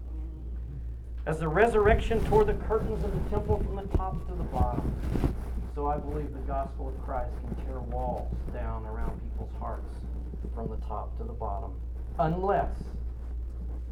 As 1.27 1.39
the 1.39 1.49
resurrection 1.49 2.23
tore 2.27 2.45
the 2.45 2.55
curtains 2.55 3.03
of 3.03 3.13
the 3.13 3.31
temple 3.31 3.59
from 3.59 3.77
the 3.77 3.97
top 3.97 4.27
to 4.29 4.35
the 4.35 4.43
bottom, 4.45 4.95
so 5.75 5.89
I 5.89 5.97
believe 5.97 6.33
the 6.33 6.39
gospel 6.41 6.89
of 6.89 7.05
Christ 7.05 7.33
can 7.41 7.67
tear 7.67 7.81
walls 7.81 8.33
down 8.53 8.87
around 8.87 9.21
people's 9.21 9.53
hearts 9.59 9.93
from 10.55 10.69
the 10.69 10.77
top 10.87 11.17
to 11.19 11.25
the 11.25 11.33
bottom. 11.33 11.73
Unless, 12.19 12.71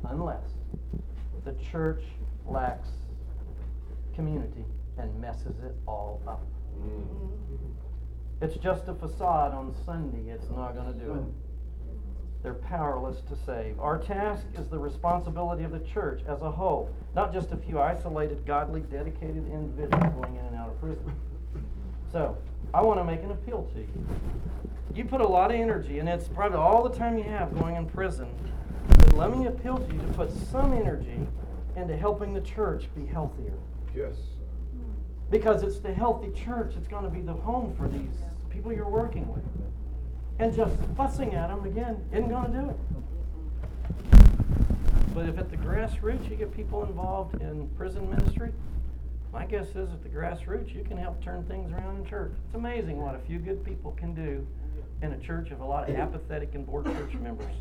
unless 0.08 0.44
the 1.44 1.54
church 1.70 2.02
lacks 2.46 2.88
community 4.14 4.64
and 4.98 5.20
messes 5.20 5.58
it 5.64 5.74
all 5.86 6.22
up. 6.28 6.46
Mm. 6.80 7.16
It's 8.40 8.56
just 8.56 8.86
a 8.88 8.94
facade 8.94 9.52
on 9.52 9.74
Sunday. 9.84 10.30
It's 10.30 10.50
not 10.50 10.74
going 10.74 10.92
to 10.92 10.98
do 10.98 11.14
it. 11.14 11.24
They're 12.42 12.54
powerless 12.54 13.22
to 13.28 13.36
save. 13.46 13.78
Our 13.78 13.98
task 13.98 14.44
is 14.58 14.68
the 14.68 14.78
responsibility 14.78 15.64
of 15.64 15.70
the 15.70 15.78
church 15.80 16.22
as 16.28 16.42
a 16.42 16.50
whole, 16.50 16.90
not 17.14 17.32
just 17.32 17.52
a 17.52 17.56
few 17.56 17.80
isolated, 17.80 18.44
godly, 18.44 18.80
dedicated 18.82 19.48
individuals 19.48 20.12
going 20.20 20.36
in 20.36 20.46
and 20.46 20.56
out 20.56 20.68
of 20.68 20.80
prison. 20.80 21.12
So, 22.12 22.36
I 22.74 22.82
want 22.82 23.00
to 23.00 23.04
make 23.04 23.22
an 23.22 23.30
appeal 23.30 23.66
to 23.72 23.80
you. 23.80 24.06
You 24.94 25.06
put 25.06 25.22
a 25.22 25.26
lot 25.26 25.50
of 25.50 25.58
energy, 25.58 25.98
and 25.98 26.06
it's 26.06 26.28
probably 26.28 26.58
all 26.58 26.86
the 26.86 26.94
time 26.94 27.16
you 27.16 27.24
have 27.24 27.58
going 27.58 27.76
in 27.76 27.86
prison. 27.86 28.28
But 28.86 29.14
let 29.14 29.34
me 29.34 29.46
appeal 29.46 29.78
to 29.78 29.94
you 29.94 29.98
to 29.98 30.08
put 30.08 30.30
some 30.30 30.74
energy 30.74 31.26
into 31.74 31.96
helping 31.96 32.34
the 32.34 32.42
church 32.42 32.88
be 32.94 33.06
healthier. 33.06 33.54
Yes. 33.96 34.16
Because 35.30 35.62
it's 35.62 35.78
the 35.78 35.94
healthy 35.94 36.30
church 36.38 36.74
that's 36.74 36.88
going 36.88 37.04
to 37.04 37.10
be 37.10 37.22
the 37.22 37.32
home 37.32 37.74
for 37.76 37.88
these 37.88 38.18
people 38.50 38.70
you're 38.72 38.88
working 38.88 39.26
with. 39.32 39.44
And 40.38 40.54
just 40.54 40.76
fussing 40.96 41.34
at 41.34 41.48
them 41.48 41.64
again 41.64 42.04
isn't 42.12 42.28
going 42.28 42.52
to 42.52 42.60
do 42.60 42.68
it. 42.68 42.76
But 45.14 45.28
if 45.30 45.38
at 45.38 45.50
the 45.50 45.56
grassroots 45.56 46.28
you 46.28 46.36
get 46.36 46.54
people 46.54 46.84
involved 46.84 47.40
in 47.40 47.68
prison 47.70 48.10
ministry, 48.10 48.52
my 49.32 49.46
guess 49.46 49.68
is 49.68 49.90
at 49.90 50.02
the 50.02 50.08
grassroots 50.08 50.74
you 50.74 50.84
can 50.84 50.96
help 50.98 51.22
turn 51.24 51.44
things 51.44 51.72
around 51.72 51.96
in 51.96 52.04
church. 52.04 52.32
It's 52.46 52.54
amazing 52.54 53.00
what 53.00 53.14
a 53.14 53.18
few 53.18 53.38
good 53.38 53.64
people 53.64 53.92
can 53.92 54.14
do 54.14 54.46
in 55.00 55.12
a 55.12 55.18
church 55.18 55.50
of 55.50 55.60
a 55.60 55.64
lot 55.64 55.88
of 55.88 55.96
apathetic 55.96 56.54
and 56.54 56.66
bored 56.66 56.84
church 56.84 57.14
members. 57.14 57.54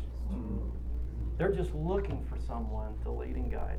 They're 1.38 1.52
just 1.52 1.74
looking 1.74 2.24
for 2.28 2.38
someone 2.46 2.94
to 3.04 3.10
lead 3.10 3.36
and 3.36 3.50
guide. 3.50 3.78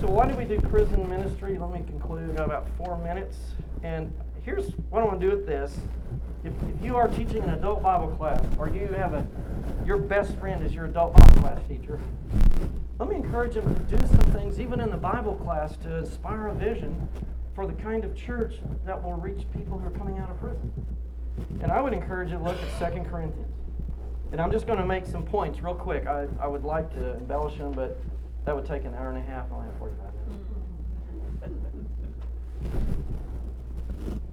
So, 0.00 0.06
why 0.06 0.28
do 0.28 0.34
we 0.34 0.44
do 0.44 0.60
prison 0.60 1.08
ministry? 1.08 1.58
Let 1.58 1.72
me 1.72 1.82
conclude. 1.86 2.30
I've 2.30 2.36
got 2.36 2.44
about 2.44 2.68
four 2.76 2.98
minutes. 2.98 3.36
And 3.82 4.12
here's 4.44 4.66
what 4.90 5.02
I 5.02 5.06
want 5.06 5.20
to 5.20 5.30
do 5.30 5.34
with 5.34 5.46
this. 5.46 5.78
If, 6.44 6.52
if 6.52 6.84
you 6.84 6.96
are 6.96 7.08
teaching 7.08 7.42
an 7.42 7.50
adult 7.50 7.82
Bible 7.82 8.08
class, 8.08 8.44
or 8.58 8.68
you 8.68 8.86
have 8.88 9.14
a 9.14 9.26
your 9.86 9.96
best 9.96 10.36
friend 10.36 10.64
is 10.64 10.74
your 10.74 10.84
adult 10.86 11.14
Bible 11.14 11.42
class 11.42 11.60
teacher, 11.68 11.98
let 12.98 13.08
me 13.08 13.16
encourage 13.16 13.54
them 13.54 13.74
to 13.74 13.96
do 13.96 14.06
some 14.06 14.32
things, 14.32 14.60
even 14.60 14.80
in 14.80 14.90
the 14.90 14.96
Bible 14.96 15.34
class, 15.34 15.76
to 15.78 15.96
inspire 15.96 16.48
a 16.48 16.54
vision 16.54 17.08
for 17.54 17.66
the 17.66 17.72
kind 17.72 18.04
of 18.04 18.16
church 18.16 18.56
that 18.84 19.02
will 19.02 19.14
reach 19.14 19.46
people 19.52 19.78
who 19.78 19.86
are 19.86 19.98
coming 19.98 20.18
out 20.18 20.30
of 20.30 20.38
prison. 20.40 20.72
And 21.60 21.72
I 21.72 21.80
would 21.80 21.92
encourage 21.92 22.30
you 22.30 22.38
to 22.38 22.44
look 22.44 22.56
at 22.56 22.94
2 22.94 23.00
Corinthians. 23.02 23.52
And 24.32 24.40
I'm 24.40 24.52
just 24.52 24.66
going 24.66 24.78
to 24.78 24.86
make 24.86 25.06
some 25.06 25.24
points 25.24 25.60
real 25.60 25.74
quick. 25.74 26.06
I, 26.06 26.26
I 26.40 26.46
would 26.46 26.64
like 26.64 26.92
to 26.94 27.14
embellish 27.14 27.58
them, 27.58 27.72
but 27.72 28.00
that 28.44 28.54
would 28.54 28.66
take 28.66 28.84
an 28.84 28.94
hour 28.94 29.10
and 29.10 29.18
a 29.18 29.22
half. 29.22 29.50
I 29.50 29.54
only 29.56 29.66
have 29.66 29.78
45 29.78 30.04
minutes. 30.14 30.54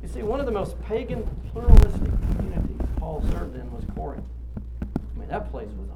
You 0.03 0.07
see, 0.07 0.23
one 0.23 0.39
of 0.39 0.45
the 0.45 0.51
most 0.51 0.79
pagan, 0.83 1.27
pluralistic 1.51 2.11
communities 2.37 2.77
Paul 2.97 3.23
served 3.31 3.55
in 3.55 3.71
was 3.71 3.83
Corinth. 3.95 4.25
I 4.81 5.19
mean, 5.19 5.29
that 5.29 5.49
place 5.51 5.69
was 5.77 5.89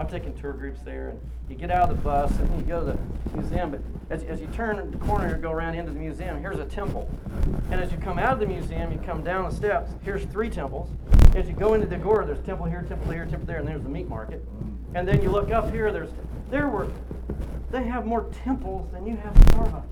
I've 0.00 0.10
taken 0.10 0.32
tour 0.32 0.54
groups 0.54 0.80
there, 0.80 1.10
and 1.10 1.20
you 1.50 1.56
get 1.56 1.70
out 1.70 1.90
of 1.90 1.96
the 1.98 2.02
bus 2.02 2.30
and 2.38 2.58
you 2.58 2.62
go 2.62 2.80
to 2.80 2.86
the 2.86 3.36
museum. 3.36 3.70
But 3.70 3.82
as, 4.08 4.24
as 4.24 4.40
you 4.40 4.46
turn 4.46 4.90
the 4.90 4.96
corner 4.96 5.34
and 5.34 5.42
go 5.42 5.50
around 5.50 5.74
into 5.74 5.92
the 5.92 5.98
museum, 5.98 6.40
here's 6.40 6.58
a 6.58 6.64
temple. 6.64 7.06
And 7.70 7.78
as 7.82 7.92
you 7.92 7.98
come 7.98 8.18
out 8.18 8.32
of 8.32 8.40
the 8.40 8.46
museum, 8.46 8.90
you 8.90 8.98
come 9.04 9.22
down 9.22 9.50
the 9.50 9.54
steps. 9.54 9.90
Here's 10.02 10.24
three 10.24 10.48
temples. 10.48 10.88
As 11.36 11.48
you 11.48 11.52
go 11.52 11.74
into 11.74 11.86
the 11.86 11.96
Agora, 11.96 12.24
there's 12.24 12.40
temple 12.46 12.64
here, 12.64 12.80
temple 12.88 13.12
here, 13.12 13.26
temple 13.26 13.46
there, 13.46 13.58
and 13.58 13.68
there's 13.68 13.82
the 13.82 13.90
meat 13.90 14.08
market. 14.08 14.42
And 14.94 15.06
then 15.06 15.20
you 15.20 15.30
look 15.30 15.50
up 15.50 15.70
here. 15.70 15.92
There's 15.92 16.10
there 16.48 16.68
were 16.68 16.90
they 17.70 17.84
have 17.84 18.06
more 18.06 18.24
temples 18.42 18.90
than 18.92 19.06
you 19.06 19.18
have 19.18 19.34
Starbucks. 19.34 19.84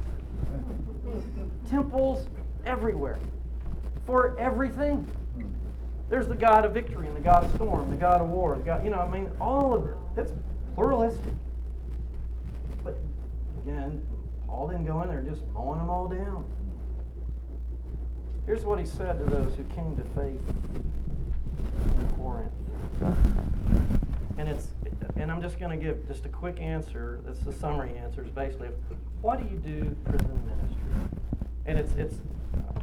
Temples 1.69 2.27
everywhere 2.65 3.19
for 4.07 4.39
everything. 4.39 5.07
There's 6.09 6.27
the 6.27 6.35
God 6.35 6.65
of 6.65 6.73
victory 6.73 7.07
and 7.07 7.17
the 7.17 7.21
God 7.21 7.45
of 7.45 7.55
storm, 7.55 7.91
the 7.91 7.97
God 7.97 8.23
of 8.23 8.29
war, 8.29 8.57
the 8.57 8.63
God, 8.63 8.85
you 8.85 8.91
know, 8.91 8.99
I 8.99 9.09
mean, 9.09 9.31
all 9.41 9.75
of 9.75 9.85
it. 9.87 9.97
That's 10.17 10.33
pluralistic. 10.75 11.35
But 12.83 12.99
again, 13.63 14.07
Paul 14.47 14.69
didn't 14.69 14.87
go 14.87 15.03
in 15.03 15.09
there 15.09 15.23
just 15.23 15.43
mowing 15.53 15.79
them 15.79 15.91
all 15.91 16.09
down. 16.09 16.45
Here's 18.47 18.65
what 18.65 18.79
he 18.79 18.87
said 18.87 19.19
to 19.19 19.25
those 19.27 19.55
who 19.57 19.65
came 19.75 19.95
to 19.97 20.03
faith 20.15 20.41
in 21.99 22.09
Corinth. 22.17 22.53
And 24.39 24.49
it's 24.49 24.69
and 25.17 25.31
I'm 25.31 25.43
just 25.43 25.59
going 25.59 25.77
to 25.79 25.85
give 25.85 26.07
just 26.07 26.25
a 26.25 26.29
quick 26.29 26.61
answer. 26.61 27.21
That's 27.27 27.41
the 27.41 27.53
summary 27.53 27.97
answer. 27.99 28.25
Is 28.25 28.31
basically, 28.31 28.69
why 29.21 29.37
do 29.37 29.45
you 29.45 29.59
do 29.59 29.97
prison 30.05 30.41
ministry? 30.47 31.21
And 31.67 31.79
it's 31.79 31.93
it's 31.97 32.17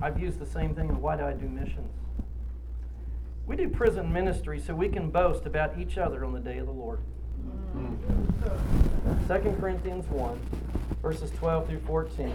I've 0.02 0.20
used 0.20 0.38
the 0.38 0.46
same 0.46 0.76
thing. 0.76 1.02
Why 1.02 1.16
do 1.16 1.24
I 1.24 1.34
do 1.34 1.48
missions? 1.48 1.92
We 3.48 3.56
do 3.56 3.70
prison 3.70 4.12
ministry 4.12 4.60
so 4.60 4.74
we 4.74 4.90
can 4.90 5.12
boast 5.12 5.46
about 5.46 5.78
each 5.78 5.98
other 5.98 6.26
on 6.26 6.34
the 6.34 6.40
day 6.40 6.58
of 6.58 6.66
the 6.66 6.72
Lord. 6.72 7.00
Mm. 7.76 7.98
2 9.28 9.56
Corinthians 9.60 10.08
1, 10.08 10.40
verses 11.02 11.30
12 11.32 11.68
through 11.68 11.80
14. 11.82 12.34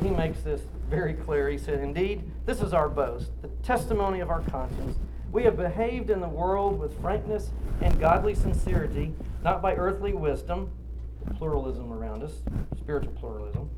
He 0.00 0.10
makes 0.10 0.42
this 0.42 0.60
very 0.88 1.14
clear. 1.14 1.48
He 1.48 1.58
said, 1.58 1.80
Indeed, 1.80 2.30
this 2.46 2.60
is 2.60 2.72
our 2.72 2.88
boast, 2.88 3.30
the 3.42 3.48
testimony 3.64 4.20
of 4.20 4.30
our 4.30 4.42
conscience. 4.42 4.98
We 5.32 5.42
have 5.44 5.56
behaved 5.56 6.10
in 6.10 6.20
the 6.20 6.28
world 6.28 6.78
with 6.78 7.00
frankness 7.00 7.50
and 7.80 7.98
godly 7.98 8.34
sincerity, 8.34 9.14
not 9.42 9.60
by 9.60 9.74
earthly 9.74 10.12
wisdom, 10.12 10.70
pluralism 11.36 11.92
around 11.92 12.22
us, 12.22 12.42
spiritual 12.78 13.12
pluralism, 13.14 13.70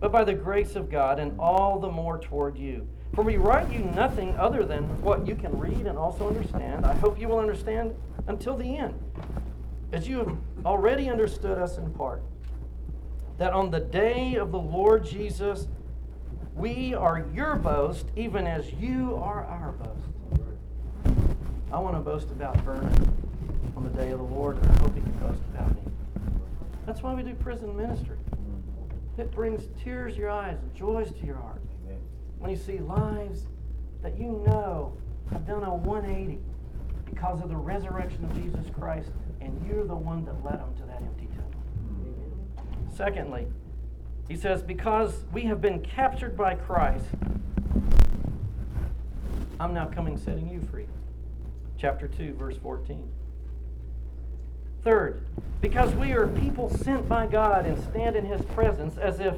but 0.00 0.12
by 0.12 0.24
the 0.24 0.34
grace 0.34 0.74
of 0.76 0.90
God, 0.90 1.18
and 1.18 1.38
all 1.38 1.78
the 1.80 1.90
more 1.90 2.18
toward 2.18 2.56
you. 2.56 2.86
For 3.14 3.22
we 3.22 3.36
write 3.36 3.70
you 3.70 3.80
nothing 3.80 4.34
other 4.38 4.64
than 4.64 4.84
what 5.02 5.26
you 5.26 5.34
can 5.34 5.58
read 5.58 5.86
and 5.86 5.98
also 5.98 6.28
understand. 6.28 6.86
I 6.86 6.94
hope 6.94 7.20
you 7.20 7.28
will 7.28 7.38
understand 7.38 7.94
until 8.26 8.56
the 8.56 8.76
end, 8.76 8.98
as 9.92 10.08
you 10.08 10.18
have 10.18 10.36
already 10.64 11.10
understood 11.10 11.58
us 11.58 11.76
in 11.76 11.92
part, 11.92 12.22
that 13.36 13.52
on 13.52 13.70
the 13.70 13.80
day 13.80 14.36
of 14.36 14.50
the 14.50 14.58
Lord 14.58 15.04
Jesus, 15.04 15.68
we 16.54 16.94
are 16.94 17.26
your 17.34 17.56
boast, 17.56 18.06
even 18.16 18.46
as 18.46 18.72
you 18.74 19.16
are 19.16 19.44
our 19.44 19.72
boast. 19.72 21.18
I 21.70 21.78
want 21.78 21.96
to 21.96 22.00
boast 22.00 22.30
about 22.30 22.56
Vernon 22.58 23.14
on 23.76 23.84
the 23.84 23.90
day 23.90 24.10
of 24.10 24.18
the 24.18 24.24
Lord, 24.24 24.56
and 24.56 24.66
I 24.70 24.80
hope 24.80 24.94
he 24.94 25.00
can 25.02 25.12
boast 25.12 25.40
about 25.54 25.74
me. 25.74 25.82
That's 26.86 27.02
why 27.02 27.14
we 27.14 27.22
do 27.22 27.34
prison 27.34 27.76
ministry. 27.76 28.16
It 29.18 29.30
brings 29.30 29.68
tears 29.82 30.14
to 30.14 30.20
your 30.20 30.30
eyes 30.30 30.58
and 30.62 30.74
joys 30.74 31.10
to 31.12 31.26
your 31.26 31.36
heart 31.36 31.61
when 32.42 32.50
you 32.50 32.56
see 32.56 32.78
lives 32.78 33.46
that 34.02 34.18
you 34.18 34.42
know 34.44 34.92
have 35.30 35.46
done 35.46 35.62
a 35.62 35.72
180 35.72 36.40
because 37.04 37.40
of 37.40 37.48
the 37.48 37.56
resurrection 37.56 38.24
of 38.24 38.34
Jesus 38.34 38.66
Christ, 38.76 39.10
and 39.40 39.64
you're 39.64 39.84
the 39.84 39.94
one 39.94 40.24
that 40.24 40.44
led 40.44 40.58
them 40.58 40.74
to 40.78 40.82
that 40.86 40.96
empty 40.96 41.28
tomb. 41.28 42.90
Secondly, 42.92 43.46
he 44.28 44.36
says, 44.36 44.60
Because 44.60 45.24
we 45.32 45.42
have 45.42 45.60
been 45.60 45.80
captured 45.82 46.36
by 46.36 46.56
Christ, 46.56 47.04
I'm 49.60 49.72
now 49.72 49.86
coming 49.86 50.18
setting 50.18 50.48
you 50.48 50.60
free. 50.68 50.86
Chapter 51.78 52.08
2, 52.08 52.34
verse 52.34 52.56
14. 52.60 53.08
Third, 54.82 55.24
because 55.60 55.94
we 55.94 56.10
are 56.10 56.26
people 56.26 56.68
sent 56.68 57.08
by 57.08 57.28
God 57.28 57.66
and 57.66 57.80
stand 57.84 58.16
in 58.16 58.24
His 58.24 58.42
presence 58.46 58.98
as 58.98 59.20
if 59.20 59.36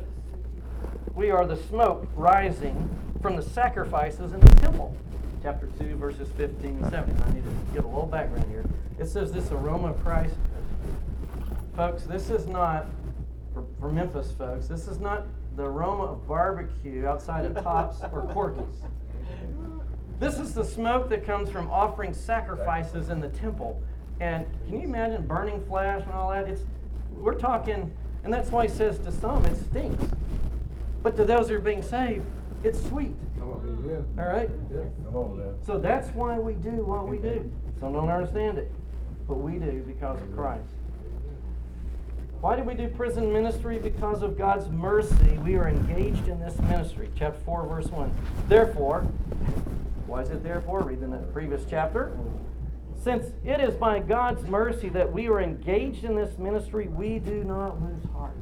we 1.14 1.30
are 1.30 1.46
the 1.46 1.56
smoke 1.56 2.08
rising 2.16 2.88
from 3.22 3.36
the 3.36 3.42
sacrifices 3.42 4.32
in 4.32 4.40
the 4.40 4.54
temple. 4.56 4.96
Chapter 5.42 5.68
2, 5.78 5.96
verses 5.96 6.28
15 6.36 6.78
and 6.82 6.90
17. 6.90 7.22
I 7.22 7.32
need 7.32 7.44
to 7.44 7.50
give 7.72 7.84
a 7.84 7.88
little 7.88 8.06
background 8.06 8.46
here. 8.50 8.64
It 8.98 9.06
says 9.06 9.30
this 9.30 9.50
aroma 9.50 9.90
of 9.90 10.02
Christ. 10.02 10.34
Folks, 11.76 12.04
this 12.04 12.30
is 12.30 12.46
not, 12.46 12.86
for, 13.52 13.64
for 13.78 13.92
Memphis 13.92 14.32
folks, 14.32 14.66
this 14.66 14.88
is 14.88 14.98
not 14.98 15.26
the 15.56 15.64
aroma 15.64 16.04
of 16.04 16.26
barbecue 16.26 17.06
outside 17.06 17.44
of 17.44 17.54
Tops 17.62 18.00
or 18.12 18.22
Corky's. 18.32 18.82
This 20.18 20.38
is 20.38 20.54
the 20.54 20.64
smoke 20.64 21.08
that 21.10 21.26
comes 21.26 21.50
from 21.50 21.70
offering 21.70 22.14
sacrifices 22.14 23.10
in 23.10 23.20
the 23.20 23.28
temple. 23.28 23.80
And 24.20 24.46
can 24.66 24.80
you 24.80 24.86
imagine 24.86 25.26
burning 25.26 25.64
flesh 25.66 26.02
and 26.04 26.12
all 26.12 26.30
that? 26.30 26.48
It's 26.48 26.62
we're 27.12 27.34
talking, 27.34 27.92
and 28.22 28.32
that's 28.32 28.50
why 28.50 28.66
he 28.66 28.72
says 28.72 28.98
to 29.00 29.12
some 29.12 29.44
it 29.44 29.56
stinks. 29.70 30.04
But 31.04 31.16
to 31.18 31.24
those 31.24 31.50
who 31.50 31.56
are 31.56 31.60
being 31.60 31.82
saved, 31.82 32.24
it's 32.64 32.82
sweet. 32.88 33.14
All 33.40 33.60
right? 34.16 34.48
So 35.66 35.78
that's 35.78 36.08
why 36.14 36.38
we 36.38 36.54
do 36.54 36.82
what 36.82 37.06
we 37.06 37.18
do. 37.18 37.52
Some 37.78 37.92
don't 37.92 38.08
understand 38.08 38.56
it, 38.56 38.72
but 39.28 39.34
we 39.34 39.58
do 39.58 39.84
because 39.86 40.20
of 40.20 40.34
Christ. 40.34 40.64
Why 42.40 42.56
do 42.56 42.62
we 42.62 42.72
do 42.72 42.88
prison 42.88 43.30
ministry? 43.30 43.78
Because 43.78 44.22
of 44.22 44.38
God's 44.38 44.70
mercy, 44.70 45.38
we 45.44 45.56
are 45.56 45.68
engaged 45.68 46.28
in 46.28 46.40
this 46.40 46.58
ministry. 46.60 47.10
Chapter 47.16 47.40
4, 47.44 47.66
verse 47.66 47.86
1. 47.88 48.10
Therefore, 48.48 49.02
why 50.06 50.22
is 50.22 50.30
it 50.30 50.42
therefore? 50.42 50.84
Read 50.84 51.02
in 51.02 51.10
the 51.10 51.18
previous 51.18 51.64
chapter. 51.68 52.16
Since 53.02 53.26
it 53.44 53.60
is 53.60 53.74
by 53.74 53.98
God's 53.98 54.46
mercy 54.48 54.88
that 54.88 55.12
we 55.12 55.28
are 55.28 55.42
engaged 55.42 56.04
in 56.04 56.16
this 56.16 56.38
ministry, 56.38 56.88
we 56.88 57.18
do 57.18 57.44
not 57.44 57.82
lose 57.82 58.04
heart. 58.14 58.36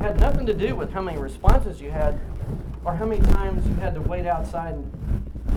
Had 0.00 0.18
nothing 0.18 0.46
to 0.46 0.54
do 0.54 0.74
with 0.74 0.90
how 0.90 1.02
many 1.02 1.18
responses 1.18 1.78
you 1.78 1.90
had 1.90 2.18
or 2.86 2.94
how 2.94 3.04
many 3.04 3.20
times 3.32 3.66
you 3.66 3.74
had 3.74 3.94
to 3.94 4.00
wait 4.00 4.26
outside 4.26 4.72
and, 4.72 4.90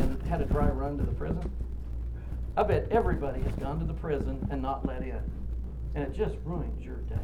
and 0.01 0.21
had 0.23 0.41
a 0.41 0.45
dry 0.45 0.67
run 0.67 0.97
to 0.97 1.03
the 1.03 1.13
prison. 1.13 1.49
I 2.57 2.63
bet 2.63 2.89
everybody 2.91 3.39
has 3.41 3.53
gone 3.53 3.79
to 3.79 3.85
the 3.85 3.93
prison 3.93 4.45
and 4.51 4.61
not 4.61 4.85
let 4.85 5.01
in. 5.01 5.21
And 5.95 6.03
it 6.03 6.13
just 6.13 6.35
ruins 6.43 6.83
your 6.83 6.97
day. 6.97 7.15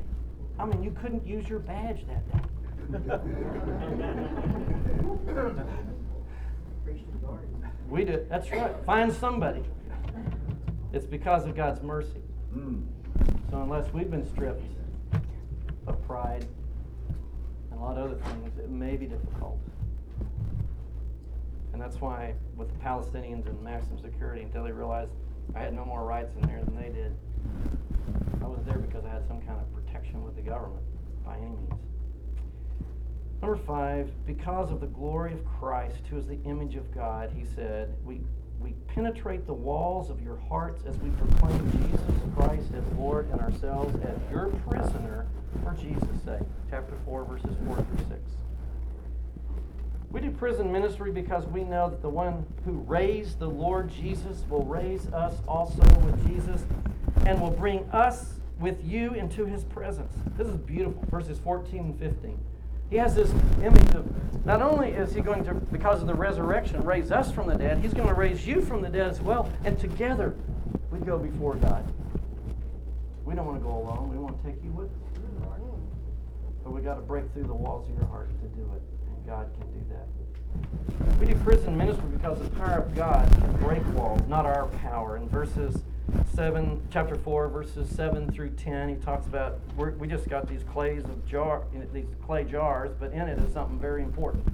I 0.57 0.65
mean, 0.65 0.81
you 0.81 0.91
couldn't 0.91 1.27
use 1.27 1.49
your 1.49 1.59
badge 1.59 2.05
that 2.07 2.31
day. 2.31 2.39
we 7.89 8.05
did. 8.05 8.29
That's 8.29 8.49
right. 8.49 8.73
Find 8.85 9.11
somebody. 9.11 9.65
It's 10.93 11.05
because 11.05 11.45
of 11.45 11.53
God's 11.55 11.81
mercy. 11.81 12.21
Mm. 12.55 12.85
So 13.51 13.61
unless 13.61 13.91
we've 13.93 14.09
been 14.09 14.25
stripped 14.25 14.63
of 15.85 16.01
pride 16.07 16.47
a 17.79 17.81
lot 17.81 17.97
of 17.97 18.11
other 18.11 18.21
things, 18.21 18.57
it 18.57 18.69
may 18.69 18.97
be 18.97 19.05
difficult. 19.05 19.57
And 21.71 21.81
that's 21.81 22.01
why 22.01 22.33
with 22.57 22.67
the 22.67 22.79
Palestinians 22.83 23.45
and 23.45 23.61
maximum 23.63 23.99
security, 23.99 24.41
until 24.41 24.65
they 24.65 24.71
realized 24.71 25.11
I 25.55 25.59
had 25.59 25.73
no 25.73 25.85
more 25.85 26.03
rights 26.03 26.35
in 26.35 26.41
there 26.47 26.61
than 26.63 26.75
they 26.75 26.89
did, 26.89 27.15
I 28.43 28.47
was 28.47 28.59
there 28.65 28.77
because 28.77 29.05
I 29.05 29.09
had 29.09 29.25
some 29.27 29.39
kind 29.41 29.59
of 29.59 29.73
protection 29.73 30.23
with 30.25 30.35
the 30.35 30.41
government 30.41 30.83
by 31.25 31.37
any 31.37 31.45
means. 31.45 31.71
Number 33.41 33.55
five, 33.55 34.11
because 34.25 34.71
of 34.71 34.81
the 34.81 34.87
glory 34.87 35.31
of 35.31 35.45
Christ, 35.45 36.01
who 36.09 36.17
is 36.17 36.27
the 36.27 36.41
image 36.43 36.75
of 36.75 36.93
God, 36.93 37.31
he 37.33 37.45
said, 37.45 37.95
we 38.03 38.19
we 38.59 38.73
penetrate 38.87 39.45
the 39.45 39.53
walls 39.53 40.09
of 40.09 40.21
your 40.21 40.37
hearts 40.37 40.83
as 40.87 40.97
we 40.97 41.09
proclaim 41.11 41.71
Jesus 41.71 42.01
Christ 42.35 42.71
as 42.75 42.83
Lord 42.97 43.29
and 43.31 43.39
ourselves 43.41 43.95
as 44.03 44.17
your 44.31 44.47
prisoner 44.69 45.27
for 45.63 45.73
Jesus' 45.73 46.23
sake. 46.25 46.47
Chapter 46.69 46.95
4, 47.05 47.25
verses 47.25 47.55
4 47.65 47.75
through 47.75 48.05
6. 48.09 48.19
We 50.11 50.21
do 50.21 50.31
prison 50.31 50.71
ministry 50.71 51.11
because 51.11 51.45
we 51.45 51.63
know 51.63 51.89
that 51.89 52.01
the 52.01 52.09
one 52.09 52.45
who 52.65 52.79
raised 52.87 53.39
the 53.39 53.49
Lord 53.49 53.89
Jesus 53.89 54.43
will 54.49 54.65
raise 54.65 55.07
us 55.07 55.35
also 55.47 55.83
with 55.99 56.27
Jesus 56.27 56.65
and 57.25 57.39
will 57.39 57.51
bring 57.51 57.87
us 57.91 58.33
with 58.59 58.83
you 58.83 59.13
into 59.13 59.45
his 59.45 59.63
presence. 59.63 60.13
This 60.35 60.47
is 60.47 60.57
beautiful. 60.57 61.05
Verses 61.09 61.37
14 61.39 61.79
and 61.79 61.99
15. 61.99 62.39
He 62.89 62.97
has 62.97 63.15
this 63.15 63.31
image 63.63 63.93
of 63.93 64.05
not 64.45 64.61
only 64.61 64.89
is 64.89 65.13
he 65.13 65.21
going 65.21 65.43
to, 65.45 65.53
because 65.53 66.01
of 66.01 66.07
the 66.07 66.13
resurrection, 66.13 66.83
raise 66.83 67.11
us 67.11 67.31
from 67.31 67.47
the 67.47 67.55
dead, 67.55 67.77
he's 67.79 67.93
going 67.93 68.07
to 68.07 68.13
raise 68.13 68.47
you 68.47 68.61
from 68.61 68.81
the 68.81 68.89
dead 68.89 69.07
as 69.07 69.21
well. 69.21 69.51
And 69.63 69.77
together 69.77 70.35
we 70.89 70.99
go 70.99 71.17
before 71.19 71.55
God. 71.55 71.85
We 73.25 73.35
don't 73.35 73.45
want 73.45 73.59
to 73.59 73.63
go 73.63 73.71
alone. 73.71 74.09
We 74.09 74.17
want 74.17 74.41
to 74.41 74.49
take 74.49 74.63
you 74.63 74.71
with 74.71 74.87
us. 74.87 75.09
But 76.63 76.71
we 76.71 76.81
got 76.81 76.95
to 76.95 77.01
break 77.01 77.31
through 77.33 77.43
the 77.43 77.53
walls 77.53 77.87
of 77.89 77.95
your 77.95 78.07
heart 78.07 78.29
to 78.41 78.47
do 78.49 78.61
it. 78.75 78.81
And 79.07 79.25
God 79.25 79.49
can 79.59 79.71
do 79.71 79.85
that. 79.89 81.19
We 81.19 81.27
do 81.27 81.35
prison 81.43 81.77
ministry 81.77 82.09
because 82.11 82.39
the 82.39 82.49
power 82.51 82.79
of 82.79 82.95
God 82.95 83.29
can 83.31 83.51
break 83.57 83.85
walls, 83.93 84.21
not 84.27 84.45
our 84.45 84.65
power. 84.67 85.17
In 85.17 85.29
verses 85.29 85.83
7, 86.33 86.81
chapter 86.91 87.15
4, 87.15 87.49
verses 87.49 87.89
7 87.89 88.31
through 88.31 88.51
10, 88.51 88.89
he 88.89 88.95
talks 88.95 89.25
about 89.27 89.59
we 89.75 90.07
just 90.07 90.29
got 90.29 90.47
these 90.47 90.63
clays 90.63 91.03
of 91.03 91.25
jar, 91.25 91.63
these 91.93 92.05
clay 92.25 92.43
jars, 92.43 92.91
but 92.99 93.11
in 93.11 93.27
it 93.27 93.39
is 93.39 93.53
something 93.53 93.79
very 93.79 94.03
important. 94.03 94.45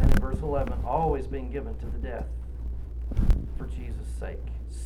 And 0.00 0.10
in 0.10 0.18
verse 0.18 0.40
11, 0.40 0.80
always 0.84 1.26
being 1.26 1.50
given 1.50 1.76
to 1.78 1.86
the 1.86 1.98
death 1.98 2.26
for 3.56 3.66
Jesus' 3.66 4.08
sake, 4.18 4.38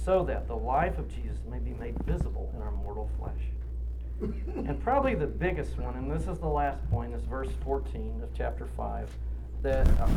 so 0.04 0.24
that 0.24 0.46
the 0.46 0.56
life 0.56 0.98
of 0.98 1.08
Jesus 1.08 1.38
may 1.50 1.58
be 1.58 1.72
made 1.74 1.98
visible 2.04 2.52
in 2.54 2.62
our 2.62 2.72
mortal 2.72 3.10
flesh. 3.18 3.42
and 4.20 4.80
probably 4.82 5.14
the 5.14 5.26
biggest 5.26 5.78
one, 5.78 5.96
and 5.96 6.10
this 6.10 6.28
is 6.28 6.38
the 6.38 6.48
last 6.48 6.78
point, 6.90 7.14
is 7.14 7.22
verse 7.24 7.50
14 7.64 8.20
of 8.22 8.28
chapter 8.34 8.66
5 8.76 9.08
that 9.62 9.86
uh, 10.00 10.08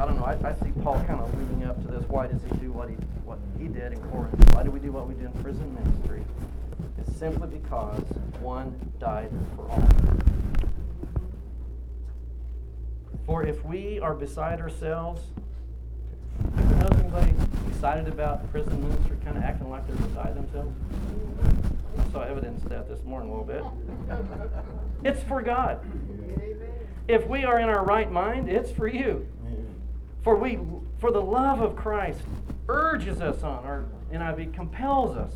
I 0.00 0.06
don't 0.06 0.16
know. 0.16 0.24
I, 0.24 0.36
I 0.42 0.54
see 0.54 0.72
Paul 0.82 1.02
kind 1.06 1.20
of 1.20 1.38
leading 1.38 1.64
up 1.64 1.80
to 1.82 1.88
this. 1.88 2.04
Why 2.08 2.26
does 2.26 2.40
he 2.42 2.56
do 2.56 2.72
what 2.72 2.88
he 2.88 2.94
what 3.24 3.38
he 3.58 3.68
did 3.68 3.92
in 3.92 4.00
Corinth? 4.10 4.54
Why 4.54 4.62
do 4.62 4.70
we 4.70 4.80
do 4.80 4.92
what 4.92 5.06
we 5.06 5.14
do 5.14 5.26
in 5.26 5.32
prison 5.42 5.74
ministry? 5.74 6.22
It's 6.98 7.16
simply 7.16 7.48
because 7.48 8.02
one 8.40 8.74
died 8.98 9.30
for 9.54 9.68
all. 9.68 9.88
For 13.26 13.44
if 13.44 13.62
we 13.64 14.00
are 14.00 14.14
beside 14.14 14.60
ourselves, 14.60 15.22
you 16.56 16.64
know 16.76 16.88
anybody 16.98 17.34
excited 17.68 18.08
about 18.08 18.50
prison 18.50 18.80
ministry, 18.80 19.18
kind 19.22 19.36
of 19.36 19.44
acting 19.44 19.68
like 19.68 19.86
they're 19.86 19.96
beside 20.08 20.34
themselves? 20.34 20.74
I 21.98 22.12
saw 22.12 22.22
evidence 22.22 22.62
of 22.62 22.70
that 22.70 22.88
this 22.88 23.04
morning 23.04 23.30
a 23.30 23.38
little 23.38 23.44
bit. 23.44 23.64
It's 25.04 25.22
for 25.22 25.42
God. 25.42 25.78
If 27.08 27.26
we 27.26 27.44
are 27.44 27.58
in 27.58 27.70
our 27.70 27.84
right 27.84 28.12
mind, 28.12 28.50
it's 28.50 28.70
for 28.70 28.86
you. 28.86 29.26
For 30.22 30.36
we 30.36 30.58
for 30.98 31.10
the 31.10 31.22
love 31.22 31.60
of 31.60 31.74
Christ 31.74 32.20
urges 32.68 33.22
us 33.22 33.42
on, 33.42 33.64
or 33.64 33.86
NIV 34.12 34.52
compels 34.52 35.16
us. 35.16 35.32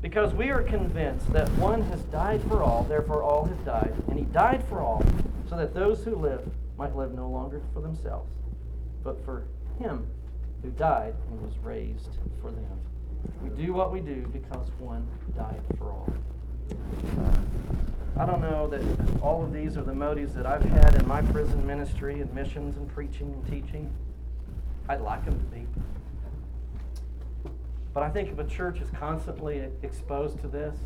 Because 0.00 0.34
we 0.34 0.50
are 0.50 0.62
convinced 0.62 1.32
that 1.32 1.48
one 1.50 1.82
has 1.82 2.00
died 2.04 2.42
for 2.48 2.64
all, 2.64 2.82
therefore 2.82 3.22
all 3.22 3.44
have 3.44 3.64
died, 3.64 3.94
and 4.08 4.18
he 4.18 4.24
died 4.24 4.64
for 4.68 4.80
all, 4.80 5.04
so 5.48 5.56
that 5.56 5.72
those 5.72 6.02
who 6.02 6.16
live 6.16 6.44
might 6.76 6.96
live 6.96 7.14
no 7.14 7.28
longer 7.28 7.60
for 7.72 7.80
themselves, 7.80 8.28
but 9.04 9.24
for 9.24 9.44
him 9.78 10.04
who 10.62 10.70
died 10.70 11.14
and 11.30 11.40
was 11.40 11.56
raised 11.62 12.18
for 12.40 12.50
them. 12.50 12.80
We 13.40 13.50
do 13.50 13.72
what 13.72 13.92
we 13.92 14.00
do 14.00 14.26
because 14.32 14.68
one 14.80 15.06
died 15.36 15.62
for 15.78 15.92
all. 15.92 16.12
I 18.18 18.26
don't 18.26 18.42
know 18.42 18.68
that 18.68 18.82
all 19.22 19.42
of 19.42 19.52
these 19.52 19.78
are 19.78 19.82
the 19.82 19.94
motives 19.94 20.34
that 20.34 20.44
I've 20.44 20.62
had 20.62 20.94
in 20.96 21.08
my 21.08 21.22
prison 21.22 21.66
ministry 21.66 22.20
and 22.20 22.32
missions 22.34 22.76
and 22.76 22.86
preaching 22.88 23.32
and 23.32 23.46
teaching. 23.46 23.90
I'd 24.88 25.00
like 25.00 25.24
them 25.24 25.38
to 25.38 25.46
be. 25.46 25.66
But 27.94 28.02
I 28.02 28.10
think 28.10 28.28
if 28.28 28.38
a 28.38 28.44
church 28.44 28.80
is 28.80 28.90
constantly 28.90 29.62
exposed 29.82 30.40
to 30.40 30.48
this, 30.48 30.76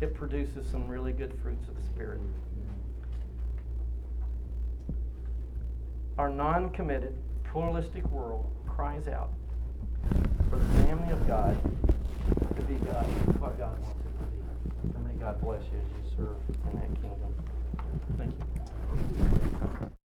it 0.00 0.14
produces 0.14 0.66
some 0.66 0.88
really 0.88 1.12
good 1.12 1.38
fruits 1.42 1.68
of 1.68 1.76
the 1.76 1.82
Spirit. 1.82 2.20
Our 6.18 6.30
non 6.30 6.70
committed, 6.70 7.14
pluralistic 7.44 8.06
world 8.10 8.50
cries 8.66 9.08
out 9.08 9.30
for 10.48 10.56
the 10.56 10.64
family 10.84 11.12
of 11.12 11.26
God 11.26 11.58
to 12.56 12.62
be 12.62 12.74
God, 12.86 13.04
what 13.40 13.58
God 13.58 13.78
wants 13.80 14.00
it 14.00 14.18
to 14.18 14.88
be. 14.88 14.94
And 14.96 15.06
may 15.06 15.22
God 15.22 15.40
bless 15.40 15.62
you 15.64 16.05
serve 16.16 16.36
in 16.48 16.78
that 16.80 17.00
kingdom. 17.02 17.34
Thank 18.18 18.32
you. 18.38 19.95